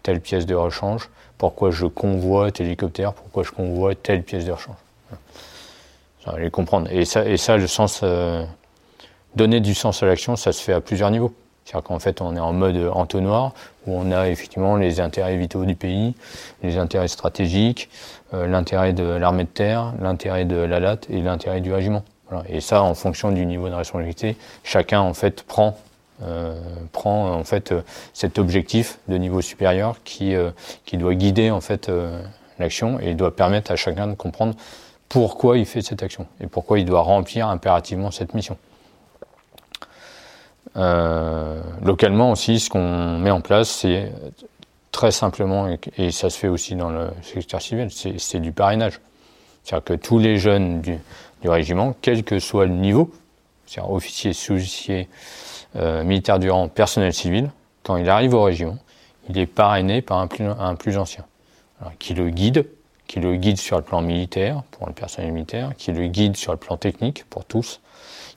telle 0.02 0.20
pièce 0.20 0.46
de 0.46 0.54
rechange, 0.54 1.10
pourquoi 1.38 1.70
je 1.70 1.86
convoie 1.86 2.50
tel 2.50 2.66
hélicoptère, 2.66 3.12
pourquoi 3.12 3.42
je 3.42 3.50
convoie 3.50 3.94
telle 3.94 4.22
pièce 4.22 4.44
de 4.44 4.52
rechange. 4.52 4.76
Ça 6.24 6.38
les 6.38 6.50
comprendre. 6.50 6.88
Et 6.90 7.04
ça, 7.04 7.24
et 7.24 7.36
ça 7.36 7.56
le 7.56 7.66
sens, 7.66 8.00
euh, 8.02 8.44
donner 9.36 9.60
du 9.60 9.74
sens 9.74 10.02
à 10.02 10.06
l'action, 10.06 10.36
ça 10.36 10.52
se 10.52 10.62
fait 10.62 10.72
à 10.72 10.80
plusieurs 10.80 11.10
niveaux. 11.10 11.32
C'est-à-dire 11.64 11.86
qu'en 11.86 11.98
fait, 11.98 12.20
on 12.20 12.36
est 12.36 12.40
en 12.40 12.52
mode 12.52 12.76
entonnoir, 12.92 13.52
où 13.86 13.94
on 13.94 14.10
a 14.12 14.28
effectivement 14.28 14.76
les 14.76 15.00
intérêts 15.00 15.36
vitaux 15.36 15.64
du 15.64 15.76
pays, 15.76 16.14
les 16.62 16.78
intérêts 16.78 17.08
stratégiques, 17.08 17.88
euh, 18.34 18.46
l'intérêt 18.46 18.92
de 18.92 19.04
l'armée 19.04 19.44
de 19.44 19.48
terre, 19.48 19.94
l'intérêt 20.00 20.44
de 20.44 20.56
la 20.56 20.80
LAT 20.80 20.98
et 21.08 21.20
l'intérêt 21.20 21.60
du 21.60 21.72
régiment. 21.72 22.02
Et 22.48 22.60
ça, 22.60 22.82
en 22.82 22.94
fonction 22.94 23.32
du 23.32 23.44
niveau 23.46 23.68
de 23.68 23.74
responsabilité, 23.74 24.36
chacun 24.62 25.00
en 25.00 25.14
fait 25.14 25.42
prend 25.42 25.76
prend 26.92 27.32
en 27.32 27.44
fait 27.44 27.72
euh, 27.72 27.82
cet 28.12 28.38
objectif 28.38 28.98
de 29.08 29.16
niveau 29.16 29.40
supérieur 29.40 29.96
qui, 30.04 30.34
euh, 30.34 30.50
qui 30.84 30.96
doit 30.96 31.14
guider 31.14 31.50
en 31.50 31.60
fait 31.60 31.90
l'action 32.58 32.98
et 33.00 33.14
doit 33.14 33.34
permettre 33.34 33.70
à 33.70 33.76
chacun 33.76 34.06
de 34.06 34.14
comprendre 34.14 34.54
pourquoi 35.08 35.58
il 35.58 35.66
fait 35.66 35.82
cette 35.82 36.02
action 36.02 36.26
et 36.40 36.46
pourquoi 36.46 36.78
il 36.78 36.84
doit 36.84 37.00
remplir 37.00 37.48
impérativement 37.48 38.10
cette 38.10 38.34
mission. 38.34 38.56
localement 40.74 42.30
aussi, 42.30 42.60
ce 42.60 42.70
qu'on 42.70 43.18
met 43.18 43.30
en 43.30 43.40
place, 43.40 43.68
c'est 43.68 44.12
très 44.92 45.10
simplement, 45.10 45.68
et, 45.96 46.10
ça 46.10 46.30
se 46.30 46.38
fait 46.38 46.48
aussi 46.48 46.74
dans 46.74 46.90
le 46.90 47.08
secteur 47.22 47.62
civil, 47.62 47.88
c'est 47.90 48.40
du 48.40 48.52
parrainage. 48.52 49.00
C'est-à-dire 49.64 49.84
que 49.84 49.94
tous 49.94 50.18
les 50.18 50.38
jeunes 50.38 50.80
du, 50.80 50.98
du, 51.42 51.48
régiment, 51.48 51.94
quel 52.02 52.22
que 52.24 52.38
soit 52.38 52.66
le 52.66 52.74
niveau, 52.74 53.10
c'est-à-dire 53.66 53.92
officier, 53.92 54.32
sous-officier, 54.32 55.08
euh, 55.76 56.02
militaire 56.02 56.38
du 56.38 56.50
rang 56.50 56.68
personnel 56.68 57.12
civil, 57.12 57.50
quand 57.82 57.96
il 57.96 58.08
arrive 58.08 58.34
au 58.34 58.42
régiment, 58.42 58.78
il 59.28 59.38
est 59.38 59.46
parrainé 59.46 60.02
par 60.02 60.18
un 60.18 60.26
plus, 60.26 60.96
ancien, 60.96 61.24
qui 61.98 62.14
le 62.14 62.30
guide, 62.30 62.66
qui 63.06 63.20
le 63.20 63.36
guide 63.36 63.58
sur 63.58 63.76
le 63.76 63.82
plan 63.82 64.00
militaire, 64.00 64.62
pour 64.72 64.86
le 64.86 64.92
personnel 64.92 65.32
militaire, 65.32 65.72
qui 65.76 65.92
le 65.92 66.06
guide 66.06 66.36
sur 66.36 66.52
le 66.52 66.58
plan 66.58 66.76
technique, 66.76 67.24
pour 67.30 67.44
tous, 67.44 67.80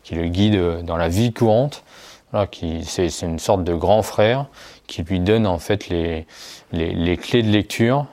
qui 0.03 0.15
le 0.15 0.27
guide 0.27 0.55
euh, 0.55 0.81
dans 0.81 0.97
la 0.97 1.09
vie 1.09 1.33
courante, 1.33 1.83
qui, 2.49 2.83
c'est, 2.83 3.07
une 3.21 3.37
sorte 3.37 3.63
de 3.63 3.75
grand 3.75 4.01
frère 4.01 4.47
qui 4.87 5.03
lui 5.03 5.19
donne 5.19 5.45
en 5.45 5.59
fait 5.59 5.89
les, 5.89 6.25
clés 7.17 7.43
de 7.43 7.51
lecture 7.51 8.07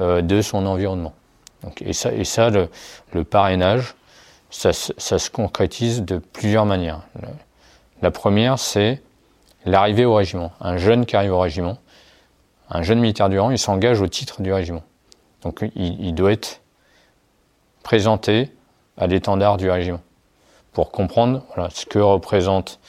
euh, 0.00 0.20
de 0.20 0.42
son 0.42 0.66
environnement. 0.66 1.14
Donc, 1.62 1.80
et 1.80 1.92
ça, 1.92 2.50
le 2.50 3.24
parrainage, 3.24 3.94
ça, 4.50 4.72
ça, 4.72 5.18
se 5.18 5.30
concrétise 5.30 6.02
de 6.02 6.18
plusieurs 6.18 6.66
manières. 6.66 7.02
La 8.02 8.10
première, 8.10 8.58
c'est 8.58 9.00
l'arrivée 9.64 10.04
au 10.04 10.14
régiment. 10.14 10.52
Un 10.60 10.76
jeune 10.76 11.06
qui 11.06 11.16
arrive 11.16 11.32
au 11.32 11.38
régiment, 11.38 11.78
un 12.68 12.82
jeune 12.82 12.98
militaire 12.98 13.28
du 13.28 13.38
rang, 13.38 13.50
il 13.50 13.58
s'engage 13.58 14.00
au 14.00 14.08
titre 14.08 14.42
du 14.42 14.52
régiment. 14.52 14.82
Donc 15.42 15.64
il, 15.76 16.14
doit 16.14 16.32
être 16.32 16.60
présenté 17.82 18.50
à 18.96 19.06
l'étendard 19.06 19.56
du 19.56 19.70
régiment 19.70 20.00
pour 20.72 20.90
comprendre 20.90 21.44
ce 21.70 21.86
que 21.86 21.98
représente 21.98 22.80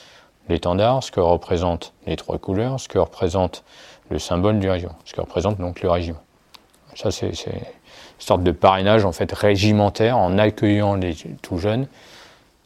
l'étendard, 0.48 1.02
ce 1.02 1.10
que 1.10 1.20
représentent 1.20 1.92
les 2.06 2.16
trois 2.16 2.38
couleurs, 2.38 2.78
ce 2.80 2.88
que 2.88 2.98
représente 2.98 3.64
le 4.10 4.18
symbole 4.18 4.58
du 4.58 4.68
régiment, 4.68 4.96
ce 5.04 5.14
que 5.14 5.20
représente 5.20 5.58
donc 5.58 5.80
le 5.80 5.90
régiment. 5.90 6.20
Ça, 6.94 7.10
c'est 7.10 7.28
une 7.28 7.60
sorte 8.18 8.42
de 8.42 8.52
parrainage 8.52 9.04
en 9.04 9.12
fait 9.12 9.30
régimentaire 9.32 10.16
en 10.16 10.38
accueillant 10.38 10.94
les 10.94 11.14
tout 11.42 11.58
jeunes 11.58 11.88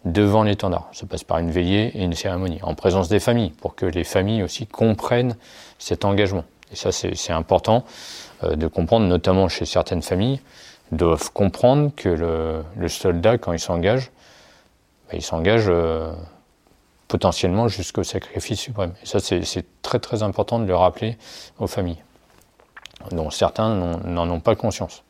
devant 0.05 0.43
l'étendard. 0.43 0.89
Ça 0.93 1.07
passe 1.07 1.25
par 1.25 1.39
une 1.39 1.51
veillée 1.51 1.97
et 1.97 2.05
une 2.05 2.15
cérémonie, 2.15 2.61
en 2.63 2.75
présence 2.75 3.09
des 3.09 3.21
familles, 3.21 3.51
pour 3.51 3.75
que 3.75 3.87
les 3.87 4.05
familles 4.05 4.43
aussi 4.43 4.67
comprennent 4.67 5.37
cet 5.79 6.05
engagement. 6.05 6.45
Et 6.73 6.77
ça, 6.77 6.93
c'est 6.93 7.33
important 7.33 7.85
euh, 8.45 8.57
de 8.57 8.67
comprendre, 8.67 9.07
notamment 9.07 9.49
chez 9.49 9.65
certaines 9.65 10.03
familles, 10.03 10.41
doivent 10.93 11.33
comprendre 11.33 11.91
que 11.95 12.09
le, 12.09 12.89
soldat, 12.89 13.39
quand 13.39 13.53
il 13.53 13.59
s'engage, 13.59 14.11
bah, 15.09 15.15
il 15.15 15.23
s'engage 15.23 15.67
euh, 15.69 16.13
potentiellement 17.09 17.69
jusqu'au 17.69 18.05
sacrifice 18.05 18.61
suprême. 18.61 18.93
Et 19.03 19.07
ça, 19.07 19.21
c'est 19.21 19.65
très 19.83 19.99
très 19.99 20.23
important 20.23 20.59
de 20.59 20.67
le 20.67 20.77
rappeler 20.77 21.17
aux 21.59 21.67
familles, 21.67 22.03
dont 23.11 23.31
certains 23.31 23.75
n'en 23.75 24.31
ont 24.31 24.41
pas 24.41 24.55
conscience. 24.55 25.03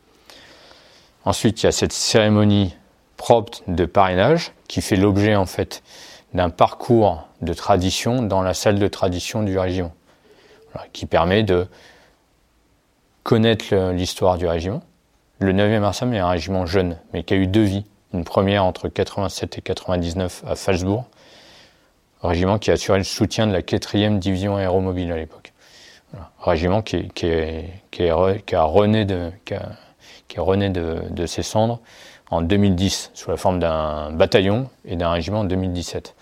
Ensuite, 1.24 1.62
il 1.62 1.66
y 1.66 1.68
a 1.68 1.72
cette 1.72 1.92
cérémonie 1.92 2.74
propre 3.18 3.58
de 3.66 3.84
parrainage 3.84 4.52
qui 4.68 4.80
fait 4.80 4.96
l'objet 4.96 5.36
en 5.36 5.44
fait 5.44 5.82
d'un 6.32 6.48
parcours 6.48 7.26
de 7.42 7.52
tradition 7.52 8.22
dans 8.22 8.40
la 8.40 8.54
salle 8.54 8.78
de 8.78 8.88
tradition 8.88 9.42
du 9.42 9.58
régiment, 9.58 9.92
qui 10.94 11.04
permet 11.04 11.42
de 11.42 11.66
connaître 13.22 13.92
l'histoire 13.92 14.38
du 14.38 14.46
régiment. 14.46 14.82
Le 15.40 15.52
9e 15.52 15.82
Arsam 15.82 16.14
est 16.14 16.18
un 16.18 16.28
régiment 16.28 16.64
jeune, 16.64 16.96
mais 17.12 17.22
qui 17.22 17.34
a 17.34 17.36
eu 17.36 17.46
deux 17.46 17.62
vies. 17.62 17.84
Une 18.14 18.24
première 18.24 18.64
entre 18.64 18.88
87 18.88 19.58
et 19.58 19.60
99 19.60 20.44
à 20.46 20.56
Falsbourg, 20.56 21.04
régiment 22.22 22.58
qui 22.58 22.70
a 22.70 22.74
assuré 22.74 22.98
le 22.98 23.04
soutien 23.04 23.46
de 23.46 23.52
la 23.52 23.60
4e 23.60 24.18
division 24.18 24.56
aéromobile 24.56 25.12
à 25.12 25.16
l'époque. 25.16 25.52
Régiment 26.40 26.80
qui, 26.80 27.08
qui, 27.08 27.30
qui, 27.90 28.08
a 28.08 28.62
rené 28.62 29.04
de, 29.04 29.30
qui, 29.44 29.54
qui 30.28 30.40
rené 30.40 30.70
de, 30.70 31.02
de 31.10 31.26
ses 31.26 31.42
cendres 31.42 31.80
en 32.30 32.42
2010 32.42 33.10
sous 33.14 33.30
la 33.30 33.36
forme 33.36 33.58
d'un 33.58 34.10
bataillon 34.12 34.68
et 34.84 34.96
d'un 34.96 35.10
régiment 35.10 35.40
en 35.40 35.44
2017. 35.44 36.14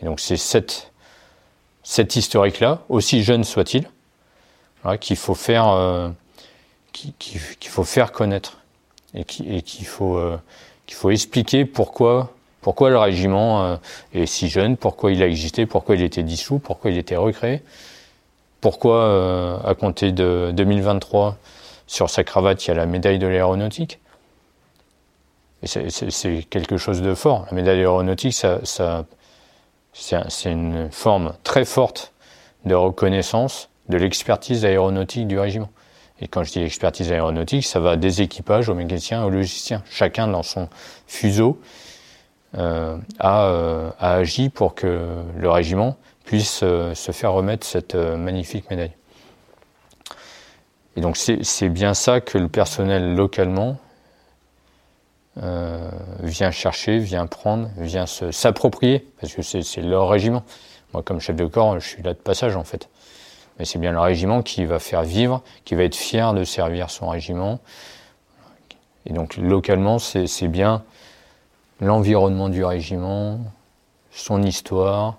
Et 0.00 0.04
donc 0.04 0.20
c'est 0.20 0.36
cette, 0.36 0.92
cette 1.82 2.16
historique-là, 2.16 2.82
aussi 2.88 3.22
jeune 3.22 3.44
soit-il, 3.44 3.88
qu'il 5.00 5.16
faut 5.16 5.34
faire, 5.34 5.68
euh, 5.68 6.08
qu'il 6.92 7.40
faut 7.68 7.84
faire 7.84 8.12
connaître 8.12 8.58
et 9.14 9.24
qu'il 9.24 9.86
faut, 9.86 10.16
euh, 10.16 10.36
qu'il 10.86 10.96
faut 10.96 11.10
expliquer 11.10 11.64
pourquoi, 11.64 12.32
pourquoi 12.60 12.90
le 12.90 12.98
régiment 12.98 13.64
euh, 13.64 13.76
est 14.14 14.26
si 14.26 14.48
jeune, 14.48 14.76
pourquoi 14.76 15.10
il 15.10 15.22
a 15.22 15.26
existé, 15.26 15.66
pourquoi 15.66 15.96
il 15.96 16.02
était 16.02 16.22
dissous, 16.22 16.58
pourquoi 16.58 16.90
il 16.90 16.98
était 16.98 17.16
recréé, 17.16 17.62
pourquoi 18.60 19.62
à 19.64 19.74
compter 19.74 20.12
de 20.12 20.52
2023 20.54 21.36
sur 21.86 22.10
sa 22.10 22.24
cravate 22.24 22.64
il 22.64 22.68
y 22.68 22.70
a 22.72 22.74
la 22.74 22.86
médaille 22.86 23.18
de 23.18 23.26
l'aéronautique. 23.26 24.00
C'est 25.66 26.46
quelque 26.48 26.76
chose 26.76 27.02
de 27.02 27.14
fort. 27.14 27.46
La 27.50 27.56
médaille 27.56 27.80
aéronautique, 27.80 28.34
c'est 28.34 30.50
une 30.50 30.88
forme 30.90 31.32
très 31.42 31.64
forte 31.64 32.12
de 32.64 32.74
reconnaissance 32.74 33.68
de 33.88 33.96
l'expertise 33.96 34.64
aéronautique 34.64 35.26
du 35.26 35.38
régiment. 35.38 35.70
Et 36.20 36.28
quand 36.28 36.42
je 36.42 36.52
dis 36.52 36.62
expertise 36.62 37.12
aéronautique, 37.12 37.64
ça 37.64 37.78
va 37.78 37.96
des 37.96 38.22
équipages 38.22 38.68
aux 38.68 38.74
mécaniciens, 38.74 39.24
aux 39.24 39.30
logisticiens. 39.30 39.82
Chacun 39.90 40.28
dans 40.28 40.42
son 40.42 40.68
fuseau 41.06 41.60
euh, 42.56 42.96
a, 43.18 43.46
euh, 43.46 43.90
a, 43.98 44.14
agi 44.14 44.48
pour 44.48 44.74
que 44.74 45.22
le 45.36 45.50
régiment 45.50 45.96
puisse 46.24 46.60
euh, 46.62 46.94
se 46.94 47.12
faire 47.12 47.32
remettre 47.32 47.66
cette 47.66 47.94
magnifique 47.94 48.70
médaille. 48.70 48.92
Et 50.96 51.02
donc 51.02 51.18
c'est 51.18 51.68
bien 51.68 51.92
ça 51.92 52.22
que 52.22 52.38
le 52.38 52.48
personnel 52.48 53.14
localement 53.14 53.76
euh, 55.42 55.90
vient 56.20 56.50
chercher, 56.50 56.98
vient 56.98 57.26
prendre, 57.26 57.68
vient 57.76 58.06
s'approprier, 58.06 59.06
parce 59.20 59.34
que 59.34 59.42
c'est 59.42 59.82
leur 59.82 60.08
régiment. 60.08 60.42
Moi, 60.92 61.02
comme 61.02 61.20
chef 61.20 61.36
de 61.36 61.46
corps, 61.46 61.78
je 61.78 61.86
suis 61.86 62.02
là 62.02 62.14
de 62.14 62.18
passage 62.18 62.56
en 62.56 62.64
fait. 62.64 62.88
Mais 63.58 63.64
c'est 63.64 63.78
bien 63.78 63.92
le 63.92 64.00
régiment 64.00 64.42
qui 64.42 64.64
va 64.64 64.78
faire 64.78 65.02
vivre, 65.02 65.42
qui 65.64 65.74
va 65.74 65.84
être 65.84 65.94
fier 65.94 66.34
de 66.34 66.44
servir 66.44 66.90
son 66.90 67.08
régiment. 67.08 67.60
Et 69.06 69.12
donc 69.12 69.36
localement, 69.36 69.98
c'est 69.98 70.48
bien 70.48 70.82
l'environnement 71.80 72.48
du 72.48 72.64
régiment, 72.64 73.40
son 74.10 74.42
histoire, 74.42 75.18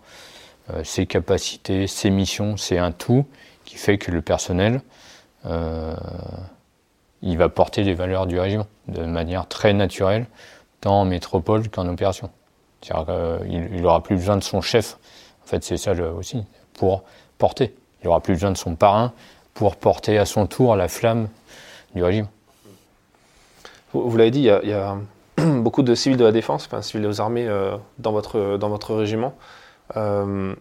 euh, 0.73 0.83
ses 0.83 1.05
capacités, 1.05 1.87
ses 1.87 2.09
missions, 2.09 2.57
c'est 2.57 2.77
un 2.77 2.91
tout 2.91 3.25
qui 3.63 3.77
fait 3.77 3.97
que 3.97 4.11
le 4.11 4.21
personnel 4.21 4.81
euh, 5.45 5.95
il 7.21 7.37
va 7.37 7.49
porter 7.49 7.83
les 7.83 7.93
valeurs 7.93 8.27
du 8.27 8.39
régiment 8.39 8.67
de 8.87 9.03
manière 9.03 9.47
très 9.47 9.73
naturelle, 9.73 10.25
tant 10.81 11.01
en 11.01 11.05
métropole 11.05 11.69
qu'en 11.69 11.87
opération. 11.87 12.29
C'est-à-dire 12.81 13.39
qu'il 13.41 13.81
n'aura 13.81 14.03
plus 14.03 14.15
besoin 14.15 14.37
de 14.37 14.43
son 14.43 14.61
chef, 14.61 14.97
en 15.43 15.47
fait 15.47 15.63
c'est 15.63 15.77
ça 15.77 15.93
aussi, 15.93 16.43
pour 16.73 17.03
porter. 17.37 17.73
Il 18.01 18.07
n'aura 18.07 18.21
plus 18.21 18.33
besoin 18.33 18.51
de 18.51 18.57
son 18.57 18.75
parrain 18.75 19.13
pour 19.53 19.75
porter 19.75 20.17
à 20.17 20.25
son 20.25 20.45
tour 20.45 20.75
la 20.75 20.87
flamme 20.87 21.27
du 21.95 22.03
régime. 22.03 22.27
Vous, 23.93 24.15
l'avez 24.17 24.31
dit, 24.31 24.41
il 24.41 24.69
y, 24.69 24.73
a, 24.73 24.97
beaucoup 25.37 25.81
de 25.81 25.95
civils 25.95 26.17
de 26.17 26.25
la 26.25 26.31
défense, 26.31 26.65
enfin 26.65 26.81
civils 26.81 27.07
aux 27.07 27.21
armées 27.21 27.47
euh, 27.47 27.75
dans, 27.97 28.11
votre, 28.11 28.57
dans 28.57 28.69
votre 28.69 28.93
régiment. 28.93 29.33
Euh, 29.95 30.53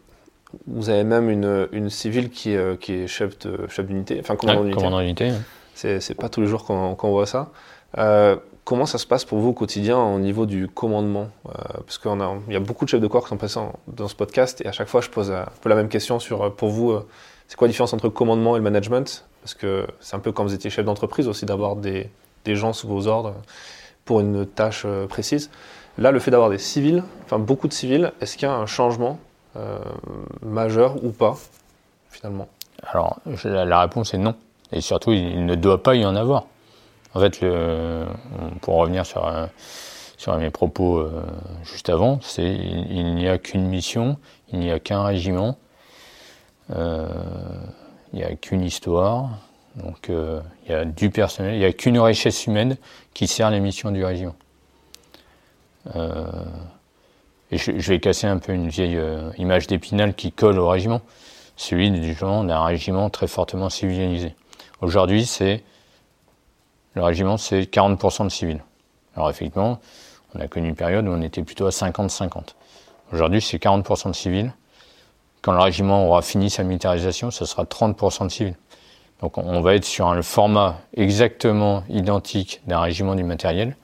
vous 0.66 0.88
avez 0.88 1.04
même 1.04 1.28
une, 1.28 1.68
une 1.72 1.90
civile 1.90 2.30
qui 2.30 2.52
est, 2.52 2.56
euh, 2.56 2.76
qui 2.76 2.94
est 2.94 3.06
chef 3.06 3.36
d'unité, 3.38 4.16
chef 4.16 4.24
enfin 4.24 4.36
commandant 4.36 4.60
d'unité. 4.60 4.76
Commandant 4.76 5.00
d'unité. 5.00 5.32
C'est 5.76 6.14
pas 6.14 6.30
tous 6.30 6.40
les 6.40 6.46
jours 6.46 6.64
qu'on 6.64 7.10
voit 7.10 7.26
ça. 7.26 7.50
Euh, 7.98 8.36
comment 8.64 8.86
ça 8.86 8.96
se 8.96 9.06
passe 9.06 9.26
pour 9.26 9.38
vous 9.38 9.50
au 9.50 9.52
quotidien 9.52 9.98
au 9.98 10.18
niveau 10.18 10.46
du 10.46 10.68
commandement? 10.68 11.28
Euh, 11.48 11.52
Parce 11.84 11.98
qu'il 11.98 12.10
y 12.48 12.56
a 12.56 12.60
beaucoup 12.60 12.86
de 12.86 12.90
chefs 12.90 13.00
de 13.00 13.06
corps 13.06 13.24
qui 13.24 13.28
sont 13.28 13.36
passés 13.36 13.60
dans 13.86 14.08
ce 14.08 14.14
podcast 14.14 14.62
et 14.62 14.68
à 14.68 14.72
chaque 14.72 14.88
fois 14.88 15.02
je 15.02 15.10
pose 15.10 15.30
un 15.30 15.46
peu 15.60 15.68
la 15.68 15.74
même 15.74 15.88
question 15.88 16.18
sur 16.18 16.42
euh, 16.42 16.50
pour 16.50 16.70
vous, 16.70 16.98
c'est 17.46 17.56
quoi 17.56 17.68
la 17.68 17.72
différence 17.72 17.92
entre 17.92 18.08
commandement 18.08 18.56
et 18.56 18.60
management? 18.60 19.26
Parce 19.42 19.52
que 19.52 19.86
c'est 20.00 20.16
un 20.16 20.18
peu 20.18 20.32
quand 20.32 20.44
vous 20.44 20.54
étiez 20.54 20.70
chef 20.70 20.84
d'entreprise 20.86 21.28
aussi 21.28 21.44
d'avoir 21.44 21.76
des, 21.76 22.08
des, 22.46 22.56
gens 22.56 22.72
sous 22.72 22.88
vos 22.88 23.06
ordres 23.06 23.34
pour 24.06 24.20
une 24.20 24.46
tâche 24.46 24.86
précise. 25.08 25.50
Là, 25.98 26.10
le 26.10 26.20
fait 26.20 26.30
d'avoir 26.30 26.50
des 26.50 26.58
civils, 26.58 27.04
enfin 27.24 27.38
beaucoup 27.38 27.68
de 27.68 27.72
civils, 27.72 28.12
est-ce 28.20 28.36
qu'il 28.36 28.48
y 28.48 28.50
a 28.50 28.54
un 28.54 28.66
changement 28.66 29.18
majeur 30.42 31.04
ou 31.04 31.10
pas 31.10 31.36
finalement? 32.10 32.48
Alors 32.82 33.18
la 33.44 33.80
réponse 33.80 34.14
est 34.14 34.18
non. 34.18 34.34
Et 34.72 34.80
surtout, 34.80 35.12
il 35.12 35.46
ne 35.46 35.54
doit 35.54 35.82
pas 35.82 35.94
y 35.94 36.04
en 36.04 36.16
avoir. 36.16 36.46
En 37.16 37.20
fait, 37.20 37.40
pour 38.60 38.74
revenir 38.76 39.06
sur, 39.06 39.26
euh, 39.26 39.46
sur 40.18 40.36
mes 40.36 40.50
propos 40.50 40.98
euh, 40.98 41.22
juste 41.64 41.88
avant, 41.88 42.20
c'est 42.20 42.54
il, 42.54 43.14
n'y 43.14 43.26
a 43.26 43.38
qu'une 43.38 43.66
mission, 43.66 44.18
il 44.52 44.58
n'y 44.58 44.70
a 44.70 44.78
qu'un 44.78 45.02
régiment, 45.02 45.56
euh, 46.70 47.08
il 48.12 48.18
n'y 48.18 48.24
a 48.24 48.34
qu'une 48.34 48.62
histoire, 48.62 49.30
donc 49.76 50.10
il 50.10 50.70
y 50.70 50.74
a 50.74 50.84
du 50.84 51.08
personnel, 51.08 51.54
il 51.54 51.60
n'y 51.60 51.64
a 51.64 51.72
qu'une 51.72 51.98
richesse 51.98 52.46
humaine 52.46 52.76
qui 53.14 53.26
sert 53.26 53.50
les 53.50 53.60
missions 53.60 53.90
du 53.90 54.04
régiment. 54.04 54.34
Et 55.94 57.58
je, 57.58 57.78
je, 57.78 57.92
vais 57.92 58.00
casser 58.00 58.26
un 58.26 58.38
peu 58.38 58.52
une 58.52 58.68
vieille 58.68 59.00
image 59.38 59.68
d'épinal 59.68 60.14
qui 60.14 60.32
colle 60.32 60.58
au 60.58 60.68
régiment, 60.68 61.00
celui 61.56 61.90
du 61.90 62.12
genre 62.12 62.44
d'un 62.44 62.62
régiment 62.64 63.08
très 63.08 63.28
fortement 63.28 63.70
civilisé. 63.70 64.34
Aujourd'hui, 64.80 65.24
c'est 65.26 65.62
le 66.94 67.02
régiment, 67.02 67.36
c'est 67.36 67.62
40% 67.62 68.24
de 68.24 68.28
civils. 68.28 68.62
Alors 69.14 69.30
effectivement, 69.30 69.80
on 70.34 70.40
a 70.40 70.48
connu 70.48 70.68
une 70.68 70.74
période 70.74 71.06
où 71.06 71.10
on 71.10 71.22
était 71.22 71.42
plutôt 71.42 71.66
à 71.66 71.70
50-50. 71.70 72.54
Aujourd'hui, 73.12 73.40
c'est 73.40 73.58
40% 73.58 74.08
de 74.08 74.14
civils. 74.14 74.52
Quand 75.42 75.52
le 75.52 75.60
régiment 75.60 76.06
aura 76.06 76.22
fini 76.22 76.50
sa 76.50 76.62
militarisation, 76.62 77.30
ce 77.30 77.44
sera 77.44 77.64
30% 77.64 78.24
de 78.24 78.30
civils. 78.30 78.56
Donc 79.20 79.38
on 79.38 79.60
va 79.60 79.74
être 79.74 79.84
sur 79.84 80.08
un 80.08 80.20
format 80.22 80.78
exactement 80.94 81.82
identique 81.88 82.60
d'un 82.66 82.80
régiment 82.80 83.14
du 83.14 83.24
matériel 83.24 83.76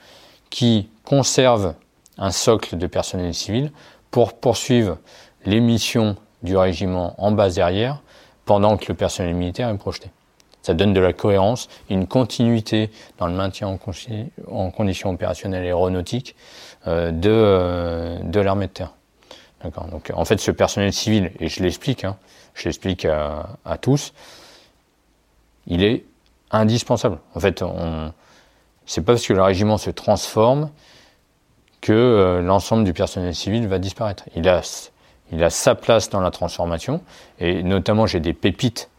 qui 0.50 0.90
conserve 1.04 1.74
un 2.18 2.30
socle 2.30 2.76
de 2.76 2.86
personnel 2.86 3.32
civil 3.32 3.72
pour 4.10 4.34
poursuivre 4.34 4.98
les 5.46 5.60
missions 5.60 6.16
du 6.42 6.56
régiment 6.56 7.14
en 7.18 7.32
base 7.32 7.54
derrière 7.54 8.02
pendant 8.44 8.76
que 8.76 8.86
le 8.88 8.94
personnel 8.94 9.34
militaire 9.34 9.70
est 9.70 9.78
projeté. 9.78 10.10
Ça 10.62 10.74
donne 10.74 10.92
de 10.92 11.00
la 11.00 11.12
cohérence, 11.12 11.68
une 11.90 12.06
continuité 12.06 12.90
dans 13.18 13.26
le 13.26 13.34
maintien 13.34 13.68
en, 13.68 13.78
en 14.50 14.70
conditions 14.70 15.10
opérationnelles 15.10 15.64
aéronautiques 15.64 16.36
euh, 16.86 17.10
de, 17.10 17.30
euh, 17.30 18.18
de 18.22 18.40
l'armée 18.40 18.66
de 18.66 18.72
terre. 18.72 18.92
Donc 19.64 20.10
en 20.12 20.24
fait, 20.24 20.38
ce 20.38 20.50
personnel 20.50 20.92
civil, 20.92 21.30
et 21.38 21.48
je 21.48 21.62
l'explique, 21.62 22.04
hein, 22.04 22.16
je 22.54 22.64
l'explique 22.64 23.04
à, 23.04 23.78
tous, 23.80 24.12
il 25.66 25.84
est 25.84 26.04
indispensable. 26.50 27.18
En 27.34 27.40
fait, 27.40 27.64
c'est 28.86 29.02
pas 29.02 29.12
parce 29.12 29.26
que 29.26 29.32
le 29.32 29.42
régiment 29.42 29.78
se 29.78 29.90
transforme 29.90 30.70
que 31.80 31.92
euh, 31.92 32.42
l'ensemble 32.42 32.84
du 32.84 32.92
personnel 32.92 33.34
civil 33.34 33.66
va 33.66 33.78
disparaître. 33.78 34.24
Il 34.36 34.48
a, 34.48 34.62
il 35.32 35.42
a 35.42 35.50
sa 35.50 35.74
place 35.74 36.10
dans 36.10 36.20
la 36.20 36.30
transformation, 36.30 37.02
et 37.38 37.62
notamment 37.62 38.06
j'ai 38.06 38.20
des 38.20 38.32
pépites 38.32 38.90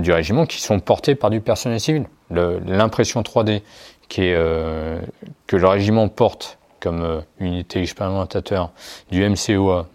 du 0.00 0.12
régiment 0.12 0.46
qui 0.46 0.60
sont 0.60 0.80
portés 0.80 1.14
par 1.14 1.30
du 1.30 1.40
personnel 1.40 1.80
civil. 1.80 2.06
L'impression 2.30 3.22
3D 3.22 3.62
qui 4.08 4.22
est, 4.22 4.34
euh, 4.34 5.00
que 5.46 5.56
le 5.56 5.66
régiment 5.66 6.08
porte 6.08 6.58
comme 6.80 7.02
euh, 7.02 7.20
unité 7.38 7.80
expérimentateur 7.80 8.70
du 9.10 9.26
MCOA 9.26 9.88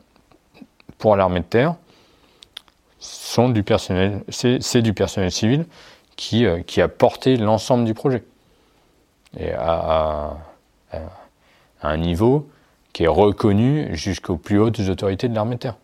pour 0.98 1.16
l'armée 1.16 1.42
de 1.42 1.46
terre 1.46 1.76
sont 3.00 3.50
du 3.50 3.64
personnel, 3.64 4.24
c'est 4.30 4.82
du 4.82 4.94
personnel 4.94 5.32
civil 5.32 5.66
qui, 6.16 6.46
euh, 6.46 6.62
qui 6.62 6.82
a 6.82 6.88
porté 6.88 7.38
l'ensemble 7.38 7.86
du 7.86 7.94
projet 7.94 8.24
et 9.38 9.52
à 9.52 10.38
un 11.84 11.98
niveau 11.98 12.50
qui 12.94 13.04
est 13.04 13.08
reconnu 13.08 13.96
jusqu'aux 13.96 14.38
plus 14.38 14.60
hautes 14.60 14.80
autorités 14.80 15.30
de 15.30 15.36
l'armée 15.36 15.56
de 15.56 15.60
terre. 15.60 15.76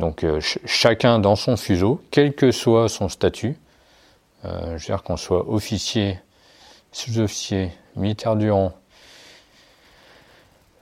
Donc 0.00 0.24
euh, 0.24 0.40
chacun 0.64 1.18
dans 1.18 1.36
son 1.36 1.56
fuseau, 1.56 2.00
quel 2.10 2.34
que 2.34 2.50
soit 2.50 2.88
son 2.88 3.08
statut, 3.10 3.56
euh, 4.46 4.78
je 4.78 4.86
veux 4.86 4.94
dire 4.94 5.02
qu'on 5.02 5.18
soit 5.18 5.48
officier, 5.48 6.18
sous-officier, 6.90 7.70
militaire 7.96 8.34
du 8.34 8.50
rang, 8.50 8.72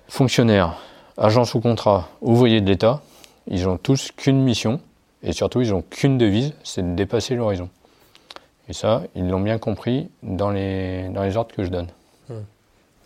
fonctionnaire, 0.08 0.78
agent 1.18 1.44
sous 1.44 1.60
contrat, 1.60 2.08
ouvrier 2.20 2.60
de 2.60 2.70
l'État, 2.70 3.02
ils 3.48 3.68
ont 3.68 3.76
tous 3.76 4.12
qu'une 4.12 4.40
mission 4.40 4.80
et 5.24 5.32
surtout 5.32 5.60
ils 5.60 5.74
ont 5.74 5.82
qu'une 5.82 6.16
devise, 6.16 6.54
c'est 6.62 6.88
de 6.88 6.94
dépasser 6.94 7.34
l'horizon. 7.34 7.68
Et 8.68 8.72
ça, 8.72 9.02
ils 9.16 9.28
l'ont 9.28 9.40
bien 9.40 9.58
compris 9.58 10.08
dans 10.22 10.50
les, 10.50 11.08
dans 11.08 11.24
les 11.24 11.36
ordres 11.36 11.54
que 11.54 11.64
je 11.64 11.70
donne. 11.70 11.88
Hmm. 12.28 12.44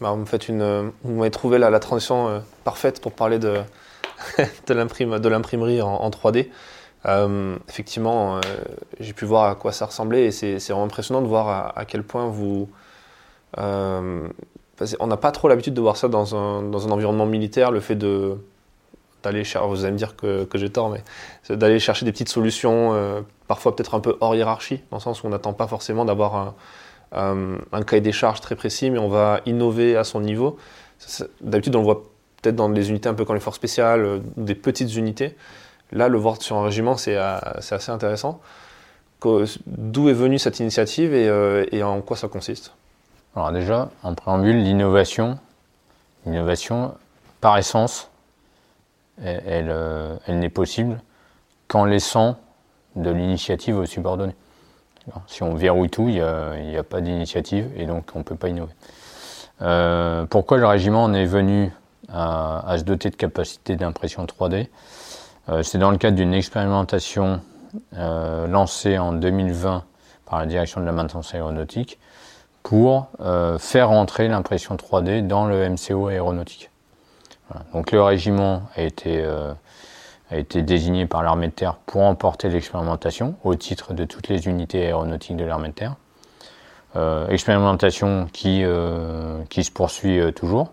Bah, 0.00 0.14
une, 0.48 0.92
vous 1.04 1.14
m'avez 1.14 1.30
trouvé 1.30 1.56
la, 1.56 1.70
la 1.70 1.80
transition 1.80 2.28
euh, 2.28 2.40
parfaite 2.64 3.00
pour 3.00 3.12
parler 3.12 3.38
de, 3.38 3.62
de 4.66 5.28
l'imprimerie 5.28 5.82
en, 5.82 6.10
3D. 6.10 6.48
Euh, 7.06 7.56
effectivement, 7.68 8.36
euh, 8.36 8.40
j'ai 9.00 9.12
pu 9.12 9.24
voir 9.24 9.50
à 9.50 9.54
quoi 9.54 9.72
ça 9.72 9.86
ressemblait 9.86 10.26
et 10.26 10.30
c'est 10.30 10.58
vraiment 10.58 10.84
impressionnant 10.84 11.20
de 11.20 11.26
voir 11.26 11.72
à, 11.76 11.84
quel 11.84 12.04
point 12.04 12.26
vous, 12.26 12.68
euh, 13.58 14.28
on 15.00 15.06
n'a 15.06 15.16
pas 15.16 15.32
trop 15.32 15.48
l'habitude 15.48 15.74
de 15.74 15.80
voir 15.80 15.96
ça 15.96 16.08
dans 16.08 16.36
un, 16.36 16.62
dans 16.62 16.86
un 16.86 16.90
environnement 16.90 17.26
militaire, 17.26 17.70
le 17.70 17.80
fait 17.80 17.96
de 17.96 18.36
d'aller 19.22 19.44
chercher, 19.44 19.68
vous 19.68 19.84
allez 19.84 19.92
me 19.92 19.98
dire 19.98 20.16
que, 20.16 20.42
que 20.42 20.58
j'ai 20.58 20.68
tort, 20.68 20.90
mais 20.90 21.04
d'aller 21.54 21.78
chercher 21.78 22.04
des 22.04 22.10
petites 22.10 22.28
solutions, 22.28 23.24
parfois 23.46 23.76
peut-être 23.76 23.94
un 23.94 24.00
peu 24.00 24.16
hors 24.20 24.34
hiérarchie, 24.34 24.80
dans 24.90 24.96
le 24.96 25.00
sens 25.00 25.22
où 25.22 25.28
on 25.28 25.30
n'attend 25.30 25.52
pas 25.52 25.68
forcément 25.68 26.04
d'avoir 26.04 26.34
un, 26.34 26.54
un, 27.12 27.82
cahier 27.82 28.00
des 28.00 28.10
charges 28.10 28.40
très 28.40 28.56
précis, 28.56 28.90
mais 28.90 28.98
on 28.98 29.08
va 29.08 29.40
innover 29.46 29.96
à 29.96 30.02
son 30.02 30.20
niveau. 30.20 30.56
D'habitude, 31.40 31.76
on 31.76 31.80
le 31.80 31.84
voit 31.84 32.11
peut-être 32.42 32.56
dans 32.56 32.68
des 32.68 32.90
unités 32.90 33.08
un 33.08 33.14
peu 33.14 33.24
comme 33.24 33.36
les 33.36 33.40
forces 33.40 33.56
spéciales, 33.56 34.04
euh, 34.04 34.18
des 34.36 34.54
petites 34.54 34.94
unités. 34.96 35.36
Là, 35.92 36.08
le 36.08 36.18
voir 36.18 36.40
sur 36.40 36.56
un 36.56 36.64
régiment, 36.64 36.96
c'est 36.96 37.16
assez 37.16 37.90
intéressant. 37.90 38.40
D'où 39.66 40.08
est 40.08 40.14
venue 40.14 40.38
cette 40.38 40.58
initiative 40.58 41.14
et, 41.14 41.28
et 41.70 41.82
en 41.82 42.00
quoi 42.00 42.16
ça 42.16 42.28
consiste? 42.28 42.72
Alors 43.34 43.52
déjà, 43.52 43.90
en 44.02 44.14
préambule, 44.14 44.62
l'innovation, 44.62 45.38
par 47.40 47.56
essence, 47.56 48.10
elle, 49.22 49.70
euh, 49.70 50.16
n'est 50.28 50.50
possible 50.50 51.00
qu'en 51.68 51.84
laissant 51.84 52.36
de 52.96 53.10
l'initiative 53.10 53.78
aux 53.78 53.86
subordonnés. 53.86 54.36
Si 55.26 55.42
on 55.42 55.54
verrouille 55.54 55.90
tout, 55.90 56.08
il 56.08 56.14
n'y 56.14 56.76
a, 56.76 56.82
pas 56.82 57.00
d'initiative 57.00 57.70
et 57.76 57.86
donc 57.86 58.10
on 58.14 58.18
ne 58.18 58.24
peut 58.24 58.36
pas 58.36 58.48
innover. 58.48 58.72
Euh, 59.62 60.26
pourquoi 60.26 60.58
le 60.58 60.66
régiment 60.66 61.04
en 61.04 61.14
est 61.14 61.24
venu? 61.24 61.72
À, 62.12 62.76
se 62.78 62.84
doter 62.84 63.10
de 63.10 63.16
capacités 63.16 63.76
d'impression 63.76 64.24
3D 64.24 64.68
euh, 65.48 65.62
C'est 65.62 65.78
dans 65.78 65.90
le 65.90 65.96
cadre 65.98 66.16
d'une 66.16 66.34
expérimentation 66.34 67.40
lancée 67.92 68.98
en 68.98 69.12
2020 69.12 69.84
par 70.26 70.40
la 70.40 70.46
direction 70.46 70.80
de 70.80 70.86
la 70.86 70.92
maintenance 70.92 71.34
aéronautique 71.34 71.98
pour 72.62 73.08
euh, 73.20 73.58
faire 73.58 73.90
entrer 73.90 74.28
l'impression 74.28 74.76
3D 74.76 75.26
dans 75.26 75.46
le 75.46 75.68
MCO 75.68 76.08
aéronautique. 76.08 76.70
Donc 77.74 77.92
le 77.92 78.02
régiment 78.02 78.62
a 78.76 78.82
été, 78.82 79.20
euh, 79.22 79.52
a 80.30 80.38
été 80.38 80.62
désigné 80.62 81.06
par 81.06 81.22
l'armée 81.22 81.48
de 81.48 81.52
terre 81.52 81.74
pour 81.84 82.02
emporter 82.02 82.48
l'expérimentation 82.48 83.34
au 83.44 83.54
titre 83.56 83.92
de 83.92 84.04
toutes 84.04 84.28
les 84.28 84.46
unités 84.46 84.86
aéronautiques 84.86 85.36
de 85.36 85.44
l'armée 85.44 85.68
de 85.68 85.74
terre. 85.74 85.96
Euh, 86.96 87.28
expérimentation 87.28 88.26
qui, 88.32 88.64
qui 89.50 89.64
se 89.64 89.70
poursuit 89.70 90.32
toujours, 90.34 90.72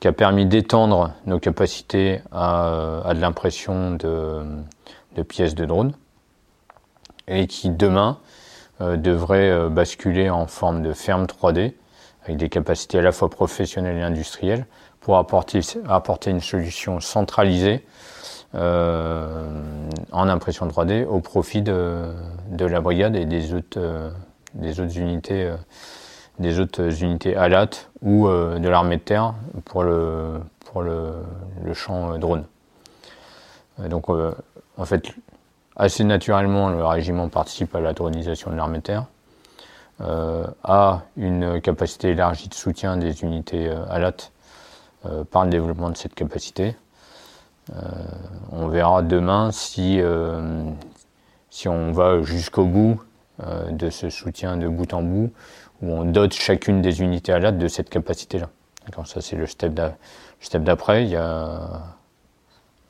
qui 0.00 0.08
a 0.08 0.12
permis 0.12 0.46
d'étendre 0.46 1.12
nos 1.26 1.38
capacités 1.38 2.20
à, 2.32 3.02
à 3.04 3.14
de 3.14 3.20
l'impression 3.20 3.92
de, 3.92 4.42
de 5.14 5.22
pièces 5.22 5.54
de 5.54 5.66
drone 5.66 5.92
et 7.28 7.46
qui 7.46 7.70
demain 7.70 8.18
euh, 8.80 8.96
devrait 8.96 9.50
euh, 9.50 9.68
basculer 9.68 10.30
en 10.30 10.46
forme 10.46 10.82
de 10.82 10.94
ferme 10.94 11.24
3D 11.24 11.74
avec 12.24 12.36
des 12.38 12.48
capacités 12.48 12.98
à 12.98 13.02
la 13.02 13.12
fois 13.12 13.28
professionnelles 13.28 13.98
et 13.98 14.02
industrielles 14.02 14.66
pour 15.00 15.16
apporter, 15.16 15.60
apporter 15.88 16.30
une 16.30 16.40
solution 16.40 17.00
centralisée 17.00 17.84
euh, 18.54 19.48
en 20.12 20.28
impression 20.28 20.66
3D 20.66 21.06
au 21.06 21.20
profit 21.20 21.62
de, 21.62 22.12
de 22.50 22.64
la 22.64 22.80
brigade 22.80 23.16
et 23.16 23.26
des 23.26 23.54
autres, 23.54 23.78
euh, 23.78 24.10
des 24.54 24.80
autres 24.80 24.96
unités, 24.98 25.52
des 26.40 26.58
autres 26.58 27.02
unités 27.02 27.36
ALAT 27.36 27.70
ou 28.02 28.26
de 28.28 28.68
l'armée 28.68 28.96
de 28.96 29.02
terre 29.02 29.34
pour 29.64 29.84
le, 29.84 30.40
pour 30.66 30.82
le, 30.82 31.12
champ 31.74 32.18
drone. 32.18 32.44
donc 33.78 34.06
en 34.08 34.84
fait 34.84 35.14
assez 35.76 36.04
naturellement, 36.04 36.68
le 36.68 36.84
régiment 36.84 37.28
participe 37.28 37.74
à 37.74 37.80
la 37.80 37.94
dronisation 37.94 38.50
de 38.50 38.56
l'armée 38.56 38.78
de 38.78 38.82
terre, 38.82 39.06
euh, 40.02 40.46
a 40.62 41.02
une 41.16 41.60
capacité 41.60 42.10
élargie 42.10 42.48
de 42.48 42.54
soutien 42.54 42.96
des 42.96 43.22
unités 43.22 43.68
euh, 43.68 43.84
ALAT 43.88 44.30
euh, 45.04 45.24
par 45.24 45.44
le 45.44 45.50
développement 45.50 45.90
de 45.90 45.96
cette 45.96 46.14
capacité. 46.14 46.76
on 48.50 48.68
verra 48.68 49.02
demain 49.02 49.52
si, 49.52 50.00
si 51.50 51.68
on 51.68 51.92
va 51.92 52.20
jusqu'au 52.22 52.64
bout 52.64 53.00
de 53.70 53.90
ce 53.90 54.10
soutien 54.10 54.56
de 54.56 54.66
bout 54.66 54.92
en 54.92 55.02
bout, 55.02 55.30
où 55.82 55.90
on 55.90 56.04
dote 56.04 56.34
chacune 56.34 56.82
des 56.82 57.02
unités 57.02 57.32
ALAT 57.32 57.52
de 57.52 57.68
cette 57.68 57.90
capacité-là. 57.90 58.48
Ça, 59.04 59.20
c'est 59.20 59.36
le 59.36 59.46
step 59.46 59.74
d'après. 60.62 61.04
Il 61.04 61.10
y 61.10 61.16
a 61.16 61.96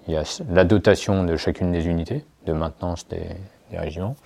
il 0.07 0.14
y 0.14 0.16
a 0.16 0.43
la 0.51 0.64
dotation 0.64 1.24
de 1.24 1.36
chacune 1.36 1.72
des 1.72 1.86
unités 1.86 2.24
de 2.47 2.53
maintenance 2.53 3.07
des, 3.09 3.26
régiments 3.72 4.16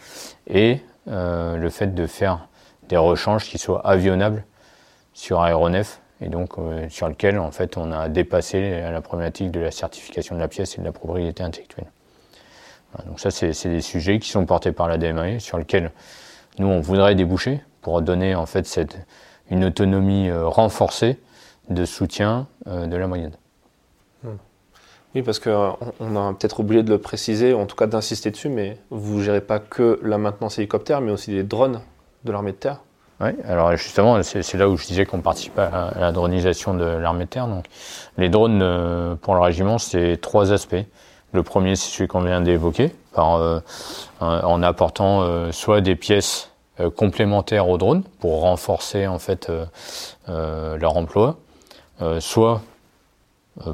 et 0.47 0.81
euh, 1.09 1.59
le 1.59 1.69
fait 1.69 1.95
de 1.95 2.07
faire 2.07 2.49
des 2.89 2.97
rechanges 2.97 3.45
qui 3.45 3.59
soient 3.59 3.87
avionnables 3.87 4.45
sur 5.13 5.43
aéronef 5.43 6.01
et 6.23 6.31
donc 6.31 6.59
euh, 6.59 6.89
sur 6.89 7.09
lequel 7.11 7.39
en 7.39 7.51
fait 7.51 7.77
on 7.77 7.93
a 7.93 8.09
dépassé 8.09 8.81
la 8.81 9.01
problématique 9.03 9.51
de 9.51 9.61
la 9.61 9.71
certification 9.71 10.35
de 10.35 10.41
la 10.41 10.49
pièce 10.49 10.77
et 10.77 10.81
de 10.81 10.87
la 10.87 10.93
propriété 10.93 11.43
intellectuelle. 11.43 11.89
donc 13.05 13.21
ça 13.21 13.31
c'est 13.31 13.69
des 13.69 13.83
sujets 13.83 14.19
qui 14.19 14.31
sont 14.31 14.47
portés 14.47 14.73
par 14.73 14.89
la 14.89 14.97
DMAE 14.97 15.41
sur 15.41 15.59
lesquels 15.59 15.91
nous 16.59 16.69
on 16.69 16.81
voudrait 16.81 17.15
déboucher 17.15 17.61
pour 17.85 18.03
donner 18.03 18.35
en 18.35 18.47
fait 18.47 18.67
cette, 18.67 18.99
une 19.49 19.65
autonomie 19.65 20.29
euh, 20.29 20.49
renforcée 20.49 21.19
de 21.71 21.85
soutien 21.85 22.47
de 22.67 22.95
la 22.95 23.07
moyenne. 23.07 23.33
Oui, 25.15 25.23
parce 25.23 25.39
qu'on 25.39 25.51
euh, 25.51 25.71
on 26.01 26.17
a 26.17 26.33
peut-être 26.35 26.61
oublié 26.61 26.83
de 26.83 26.91
le 26.91 26.99
préciser, 26.99 27.55
en 27.55 27.67
tout 27.67 27.77
cas 27.77 27.87
d'insister 27.87 28.31
dessus, 28.31 28.49
mais 28.49 28.79
vous 28.91 29.19
ne 29.19 29.23
gérez 29.23 29.41
pas 29.41 29.61
que 29.61 30.01
la 30.03 30.19
maintenance 30.19 30.59
hélicoptère, 30.59 31.01
mais 31.01 31.13
aussi 31.13 31.31
les 31.31 31.45
drones 31.45 31.81
de 32.25 32.33
l'armée 32.33 32.51
de 32.51 32.57
terre. 32.57 32.81
Oui, 33.21 33.31
alors 33.45 33.77
justement, 33.77 34.21
c'est 34.25 34.55
là 34.55 34.69
où 34.69 34.77
je 34.77 34.87
disais 34.87 35.07
qu'on 35.07 35.21
participe 35.21 35.57
à, 35.57 35.93
la 35.99 36.11
dronisation 36.11 36.75
de 36.75 36.85
l'armée 36.85 37.27
de 37.27 37.31
terre. 37.31 37.47
Donc, 37.47 37.67
les 38.19 38.29
drones 38.29 38.61
euh, 38.61 39.15
pour 39.15 39.35
le 39.35 39.41
régiment, 39.41 39.79
c'est 39.79 40.19
trois 40.21 40.53
aspects. 40.53 40.85
Le 41.33 41.43
premier, 41.45 41.77
c'est 41.77 41.91
celui 41.91 42.09
qu'on 42.09 42.23
vient 42.23 42.41
d'évoquer, 42.41 42.93
euh, 43.17 43.61
en 44.21 44.63
apportant 44.63 45.51
soit 45.53 45.81
des 45.81 45.97
pièces 45.97 46.51
complémentaires 46.97 47.69
aux 47.69 47.79
drones 47.79 48.03
pour 48.21 48.41
renforcer 48.41 49.07
en 49.07 49.19
fait 49.19 49.51
leur 50.27 50.97
emploi, 50.97 51.39
soit 52.19 52.63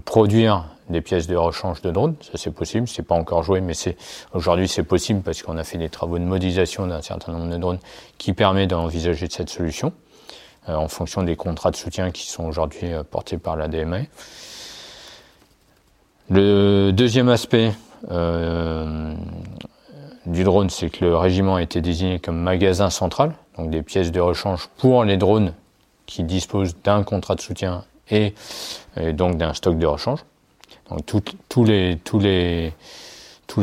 produire 0.04 0.66
des 0.90 1.00
pièces 1.00 1.26
de 1.26 1.36
rechange 1.36 1.80
de 1.82 1.90
drones. 1.90 2.14
Ça, 2.20 2.32
c'est 2.34 2.50
possible. 2.50 2.88
C'est 2.88 3.02
pas 3.02 3.14
encore 3.14 3.42
joué, 3.42 3.60
mais 3.60 3.74
c'est 3.74 3.96
aujourd'hui 4.34 4.68
c'est 4.68 4.82
possible 4.82 5.22
parce 5.22 5.42
qu'on 5.42 5.56
a 5.56 5.64
fait 5.64 5.78
des 5.78 5.88
travaux 5.88 6.18
de 6.18 6.24
modélisation 6.24 6.86
d'un 6.86 7.02
certain 7.02 7.32
nombre 7.32 7.50
de 7.50 7.56
drones 7.56 7.78
qui 8.18 8.32
permet 8.32 8.66
d'envisager 8.66 9.28
cette 9.30 9.50
solution 9.50 9.92
euh, 10.68 10.74
en 10.74 10.88
fonction 10.88 11.22
des 11.22 11.36
contrats 11.36 11.70
de 11.70 11.76
soutien 11.76 12.10
qui 12.10 12.26
sont 12.26 12.44
aujourd'hui 12.44 12.92
euh, 12.92 13.02
portés 13.02 13.38
par 13.38 13.56
la 13.56 13.68
DMA. 13.68 14.00
Le 16.28 16.90
deuxième 16.92 17.28
aspect 17.28 17.72
euh, 18.10 19.14
du 20.26 20.44
drone, 20.44 20.70
c'est 20.70 20.90
que 20.90 21.04
le 21.04 21.16
régiment 21.16 21.56
a 21.56 21.62
été 21.62 21.80
désigné 21.80 22.18
comme 22.18 22.38
magasin 22.38 22.90
central, 22.90 23.32
donc 23.56 23.70
des 23.70 23.82
pièces 23.82 24.12
de 24.12 24.20
rechange 24.20 24.68
pour 24.76 25.04
les 25.04 25.16
drones 25.16 25.54
qui 26.06 26.24
disposent 26.24 26.76
d'un 26.84 27.02
contrat 27.02 27.34
de 27.34 27.40
soutien 27.40 27.84
et 28.10 28.34
donc 29.12 29.36
d'un 29.36 29.54
stock 29.54 29.78
de 29.78 29.86
rechange. 29.86 30.20
Donc 30.90 31.06
tous 31.48 31.64
les 31.64 32.70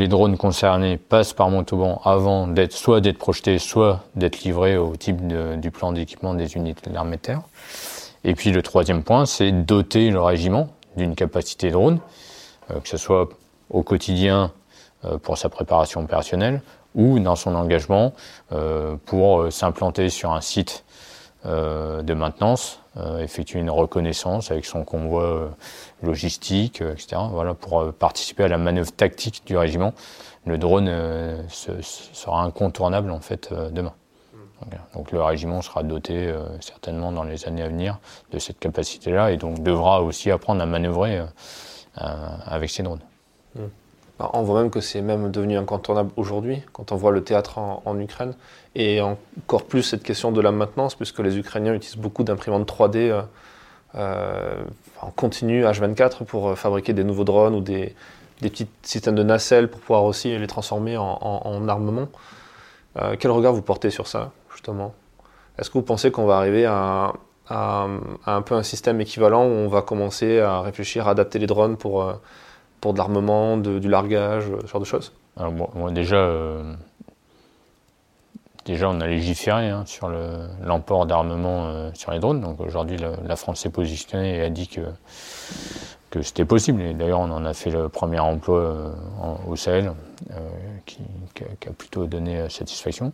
drones 0.07 0.37
concernés 0.37 0.97
passent 0.97 1.33
par 1.33 1.49
Montauban 1.49 2.01
avant 2.05 2.47
d'être 2.47 2.73
soit 2.73 3.01
d'être 3.01 3.17
projetés, 3.17 3.59
soit 3.59 4.03
d'être 4.15 4.43
livrés 4.43 4.77
au 4.77 4.95
type 4.95 5.27
du 5.27 5.71
plan 5.71 5.91
d'équipement 5.91 6.33
des 6.33 6.55
unités 6.55 6.89
de 6.89 6.95
l'armée 6.95 7.17
de 7.17 7.21
terre. 7.21 7.41
Et 8.23 8.33
puis 8.33 8.51
le 8.51 8.61
troisième 8.61 9.03
point, 9.03 9.25
c'est 9.25 9.51
doter 9.51 10.09
le 10.09 10.21
régiment 10.21 10.69
d'une 10.95 11.15
capacité 11.15 11.69
drone, 11.69 11.99
euh, 12.71 12.79
que 12.79 12.89
ce 12.89 12.97
soit 12.97 13.29
au 13.69 13.83
quotidien 13.83 14.51
pour 15.23 15.37
sa 15.37 15.49
préparation 15.49 16.01
opérationnelle 16.01 16.61
ou 16.95 17.19
dans 17.19 17.35
son 17.35 17.55
engagement 17.55 18.13
euh, 18.51 18.95
pour 19.05 19.51
s'implanter 19.51 20.09
sur 20.09 20.31
un 20.31 20.41
site 20.41 20.83
de 21.45 22.13
maintenance 22.13 22.81
euh, 22.99 23.19
effectuer 23.19 23.59
une 23.59 23.69
reconnaissance 23.69 24.49
avec 24.49 24.65
son 24.65 24.83
convoi 24.83 25.23
euh, 25.23 25.49
logistique, 26.01 26.81
euh, 26.81 26.93
etc. 26.93 27.21
Voilà, 27.29 27.53
pour 27.53 27.93
participer 27.93 28.45
à 28.45 28.47
la 28.47 28.57
manœuvre 28.57 28.91
tactique 28.91 29.43
du 29.45 29.55
régiment. 29.55 29.93
Le 30.45 30.57
drone 30.57 30.89
sera 31.49 32.41
incontournable 32.41 33.11
en 33.11 33.19
fait 33.19 33.53
demain. 33.71 33.93
Donc, 34.93 35.11
le 35.11 35.21
régiment 35.21 35.61
sera 35.61 35.83
doté 35.83 36.33
certainement 36.61 37.11
dans 37.11 37.25
les 37.25 37.45
années 37.45 37.63
à 37.63 37.67
venir 37.67 37.99
de 38.31 38.39
cette 38.39 38.57
capacité-là 38.57 39.31
et 39.31 39.37
donc 39.37 39.61
devra 39.61 40.01
aussi 40.01 40.31
apprendre 40.31 40.61
à 40.61 40.65
manœuvrer 40.65 41.21
avec 41.95 42.69
ses 42.69 42.81
drones. 42.83 43.01
Mmh. 43.55 43.63
Bah, 44.19 44.31
on 44.33 44.41
voit 44.41 44.61
même 44.61 44.71
que 44.71 44.81
c'est 44.81 45.01
même 45.01 45.31
devenu 45.31 45.57
incontournable 45.57 46.11
aujourd'hui, 46.15 46.63
quand 46.73 46.91
on 46.91 46.95
voit 46.95 47.11
le 47.11 47.23
théâtre 47.23 47.59
en, 47.59 47.99
Ukraine, 47.99 48.33
et 48.75 49.01
encore 49.01 49.63
plus 49.63 49.83
cette 49.83 50.03
question 50.03 50.31
de 50.31 50.41
la 50.41 50.51
maintenance, 50.51 50.95
puisque 50.95 51.19
les 51.19 51.37
Ukrainiens 51.37 51.73
utilisent 51.73 52.01
beaucoup 52.01 52.23
d'imprimantes 52.23 52.67
3D 52.67 52.97
euh, 52.97 53.21
euh, 53.95 54.63
en 55.01 55.11
continu 55.11 55.63
H24 55.63 56.25
pour 56.25 56.49
euh, 56.49 56.55
fabriquer 56.55 56.93
des 56.93 57.03
nouveaux 57.03 57.23
drones 57.23 57.55
ou 57.55 57.61
des, 57.61 57.95
petits 58.41 58.67
systèmes 58.83 59.15
de 59.15 59.23
nacelles 59.23 59.69
pour 59.69 59.81
pouvoir 59.81 60.03
aussi 60.03 60.37
les 60.37 60.47
transformer 60.47 60.95
en, 60.95 61.67
armement. 61.67 62.07
quel 63.19 63.31
regard 63.31 63.51
vous 63.53 63.63
portez 63.63 63.89
sur 63.89 64.05
ça, 64.05 64.31
justement? 64.51 64.93
Est-ce 65.57 65.71
que 65.71 65.79
vous 65.79 65.83
pensez 65.83 66.11
qu'on 66.11 66.27
va 66.27 66.37
arriver 66.37 66.67
à 66.67 67.13
à, 67.49 67.87
un 68.25 68.41
peu 68.41 68.55
un 68.55 68.63
système 68.63 68.99
équivalent 69.01 69.45
où 69.45 69.51
on 69.51 69.67
va 69.67 69.81
commencer 69.81 70.39
à 70.39 70.61
réfléchir 70.61 71.07
à 71.07 71.11
adapter 71.11 71.39
les 71.39 71.47
drones 71.47 71.77
pour, 71.77 72.03
euh, 72.03 72.13
pour 72.81 72.93
de 72.93 72.97
l'armement, 72.97 73.57
du 73.57 73.89
largage, 73.89 74.45
ce 74.61 74.67
genre 74.67 74.81
de 74.81 74.85
choses 74.85 75.13
euh, 75.39 76.73
déjà, 78.65 78.89
on 78.89 79.01
a 79.01 79.07
légiféré 79.07 79.69
hein, 79.69 79.83
sur 79.85 80.09
l'emport 80.63 81.05
d'armement 81.05 81.67
euh, 81.67 81.91
sur 81.93 82.11
les 82.11 82.19
drones. 82.19 82.41
Donc 82.41 82.59
aujourd'hui, 82.59 82.97
la, 82.97 83.35
France 83.35 83.61
s'est 83.61 83.69
positionnée 83.69 84.37
et 84.37 84.41
a 84.41 84.49
dit 84.49 84.67
que, 84.67 84.81
c'était 86.21 86.45
possible. 86.45 86.97
D'ailleurs, 86.97 87.19
on 87.19 87.29
en 87.29 87.45
a 87.45 87.53
fait 87.53 87.69
le 87.69 87.89
premier 87.89 88.19
emploi 88.19 88.91
au 89.47 89.55
Sahel, 89.55 89.93
qui, 90.87 90.99
a, 91.67 91.71
plutôt 91.71 92.07
donné 92.07 92.49
satisfaction. 92.49 93.13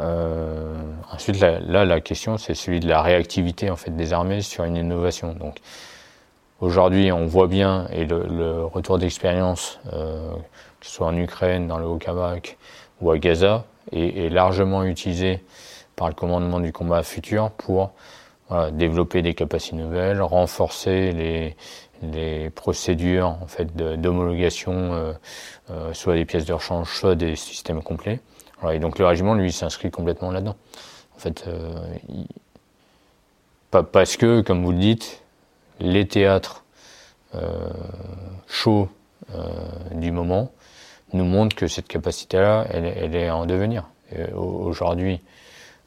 Euh, 0.00 0.74
ensuite, 1.12 1.38
là, 1.40 1.84
la 1.84 2.00
question, 2.00 2.38
c'est 2.38 2.54
celui 2.54 2.80
de 2.80 2.88
la 2.88 3.02
réactivité 3.02 3.70
en 3.70 3.76
fait 3.76 3.90
des 3.90 4.12
armées 4.12 4.40
sur 4.40 4.64
une 4.64 4.76
innovation. 4.76 5.36
Aujourd'hui, 6.62 7.12
on 7.12 7.26
voit 7.26 7.48
bien 7.48 7.86
et 7.92 8.06
le, 8.06 8.64
retour 8.64 8.98
d'expérience, 8.98 9.80
euh, 9.92 10.32
que 10.80 10.86
ce 10.86 10.92
soit 10.92 11.08
en 11.08 11.16
Ukraine, 11.16 11.66
dans 11.66 11.76
le 11.76 11.86
Haut-Karabakh 11.86 12.56
ou 13.02 13.10
à 13.10 13.18
Gaza, 13.18 13.64
est, 13.90 14.32
largement 14.32 14.84
utilisé 14.84 15.42
par 15.96 16.08
le 16.08 16.14
commandement 16.14 16.60
du 16.60 16.72
combat 16.72 17.02
futur 17.02 17.50
pour 17.50 17.90
développer 18.72 19.22
des 19.22 19.34
capacités 19.34 19.76
nouvelles, 19.76 20.20
renforcer 20.20 21.12
les, 21.12 22.50
procédures 22.50 23.36
en 23.40 23.46
fait 23.46 23.74
d'homologation, 24.00 24.72
euh, 24.72 25.12
euh, 25.70 25.92
soit 25.94 26.14
des 26.14 26.24
pièces 26.24 26.44
de 26.44 26.52
rechange, 26.52 26.92
soit 26.92 27.14
des 27.14 27.36
systèmes 27.36 27.82
complets 27.82 28.20
et 28.70 28.78
donc 28.78 29.00
le 29.00 29.06
régiment, 29.06 29.34
lui, 29.34 29.50
s'inscrit 29.50 29.90
complètement 29.90 30.30
là-dedans. 30.30 30.54
En 31.16 31.18
fait, 31.18 31.44
parce 33.70 34.16
que, 34.16 34.40
comme 34.40 34.64
vous 34.64 34.70
le 34.70 34.78
dites, 34.78 35.21
les 35.82 36.06
théâtres 36.06 36.64
euh, 37.34 37.68
chauds 38.46 38.88
euh, 39.34 39.48
du 39.92 40.12
moment 40.12 40.52
nous 41.12 41.24
montrent 41.24 41.56
que 41.56 41.66
cette 41.66 41.88
capacité-là, 41.88 42.66
elle, 42.70 43.14
est 43.14 43.30
en 43.30 43.44
devenir. 43.44 43.88
Aujourd'hui, 44.34 45.20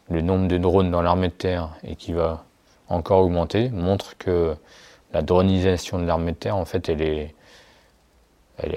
le 0.09 0.21
nombre 0.21 0.47
de 0.47 0.57
drones 0.57 0.91
dans 0.91 1.01
l'armée 1.01 1.29
de 1.29 1.33
terre 1.33 1.69
et 1.83 1.95
qui 1.95 2.13
va 2.13 2.43
encore 2.89 3.21
augmenter 3.21 3.69
montre 3.69 4.17
que 4.17 4.55
la 5.13 5.21
dronisation 5.21 5.97
de 5.97 6.05
l'armée 6.05 6.33
de 6.33 6.37
terre, 6.37 6.57
en 6.57 6.65
fait, 6.65 6.89
elle 6.89 7.01
est, 7.01 7.33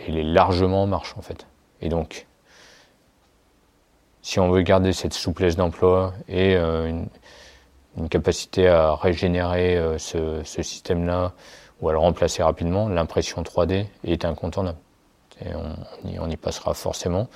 largement 0.06 0.84
en 0.84 0.86
marche, 0.86 1.14
en 1.18 1.22
fait. 1.22 1.46
Et 1.82 1.88
donc, 1.88 2.26
si 4.22 4.40
on 4.40 4.50
veut 4.50 4.62
garder 4.62 4.92
cette 4.92 5.14
souplesse 5.14 5.56
d'emploi 5.56 6.14
et 6.28 6.56
euh, 6.56 6.88
une, 6.88 7.08
capacité 8.06 8.68
à 8.68 8.94
régénérer 8.94 9.76
euh, 9.76 9.98
ce, 9.98 10.42
système-là 10.44 11.32
ou 11.80 11.88
à 11.88 11.92
le 11.92 11.98
remplacer 11.98 12.42
rapidement, 12.42 12.88
l'impression 12.88 13.42
3D 13.42 13.86
est 14.04 14.24
incontournable. 14.24 14.78
On, 15.44 16.28
y, 16.28 16.36
passera 16.36 16.74
forcément. 16.74 17.28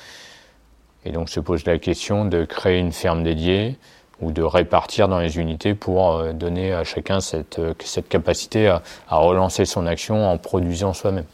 Et 1.04 1.12
donc 1.12 1.28
se 1.28 1.38
pose 1.40 1.64
la 1.66 1.78
question 1.78 2.24
de 2.24 2.44
créer 2.44 2.78
une 2.78 2.92
ferme 2.92 3.22
dédiée 3.22 3.78
ou 4.20 4.32
de 4.32 4.42
répartir 4.42 5.08
dans 5.08 5.20
les 5.20 5.38
unités 5.38 5.74
pour 5.74 6.16
euh, 6.16 6.32
donner 6.32 6.72
à 6.72 6.84
chacun 6.84 7.20
cette, 7.20 7.60
cette 7.84 8.08
capacité 8.08 8.68
à, 8.68 8.82
relancer 9.10 9.64
son 9.64 9.86
action 9.86 10.28
en 10.28 10.38
produisant 10.38 10.92
soi-même. 10.92 11.26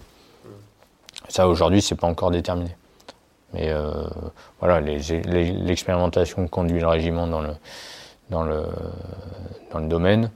Ça 1.29 1.49
aujourd'hui, 1.49 1.83
c'est 1.83 1.95
pas 1.95 2.07
encore 2.07 2.31
déterminé. 2.31 2.77
Mais 3.55 3.71
euh, 3.71 3.93
voilà, 4.61 4.81
l'expérimentation 4.81 6.47
conduit 6.49 6.81
le 6.81 6.87
régiment 6.87 7.27
dans 7.27 7.41
le, 7.41 7.55
dans 8.31 8.43
le, 8.43 8.65
dans 9.73 9.79
le 9.79 9.89
domaine 9.89 10.31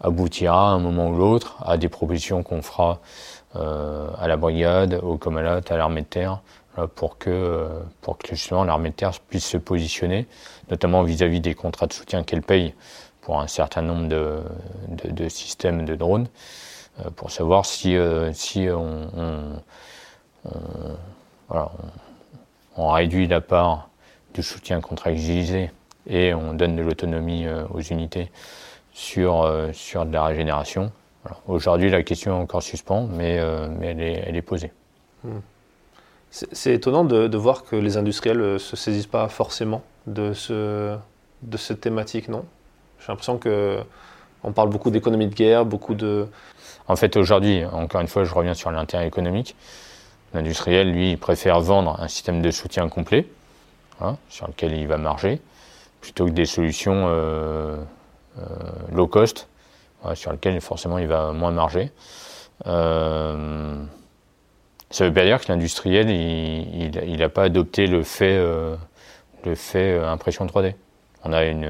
aboutira 0.00 0.70
à 0.70 0.72
un 0.72 0.78
moment 0.78 1.08
ou 1.08 1.16
l'autre 1.16 1.56
à 1.64 1.76
des 1.76 1.88
propositions 1.88 2.42
qu'on 2.42 2.62
fera 2.62 3.00
euh, 3.56 4.08
à 4.18 4.28
la 4.28 4.36
brigade, 4.36 5.00
au 5.02 5.16
Comalat, 5.16 5.60
à 5.68 5.76
l'armée 5.76 6.02
de 6.02 6.06
terre, 6.06 6.40
pour 6.94 7.16
que, 7.16 7.68
pour 8.02 8.18
que 8.18 8.34
justement 8.34 8.64
l'armée 8.64 8.90
de 8.90 8.94
terre 8.94 9.12
puisse 9.28 9.46
se 9.46 9.56
positionner, 9.56 10.26
notamment 10.70 11.02
vis-à-vis 11.02 11.40
des 11.40 11.54
contrats 11.54 11.86
de 11.86 11.94
soutien 11.94 12.22
qu'elle 12.22 12.42
paye 12.42 12.74
pour 13.22 13.40
un 13.40 13.46
certain 13.46 13.82
nombre 13.82 14.08
de, 14.08 14.42
de, 15.04 15.28
systèmes 15.28 15.84
de 15.84 15.94
drones, 15.94 16.28
euh, 17.00 17.10
pour 17.10 17.30
savoir 17.30 17.64
si, 17.66 17.96
euh, 17.96 18.32
si 18.34 18.68
on, 18.70 19.10
on, 22.76 22.90
réduit 22.90 23.26
la 23.26 23.40
part 23.40 23.88
du 24.34 24.42
soutien 24.42 24.80
contractualisé 24.80 25.72
et 26.06 26.34
on 26.34 26.54
donne 26.54 26.76
de 26.76 26.82
l'autonomie 26.82 27.46
euh, 27.46 27.64
aux 27.72 27.80
unités 27.80 28.30
sur, 28.92 29.42
euh, 29.42 29.72
sur 29.72 30.06
de 30.06 30.12
la 30.12 30.24
régénération. 30.24 30.92
Aujourd'hui, 31.48 31.90
la 31.90 32.02
question 32.02 32.36
est 32.36 32.40
encore 32.42 32.62
suspens, 32.62 33.08
mais, 33.10 33.38
euh, 33.38 33.68
mais 33.78 33.88
elle, 33.88 34.00
est, 34.00 34.24
elle, 34.26 34.36
est, 34.36 34.42
posée. 34.42 34.72
Hmm. 35.24 35.40
C'est 36.30 36.74
étonnant 36.74 37.04
de, 37.04 37.26
de, 37.26 37.36
voir 37.36 37.64
que 37.64 37.76
les 37.76 37.96
industriels 37.96 38.38
ne 38.38 38.58
se 38.58 38.76
saisissent 38.76 39.06
pas 39.06 39.28
forcément 39.28 39.82
de, 40.06 40.32
ce, 40.32 40.96
de 41.42 41.56
cette 41.56 41.80
thématique, 41.80 42.28
non? 42.28 42.44
J'ai 43.00 43.06
l'impression 43.08 43.38
que 43.38 43.80
on 44.44 44.52
parle 44.52 44.68
beaucoup 44.68 44.90
d'économie 44.90 45.26
de 45.26 45.34
guerre, 45.34 45.64
beaucoup 45.64 45.94
de... 45.94 46.28
En 46.88 46.94
fait, 46.94 47.16
aujourd'hui, 47.16 47.64
encore 47.64 48.00
une 48.00 48.06
fois, 48.06 48.24
je 48.24 48.32
reviens 48.32 48.54
sur 48.54 48.70
l'intérêt 48.70 49.08
économique. 49.08 49.56
L'industriel, 50.34 50.92
lui, 50.92 51.16
préfère 51.16 51.60
vendre 51.60 51.98
un 52.00 52.06
système 52.06 52.42
de 52.42 52.50
soutien 52.52 52.88
complet, 52.88 53.26
hein, 54.00 54.16
sur 54.28 54.46
lequel 54.46 54.72
il 54.76 54.86
va 54.86 54.98
marger, 54.98 55.40
plutôt 56.00 56.26
que 56.26 56.30
des 56.30 56.46
solutions 56.46 57.06
euh, 57.08 57.76
euh, 58.38 58.42
low 58.92 59.06
cost, 59.06 59.48
sur 60.14 60.30
lesquelles 60.30 60.60
forcément 60.60 60.98
il 60.98 61.08
va 61.08 61.32
moins 61.32 61.50
marger. 61.50 61.90
Euh, 62.66 63.76
ça 64.90 65.04
veut 65.04 65.12
pas 65.12 65.24
dire 65.24 65.40
que 65.40 65.50
l'industriel, 65.50 66.10
il 66.10 67.16
n'a 67.18 67.28
pas 67.28 67.44
adopté 67.44 67.88
le 67.88 68.04
fait, 68.04 68.38
le 69.44 69.54
fait 69.56 69.98
impression 69.98 70.46
3D. 70.46 70.74
On 71.24 71.32
a 71.32 71.44
une, 71.44 71.68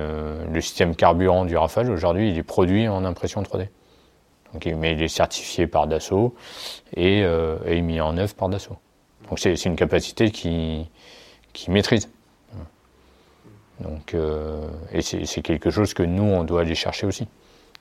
le 0.52 0.60
système 0.60 0.94
carburant 0.94 1.46
du 1.46 1.56
Rafale, 1.56 1.90
aujourd'hui, 1.90 2.30
il 2.30 2.36
est 2.36 2.42
produit 2.42 2.88
en 2.88 3.06
impression 3.06 3.42
3D 3.42 3.68
mais 4.76 4.92
il 4.92 5.02
est 5.02 5.08
certifié 5.08 5.66
par 5.66 5.86
Dassault 5.86 6.34
et, 6.94 7.22
euh, 7.22 7.58
mis 7.82 8.00
en 8.00 8.16
œuvre 8.16 8.34
par 8.34 8.48
Dassault. 8.48 8.76
Donc 9.28 9.38
c'est 9.38 9.64
une 9.64 9.76
capacité 9.76 10.30
qui, 10.30 10.88
qui 11.52 11.70
maîtrise. 11.70 12.10
Donc, 13.80 14.14
euh, 14.14 14.66
et 14.92 15.02
c'est 15.02 15.42
quelque 15.42 15.70
chose 15.70 15.94
que 15.94 16.02
nous, 16.02 16.22
on 16.22 16.44
doit 16.44 16.62
aller 16.62 16.74
chercher 16.74 17.06
aussi. 17.06 17.28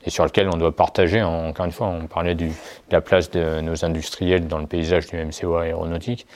Et 0.05 0.09
sur 0.09 0.23
lequel 0.23 0.49
on 0.49 0.57
doit 0.57 0.75
partager, 0.75 1.23
encore 1.23 1.65
une 1.65 1.71
fois, 1.71 1.87
on 1.87 2.05
parlait 2.05 2.35
de 2.35 2.49
la 2.91 3.01
place 3.01 3.31
de 3.31 3.61
nos 3.61 3.85
industriels 3.85 4.47
dans 4.47 4.59
le 4.59 4.67
paysage 4.67 5.07
du 5.07 5.17
MCO 5.17 5.55
aéronautique. 5.55 6.27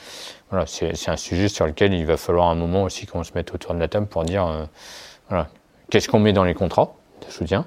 Voilà, 0.50 0.66
c'est 0.66 1.08
un 1.08 1.16
sujet 1.16 1.48
sur 1.48 1.66
lequel 1.66 1.94
il 1.94 2.04
va 2.04 2.16
falloir 2.16 2.48
un 2.48 2.56
moment 2.56 2.82
aussi 2.82 3.06
qu'on 3.06 3.22
se 3.22 3.30
mette 3.34 3.54
autour 3.54 3.74
de 3.74 3.78
la 3.78 3.86
table 3.86 4.06
pour 4.06 4.24
dire, 4.24 4.46
euh, 4.46 4.64
voilà, 5.28 5.48
qu'est-ce 5.88 6.08
qu'on 6.08 6.18
met 6.18 6.32
dans 6.32 6.42
les 6.42 6.54
contrats 6.54 6.94
de 7.24 7.30
soutien? 7.30 7.66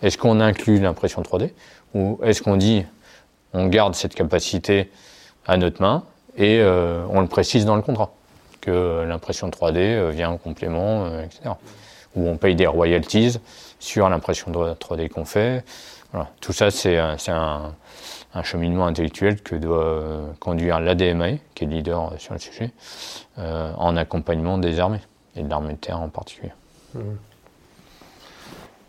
Est-ce 0.00 0.16
qu'on 0.16 0.40
inclut 0.40 0.80
l'impression 0.80 1.22
3D 1.22 1.50
ou 1.94 2.18
est-ce 2.22 2.42
qu'on 2.42 2.56
dit 2.56 2.86
on 3.52 3.66
garde 3.66 3.94
cette 3.94 4.14
capacité 4.14 4.90
à 5.46 5.58
notre 5.58 5.82
main 5.82 6.04
et 6.36 6.60
euh, 6.60 7.04
on 7.10 7.20
le 7.20 7.28
précise 7.28 7.66
dans 7.66 7.76
le 7.76 7.82
contrat? 7.82 8.14
Que 8.62 9.04
l'impression 9.04 9.50
3D 9.50 9.76
euh, 9.76 10.10
vient 10.10 10.30
en 10.30 10.38
complément, 10.38 11.04
euh, 11.04 11.24
etc. 11.24 11.50
Ou 12.16 12.26
on 12.28 12.38
paye 12.38 12.54
des 12.54 12.66
royalties 12.66 13.38
sur 13.78 14.08
l'impression 14.08 14.50
3D 14.50 15.10
qu'on 15.10 15.26
fait. 15.26 15.64
Tout 16.40 16.52
ça, 16.52 16.70
c'est 16.70 16.98
un, 16.98 17.18
cheminement 18.42 18.86
intellectuel 18.86 19.40
que 19.40 19.56
doit 19.56 20.04
conduire 20.38 20.78
l'ADMA, 20.78 21.38
qui 21.54 21.64
est 21.64 21.66
leader 21.66 22.12
sur 22.18 22.34
le 22.34 22.38
sujet, 22.38 22.70
en 23.38 23.96
accompagnement 23.96 24.58
des 24.58 24.78
armées, 24.78 25.00
et 25.36 25.42
de 25.42 25.48
l'armée 25.48 25.72
de 25.72 25.78
terre 25.78 26.02
en 26.02 26.10
particulier. 26.10 26.52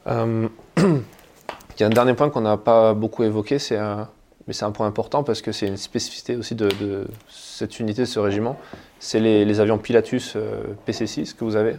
Mmh. 0.05 0.47
Il 0.77 1.79
y 1.79 1.83
a 1.83 1.87
un 1.87 1.89
dernier 1.89 2.13
point 2.13 2.29
qu'on 2.29 2.41
n'a 2.41 2.57
pas 2.57 2.93
beaucoup 2.93 3.23
évoqué, 3.23 3.57
c'est 3.57 3.77
un, 3.77 4.09
mais 4.47 4.53
c'est 4.53 4.65
un 4.65 4.71
point 4.71 4.87
important 4.87 5.23
parce 5.23 5.41
que 5.41 5.51
c'est 5.51 5.67
une 5.67 5.77
spécificité 5.77 6.35
aussi 6.35 6.55
de, 6.55 7.07
cette 7.29 7.79
unité, 7.79 8.01
de 8.01 8.07
ce 8.07 8.19
régiment. 8.19 8.57
C'est 8.99 9.19
les, 9.19 9.59
avions 9.59 9.77
Pilatus 9.77 10.33
euh, 10.35 10.63
PC-6 10.85 11.35
que 11.35 11.45
vous 11.45 11.55
avez. 11.55 11.75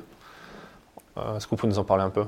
Euh, 1.19 1.37
est-ce 1.37 1.47
que 1.47 1.51
vous 1.51 1.57
pouvez 1.57 1.73
nous 1.73 1.79
en 1.79 1.85
parler 1.85 2.05
un 2.05 2.11
peu? 2.11 2.25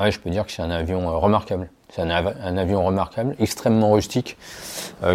Oui, 0.00 0.10
je 0.10 0.20
peux 0.20 0.30
dire 0.30 0.44
que 0.44 0.52
c'est 0.52 0.62
un 0.62 0.70
avion 0.70 1.08
euh, 1.08 1.16
remarquable. 1.16 1.70
C'est 1.90 2.02
un, 2.02 2.10
avion 2.10 2.84
remarquable, 2.84 3.36
extrêmement 3.38 3.92
rustique, 3.92 4.36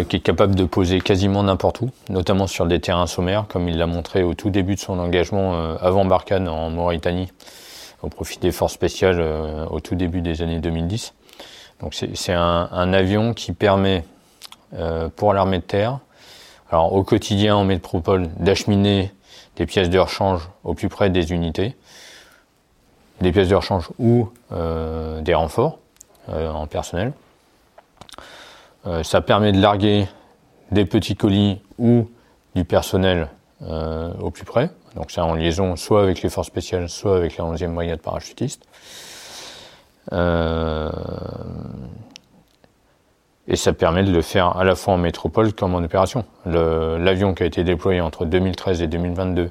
qui 0.08 0.16
est 0.16 0.20
capable 0.20 0.54
de 0.54 0.64
poser 0.64 1.02
quasiment 1.02 1.42
n'importe 1.42 1.82
où, 1.82 1.90
notamment 2.08 2.46
sur 2.46 2.64
des 2.64 2.80
terrains 2.80 3.06
sommaires, 3.06 3.44
comme 3.46 3.68
il 3.68 3.76
l'a 3.76 3.86
montré 3.86 4.22
au 4.22 4.32
tout 4.32 4.48
début 4.48 4.74
de 4.76 4.80
son 4.80 4.98
engagement 4.98 5.76
avant 5.76 6.06
Barkhane 6.06 6.48
en 6.48 6.70
Mauritanie 6.70 7.30
au 8.00 8.08
profit 8.08 8.38
des 8.38 8.52
forces 8.52 8.72
spéciales 8.72 9.20
au 9.70 9.80
tout 9.80 9.96
début 9.96 10.22
des 10.22 10.40
années 10.40 10.60
2010. 10.60 11.12
Donc 11.82 11.94
c'est 11.94 12.32
un, 12.32 12.92
avion 12.92 13.34
qui 13.34 13.52
permet 13.52 14.04
euh, 14.74 15.08
pour 15.08 15.34
l'armée 15.34 15.58
de 15.58 15.64
terre, 15.64 15.98
alors 16.70 16.92
au 16.94 17.02
quotidien 17.02 17.56
en 17.56 17.64
métropole, 17.64 18.28
d'acheminer 18.38 19.12
des 19.56 19.66
pièces 19.66 19.90
de 19.90 19.98
rechange 19.98 20.48
au 20.64 20.74
plus 20.74 20.88
près 20.88 21.10
des 21.10 21.32
unités, 21.32 21.76
des 23.20 23.32
pièces 23.32 23.48
de 23.48 23.54
rechange 23.56 23.90
ou 23.98 24.30
des 24.50 25.34
renforts 25.34 25.78
en 26.28 26.66
personnel. 26.66 27.12
ça 29.02 29.20
permet 29.20 29.52
de 29.52 29.60
larguer 29.60 30.08
des 30.70 30.86
petits 30.86 31.16
colis 31.16 31.60
ou 31.78 32.08
du 32.54 32.64
personnel 32.64 33.28
au 33.60 34.30
plus 34.30 34.44
près. 34.44 34.70
Donc 34.96 35.10
c'est 35.10 35.20
en 35.20 35.34
liaison 35.34 35.76
soit 35.76 36.02
avec 36.02 36.22
les 36.22 36.28
forces 36.28 36.48
spéciales, 36.48 36.88
soit 36.88 37.16
avec 37.16 37.36
la 37.36 37.44
11e 37.44 37.74
brigade 37.74 38.00
parachutiste. 38.00 38.64
Euh, 40.10 40.90
et 43.48 43.56
ça 43.56 43.72
permet 43.72 44.04
de 44.04 44.12
le 44.12 44.22
faire 44.22 44.56
à 44.56 44.64
la 44.64 44.74
fois 44.74 44.94
en 44.94 44.98
métropole 44.98 45.52
comme 45.52 45.74
en 45.74 45.82
opération. 45.82 46.24
L'avion 46.46 47.34
qui 47.34 47.42
a 47.42 47.46
été 47.46 47.64
déployé 47.64 48.00
entre 48.00 48.24
2013 48.24 48.82
et 48.82 48.86
2022 48.86 49.50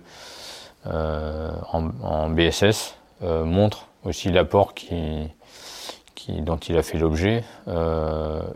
euh, 0.87 1.51
en, 1.71 2.29
BSS 2.29 2.95
euh, 3.23 3.43
montre 3.43 3.87
aussi 4.03 4.31
l'apport 4.31 4.73
qui, 4.73 5.29
dont 6.29 6.57
il 6.57 6.77
a 6.77 6.83
fait 6.83 6.97
l'objet, 6.97 7.43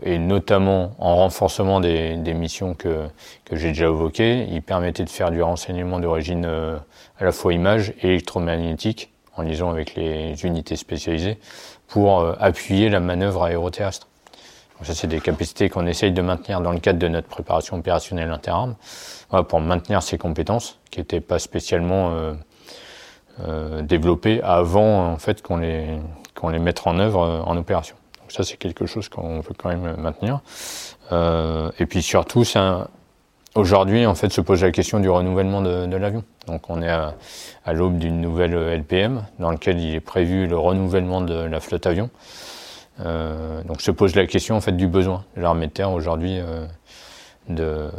et 0.02 0.18
notamment 0.18 0.92
en 0.98 1.16
renforcement 1.16 1.80
des, 1.80 2.16
missions 2.34 2.74
que, 2.74 3.06
j'ai 3.52 3.68
déjà 3.68 3.86
évoquées, 3.86 4.46
il 4.50 4.62
permettait 4.62 5.04
de 5.04 5.10
faire 5.10 5.30
du 5.30 5.42
renseignement 5.42 6.00
d'origine 6.00 6.46
à 6.46 7.24
la 7.24 7.32
fois 7.32 7.52
image 7.52 7.92
et 8.02 8.08
électromagnétique, 8.08 9.10
en 9.36 9.42
liaison 9.42 9.70
avec 9.70 9.94
les 9.94 10.44
unités 10.44 10.76
spécialisées, 10.76 11.38
pour 11.88 12.20
euh, 12.20 12.34
appuyer 12.40 12.88
la 12.88 13.00
manœuvre 13.00 13.44
aéroterrestre. 13.44 14.08
Ça, 14.82 14.94
c'est 14.94 15.06
des 15.06 15.20
capacités 15.20 15.70
qu'on 15.70 15.86
essaye 15.86 16.12
de 16.12 16.20
maintenir 16.20 16.60
dans 16.60 16.72
le 16.72 16.80
cadre 16.80 16.98
de 16.98 17.08
notre 17.08 17.28
préparation 17.28 17.78
opérationnelle 17.78 18.30
interarmes, 18.30 18.74
pour 19.48 19.60
maintenir 19.60 20.02
ces 20.02 20.18
compétences 20.18 20.78
qui 20.90 20.98
n'étaient 20.98 21.22
pas 21.22 21.38
spécialement 21.38 22.12
développées 23.80 24.42
avant 24.42 25.12
en 25.12 25.16
fait 25.16 25.40
qu'on 25.40 25.56
les 25.56 25.98
qu'on 26.36 26.50
les 26.50 26.58
mette 26.58 26.86
en 26.86 26.98
œuvre 26.98 27.22
euh, 27.22 27.40
en 27.40 27.56
opération. 27.56 27.96
Donc 28.20 28.32
ça, 28.32 28.44
c'est 28.44 28.56
quelque 28.56 28.86
chose 28.86 29.08
qu'on 29.08 29.40
veut 29.40 29.54
quand 29.56 29.68
même 29.68 29.96
maintenir. 29.96 30.40
Euh, 31.12 31.70
et 31.78 31.86
puis 31.86 32.02
surtout, 32.02 32.44
aujourd'hui, 33.56 34.06
en 34.06 34.14
fait, 34.14 34.32
se 34.32 34.40
pose 34.40 34.62
la 34.62 34.70
question 34.70 35.00
du 35.00 35.08
renouvellement 35.08 35.60
de, 35.60 35.96
l'avion. 35.96 36.24
Donc 36.46 36.68
on 36.70 36.82
est 36.82 36.88
à, 36.88 37.14
l'aube 37.72 37.98
d'une 37.98 38.20
nouvelle 38.20 38.54
LPM 38.54 39.24
dans 39.38 39.50
laquelle 39.50 39.80
il 39.80 39.94
est 39.94 40.00
prévu 40.00 40.46
le 40.46 40.56
renouvellement 40.56 41.20
de 41.20 41.34
la 41.34 41.60
flotte 41.60 41.86
avion. 41.86 42.10
Euh, 43.04 43.62
donc 43.64 43.82
se 43.82 43.90
pose 43.90 44.14
la 44.14 44.26
question 44.26 44.56
en 44.56 44.60
fait 44.62 44.72
du 44.72 44.86
besoin 44.86 45.24
de 45.36 45.42
l'armée 45.42 45.66
de 45.66 45.72
terre 45.72 45.92
aujourd'hui 45.92 46.38
de 47.50 47.90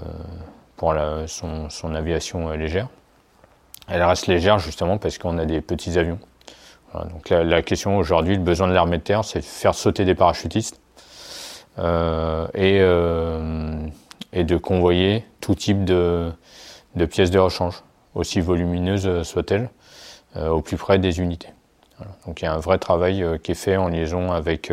pour 0.75 0.95
son, 1.27 1.69
son, 1.69 1.95
aviation 1.95 2.49
légère. 2.51 2.87
Elle 3.87 4.03
reste 4.03 4.27
légère 4.27 4.59
justement 4.59 4.97
parce 4.97 5.17
qu'on 5.17 5.37
a 5.37 5.45
des 5.45 5.61
petits 5.61 5.97
avions 5.99 6.19
donc 7.05 7.29
la, 7.29 7.61
question 7.61 7.97
aujourd'hui, 7.97 8.35
le 8.35 8.41
besoin 8.41 8.67
de 8.67 8.73
l'armée 8.73 8.97
de 8.97 9.03
terre, 9.03 9.23
c'est 9.23 9.39
de 9.39 9.45
faire 9.45 9.75
sauter 9.75 10.05
des 10.05 10.15
parachutistes 10.15 10.79
euh, 11.79 12.47
euh, 12.55 13.87
et, 14.33 14.43
de 14.43 14.57
convoyer 14.57 15.25
tout 15.41 15.55
type 15.55 15.83
de, 15.85 16.31
pièces 17.09 17.31
de 17.31 17.39
rechange, 17.39 17.83
aussi 18.15 18.41
volumineuses 18.41 19.23
soient-elles, 19.23 19.69
euh, 20.35 20.49
au 20.49 20.61
plus 20.61 20.77
près 20.77 20.99
des 20.99 21.19
unités. 21.19 21.49
Donc 22.25 22.41
il 22.41 22.45
y 22.45 22.47
a 22.47 22.53
un 22.53 22.59
vrai 22.59 22.77
travail 22.77 23.25
qui 23.41 23.51
est 23.51 23.55
fait 23.55 23.77
en 23.77 23.87
liaison 23.87 24.31
avec, 24.31 24.71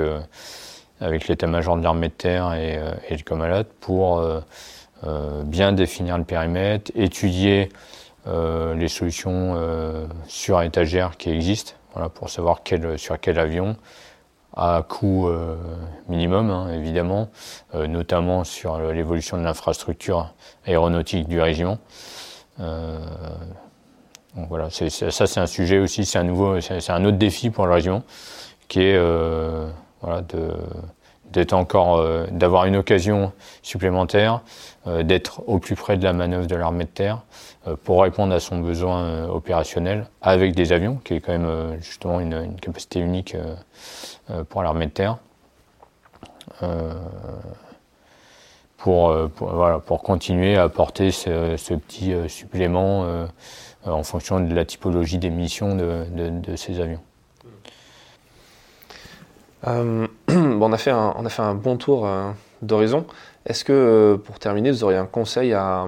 avec 1.01 1.27
l'état-major 1.27 1.79
de 1.79 1.83
l'armée 1.83 2.09
de 2.09 2.13
terre 2.13 2.53
et, 2.53 2.79
le 3.11 3.23
Comalat 3.23 3.65
pour 3.81 4.23
bien 5.45 5.73
définir 5.73 6.19
le 6.19 6.25
périmètre, 6.25 6.93
étudier 6.95 7.71
les 8.27 8.89
solutions 8.89 9.57
sur 10.29 10.61
étagère 10.61 11.17
qui 11.17 11.31
existent 11.31 11.73
pour 12.13 12.29
savoir 12.29 12.61
sur 12.99 13.19
quel 13.19 13.39
avion, 13.39 13.77
à 14.57 14.85
coût 14.87 15.29
euh, 15.29 15.57
minimum 16.09 16.51
hein, 16.51 16.73
évidemment, 16.73 17.29
euh, 17.75 17.87
notamment 17.87 18.45
sur 18.45 18.79
l'évolution 18.93 19.37
de 19.37 19.43
l'infrastructure 19.43 20.33
aéronautique 20.67 21.29
du 21.29 21.41
régiment. 21.41 21.79
Euh, 22.61 22.99
donc 24.37 24.49
voilà, 24.49 24.69
ça 24.71 25.27
c'est 25.27 25.41
un 25.41 25.47
sujet 25.47 25.79
aussi, 25.79 26.05
c'est 26.05 26.19
un 26.19 26.25
nouveau, 26.25 26.61
c'est 26.61 26.91
un 26.91 27.05
autre 27.05 27.19
défi 27.19 27.51
pour 27.51 27.67
le 27.67 27.73
régiment, 27.73 28.03
qui 28.67 28.83
est 28.83 28.99
voilà, 30.01 30.23
d'être 31.31 31.53
encore, 31.53 32.05
d'avoir 32.33 32.65
une 32.65 32.75
occasion 32.75 33.33
supplémentaire, 33.63 34.41
d'être 35.05 35.45
au 35.47 35.61
plus 35.61 35.77
près 35.77 35.97
de 35.97 36.03
la 36.03 36.13
manœuvre 36.13 36.49
de 36.49 36.57
l'armée 36.57 36.83
de 36.83 36.89
terre, 36.89 37.21
pour 37.85 38.03
répondre 38.03 38.35
à 38.35 38.41
son 38.41 38.59
besoin 38.59 39.29
opérationnel 39.29 40.09
avec 40.21 40.57
des 40.57 40.73
avions, 40.73 40.97
qui 41.05 41.15
est 41.15 41.21
quand 41.21 41.39
même 41.39 41.77
justement 41.81 42.19
une, 42.19 42.57
capacité 42.57 42.99
unique 42.99 43.37
pour 44.49 44.63
l'armée 44.63 44.87
de 44.87 44.93
terre. 44.93 45.19
Pour, 48.77 49.15
voilà, 49.39 49.79
pour, 49.79 50.03
continuer 50.03 50.57
à 50.57 50.65
apporter 50.65 51.11
ce, 51.11 51.75
petit 51.75 52.13
supplément 52.29 53.27
en 53.85 54.03
fonction 54.03 54.41
de 54.41 54.55
la 54.55 54.65
typologie 54.65 55.19
des 55.19 55.31
missions 55.31 55.75
de, 55.75 56.05
de, 56.11 56.57
ces 56.57 56.81
avions. 56.81 57.01
bon, 59.65 60.09
on, 60.29 60.73
a 60.73 60.77
fait 60.77 60.91
un, 60.91 61.15
on 61.17 61.25
a 61.25 61.31
fait 61.31 61.43
un 61.43 61.55
bon 61.55 61.77
tour 61.77 62.07
d'horizon. 62.61 63.07
Est-ce 63.47 63.65
que, 63.65 64.21
pour 64.25 64.39
terminer, 64.39 64.71
vous 64.71 64.85
auriez 64.85 64.99
un 64.99 65.07
conseil 65.07 65.53
à, 65.55 65.87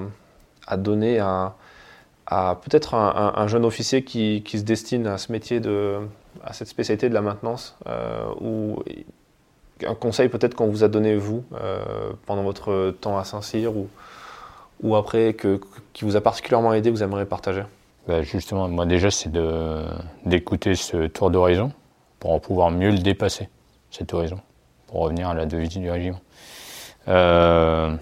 à 0.67 0.77
donner 0.77 1.19
à, 1.19 1.55
à 2.27 2.59
peut-être 2.63 2.95
un, 2.95 3.47
jeune 3.47 3.65
officier 3.65 4.05
qui, 4.05 4.43
se 4.47 4.63
destine 4.63 5.07
à 5.07 5.19
ce 5.19 5.33
métier, 5.33 5.61
de, 5.61 6.01
à 6.47 6.53
cette 6.53 6.69
spécialité 6.69 7.09
de 7.09 7.15
la 7.15 7.23
maintenance, 7.23 7.77
euh, 7.89 8.27
ou 8.41 8.83
un 9.87 9.95
conseil 9.95 10.29
peut-être 10.29 10.55
qu'on 10.55 10.69
vous 10.69 10.85
a 10.85 10.89
donné 10.89 11.17
vous 11.17 11.45
euh, 11.55 12.13
pendant 12.25 12.43
votre 12.43 12.95
temps 13.01 13.19
à 13.19 13.25
Saint-Cyr 13.25 13.73
ou, 14.83 14.97
après 14.97 15.35
que, 15.35 15.61
qui 15.93 16.05
vous 16.05 16.17
a 16.17 16.21
particulièrement 16.21 16.73
aidé, 16.73 16.91
vous 16.91 17.03
aimeriez 17.03 17.27
partager? 17.27 17.63
Bah, 18.07 18.23
Justement, 18.23 18.69
moi 18.69 18.87
déjà 18.87 19.11
c'est 19.11 19.31
d'écouter 20.25 20.75
ce 20.77 21.09
tour 21.09 21.31
d'horizon 21.31 21.73
pour 22.21 22.41
pouvoir 22.41 22.71
mieux 22.71 22.91
le 22.91 22.99
dépasser, 22.99 23.49
cet 23.91 24.15
horizon, 24.15 24.39
pour 24.87 25.01
revenir 25.01 25.29
à 25.29 25.35
la 25.35 25.47
devise 25.47 25.71
du 25.71 25.91
régiment. 25.91 26.21
Euh, 27.09 27.95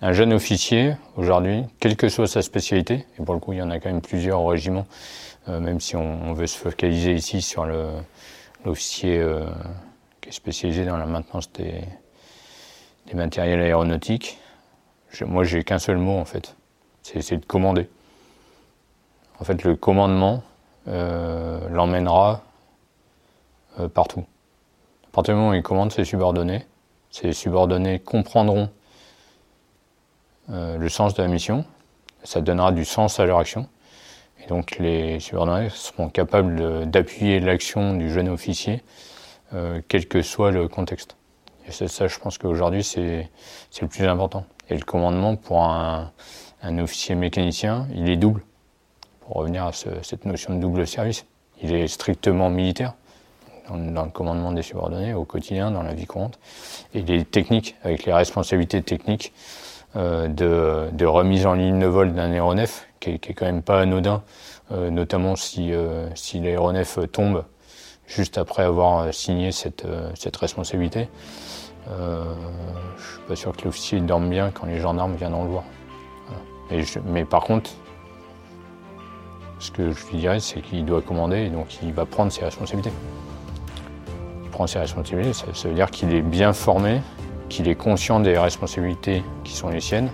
un 0.00 0.12
jeune 0.12 0.32
officier, 0.32 0.94
aujourd'hui, 1.16 1.64
quelle 1.80 1.96
que 1.96 2.08
soit 2.08 2.28
sa 2.28 2.42
spécialité, 2.42 3.06
et 3.18 3.24
pour 3.24 3.34
le 3.34 3.40
coup 3.40 3.52
il 3.52 3.58
y 3.58 3.62
en 3.62 3.70
a 3.70 3.80
quand 3.80 3.88
même 3.88 4.00
plusieurs 4.00 4.40
au 4.40 4.46
régiment, 4.46 4.86
euh, 5.48 5.60
même 5.60 5.80
si 5.80 5.96
on, 5.96 6.32
veut 6.34 6.46
se 6.46 6.56
focaliser 6.56 7.14
ici 7.14 7.42
sur 7.42 7.66
l'officier 8.64 9.18
euh, 9.18 9.44
qui 10.20 10.28
est 10.28 10.32
spécialisé 10.32 10.84
dans 10.84 10.96
la 10.96 11.06
maintenance 11.06 11.50
des, 11.52 11.82
matériels 13.14 13.60
aéronautiques, 13.60 14.38
je, 15.10 15.24
moi 15.24 15.42
j'ai 15.42 15.64
qu'un 15.64 15.78
seul 15.78 15.96
mot 15.96 16.18
en 16.18 16.26
fait, 16.26 16.54
c'est 17.02 17.36
de 17.36 17.46
commander. 17.46 17.88
En 19.40 19.44
fait 19.44 19.64
le 19.64 19.76
commandement 19.76 20.42
euh, 20.88 21.66
l'emmènera 21.70 22.42
partout. 23.94 24.24
À 25.06 25.10
partir 25.12 25.34
du 25.34 25.38
moment 25.38 25.50
où 25.52 25.54
il 25.54 25.62
commande 25.62 25.90
ses 25.90 26.04
subordonnés, 26.04 26.66
ses 27.10 27.32
subordonnés 27.32 27.98
comprendront 27.98 28.68
le 30.48 30.88
sens 30.88 31.14
de 31.14 31.22
la 31.22 31.28
mission. 31.28 31.64
Ça 32.24 32.40
donnera 32.40 32.72
du 32.72 32.84
sens 32.84 33.20
à 33.20 33.26
leur 33.26 33.38
action. 33.38 33.68
Et 34.42 34.46
donc 34.46 34.78
les 34.78 35.20
subordonnés 35.20 35.68
seront 35.70 36.08
capables 36.08 36.86
d'appuyer 36.90 37.40
l'action 37.40 37.94
du 37.94 38.10
jeune 38.10 38.28
officier, 38.28 38.82
euh, 39.54 39.80
quel 39.88 40.06
que 40.06 40.22
soit 40.22 40.50
le 40.50 40.68
contexte. 40.68 41.16
Et 41.66 41.72
ça, 41.72 41.88
ça 41.88 42.06
je 42.06 42.18
pense 42.18 42.38
qu'aujourd'hui, 42.38 42.84
c'est 42.84 43.28
le 43.80 43.88
plus 43.88 44.06
important. 44.06 44.44
Et 44.70 44.74
le 44.74 44.84
commandement, 44.84 45.36
pour 45.36 45.62
un, 45.62 46.12
officier 46.62 47.14
mécanicien, 47.14 47.88
il 47.94 48.08
est 48.08 48.16
double. 48.16 48.42
Pour 49.20 49.36
revenir 49.36 49.64
à 49.64 49.72
ce, 49.72 49.88
cette 50.02 50.24
notion 50.24 50.54
de 50.54 50.60
double 50.60 50.86
service. 50.86 51.26
Il 51.62 51.74
est 51.74 51.88
strictement 51.88 52.50
militaire, 52.50 52.94
dans, 53.68 53.76
dans, 53.76 54.04
le 54.04 54.10
commandement 54.10 54.52
des 54.52 54.62
subordonnés, 54.62 55.12
au 55.12 55.24
quotidien, 55.24 55.70
dans 55.70 55.82
la 55.82 55.92
vie 55.92 56.06
courante. 56.06 56.38
Et 56.94 57.00
il 57.00 57.10
est 57.10 57.30
technique, 57.30 57.74
avec 57.82 58.04
les 58.04 58.12
responsabilités 58.12 58.82
techniques 58.82 59.32
euh, 59.96 60.28
de, 60.28 61.06
remise 61.06 61.46
en 61.46 61.54
ligne 61.54 61.78
de 61.78 61.86
vol 61.86 62.12
d'un 62.12 62.30
aéronef, 62.30 62.86
qui 63.00 63.10
est, 63.10 63.34
quand 63.34 63.46
même 63.46 63.62
pas 63.62 63.80
anodin, 63.80 64.22
euh, 64.72 64.90
notamment 64.90 65.36
si, 65.36 65.72
euh, 65.72 66.08
si 66.14 66.40
l'aéronef 66.40 66.98
tombe 67.12 67.44
juste 68.06 68.38
après 68.38 68.62
avoir 68.62 69.12
signé 69.12 69.52
cette, 69.52 69.86
cette 70.14 70.36
responsabilité. 70.36 71.08
Euh, 71.90 72.22
je 72.98 73.02
suis 73.02 73.22
pas 73.26 73.36
sûr 73.36 73.56
que 73.56 73.64
l'officier 73.64 74.00
dorme 74.00 74.28
bien 74.28 74.50
quand 74.50 74.66
les 74.66 74.78
gendarmes 74.78 75.14
viendront 75.14 75.44
le 75.44 75.50
voir. 75.50 75.64
mais 77.06 77.24
par 77.24 77.44
contre, 77.44 77.70
ce 79.58 79.70
que 79.70 79.92
je 79.92 80.06
lui 80.08 80.18
dirais, 80.18 80.40
c'est 80.40 80.60
qu'il 80.60 80.84
doit 80.84 81.02
commander 81.02 81.38
et 81.38 81.48
donc 81.48 81.78
il 81.82 81.92
va 81.92 82.04
prendre 82.04 82.30
ses 82.30 82.44
responsabilités. 82.44 82.92
Il 84.44 84.50
prend 84.50 84.66
ses 84.66 84.78
responsabilités, 84.78 85.32
ça 85.32 85.68
veut 85.68 85.74
dire 85.74 85.90
qu'il 85.90 86.12
est 86.14 86.22
bien 86.22 86.52
formé, 86.52 87.00
qu'il 87.48 87.68
est 87.68 87.74
conscient 87.74 88.20
des 88.20 88.38
responsabilités 88.38 89.22
qui 89.44 89.54
sont 89.54 89.68
les 89.68 89.80
siennes, 89.80 90.10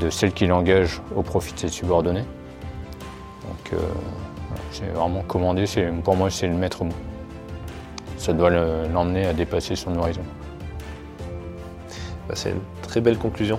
de 0.00 0.10
celles 0.10 0.32
qu'il 0.32 0.52
engage 0.52 1.00
au 1.14 1.22
profit 1.22 1.54
de 1.54 1.58
ses 1.58 1.68
subordonnés. 1.68 2.24
Donc, 3.48 3.72
euh, 3.72 3.78
c'est 4.72 4.86
vraiment 4.86 5.22
commander, 5.22 5.64
pour 6.04 6.16
moi 6.16 6.30
c'est 6.30 6.46
le 6.46 6.54
maître 6.54 6.84
mot. 6.84 6.92
Ça 8.16 8.32
doit 8.32 8.50
l'emmener 8.50 9.26
à 9.26 9.32
dépasser 9.32 9.76
son 9.76 9.96
horizon. 9.96 10.22
Bah, 12.28 12.34
c'est 12.36 12.50
une 12.50 12.60
très 12.82 13.00
belle 13.00 13.18
conclusion. 13.18 13.58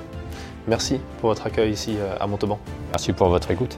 Merci 0.67 0.99
pour 1.19 1.29
votre 1.29 1.47
accueil 1.47 1.71
ici 1.71 1.95
euh, 1.97 2.15
à 2.19 2.27
Montauban. 2.27 2.59
Merci 2.91 3.13
pour 3.13 3.29
votre 3.29 3.51
écoute. 3.51 3.77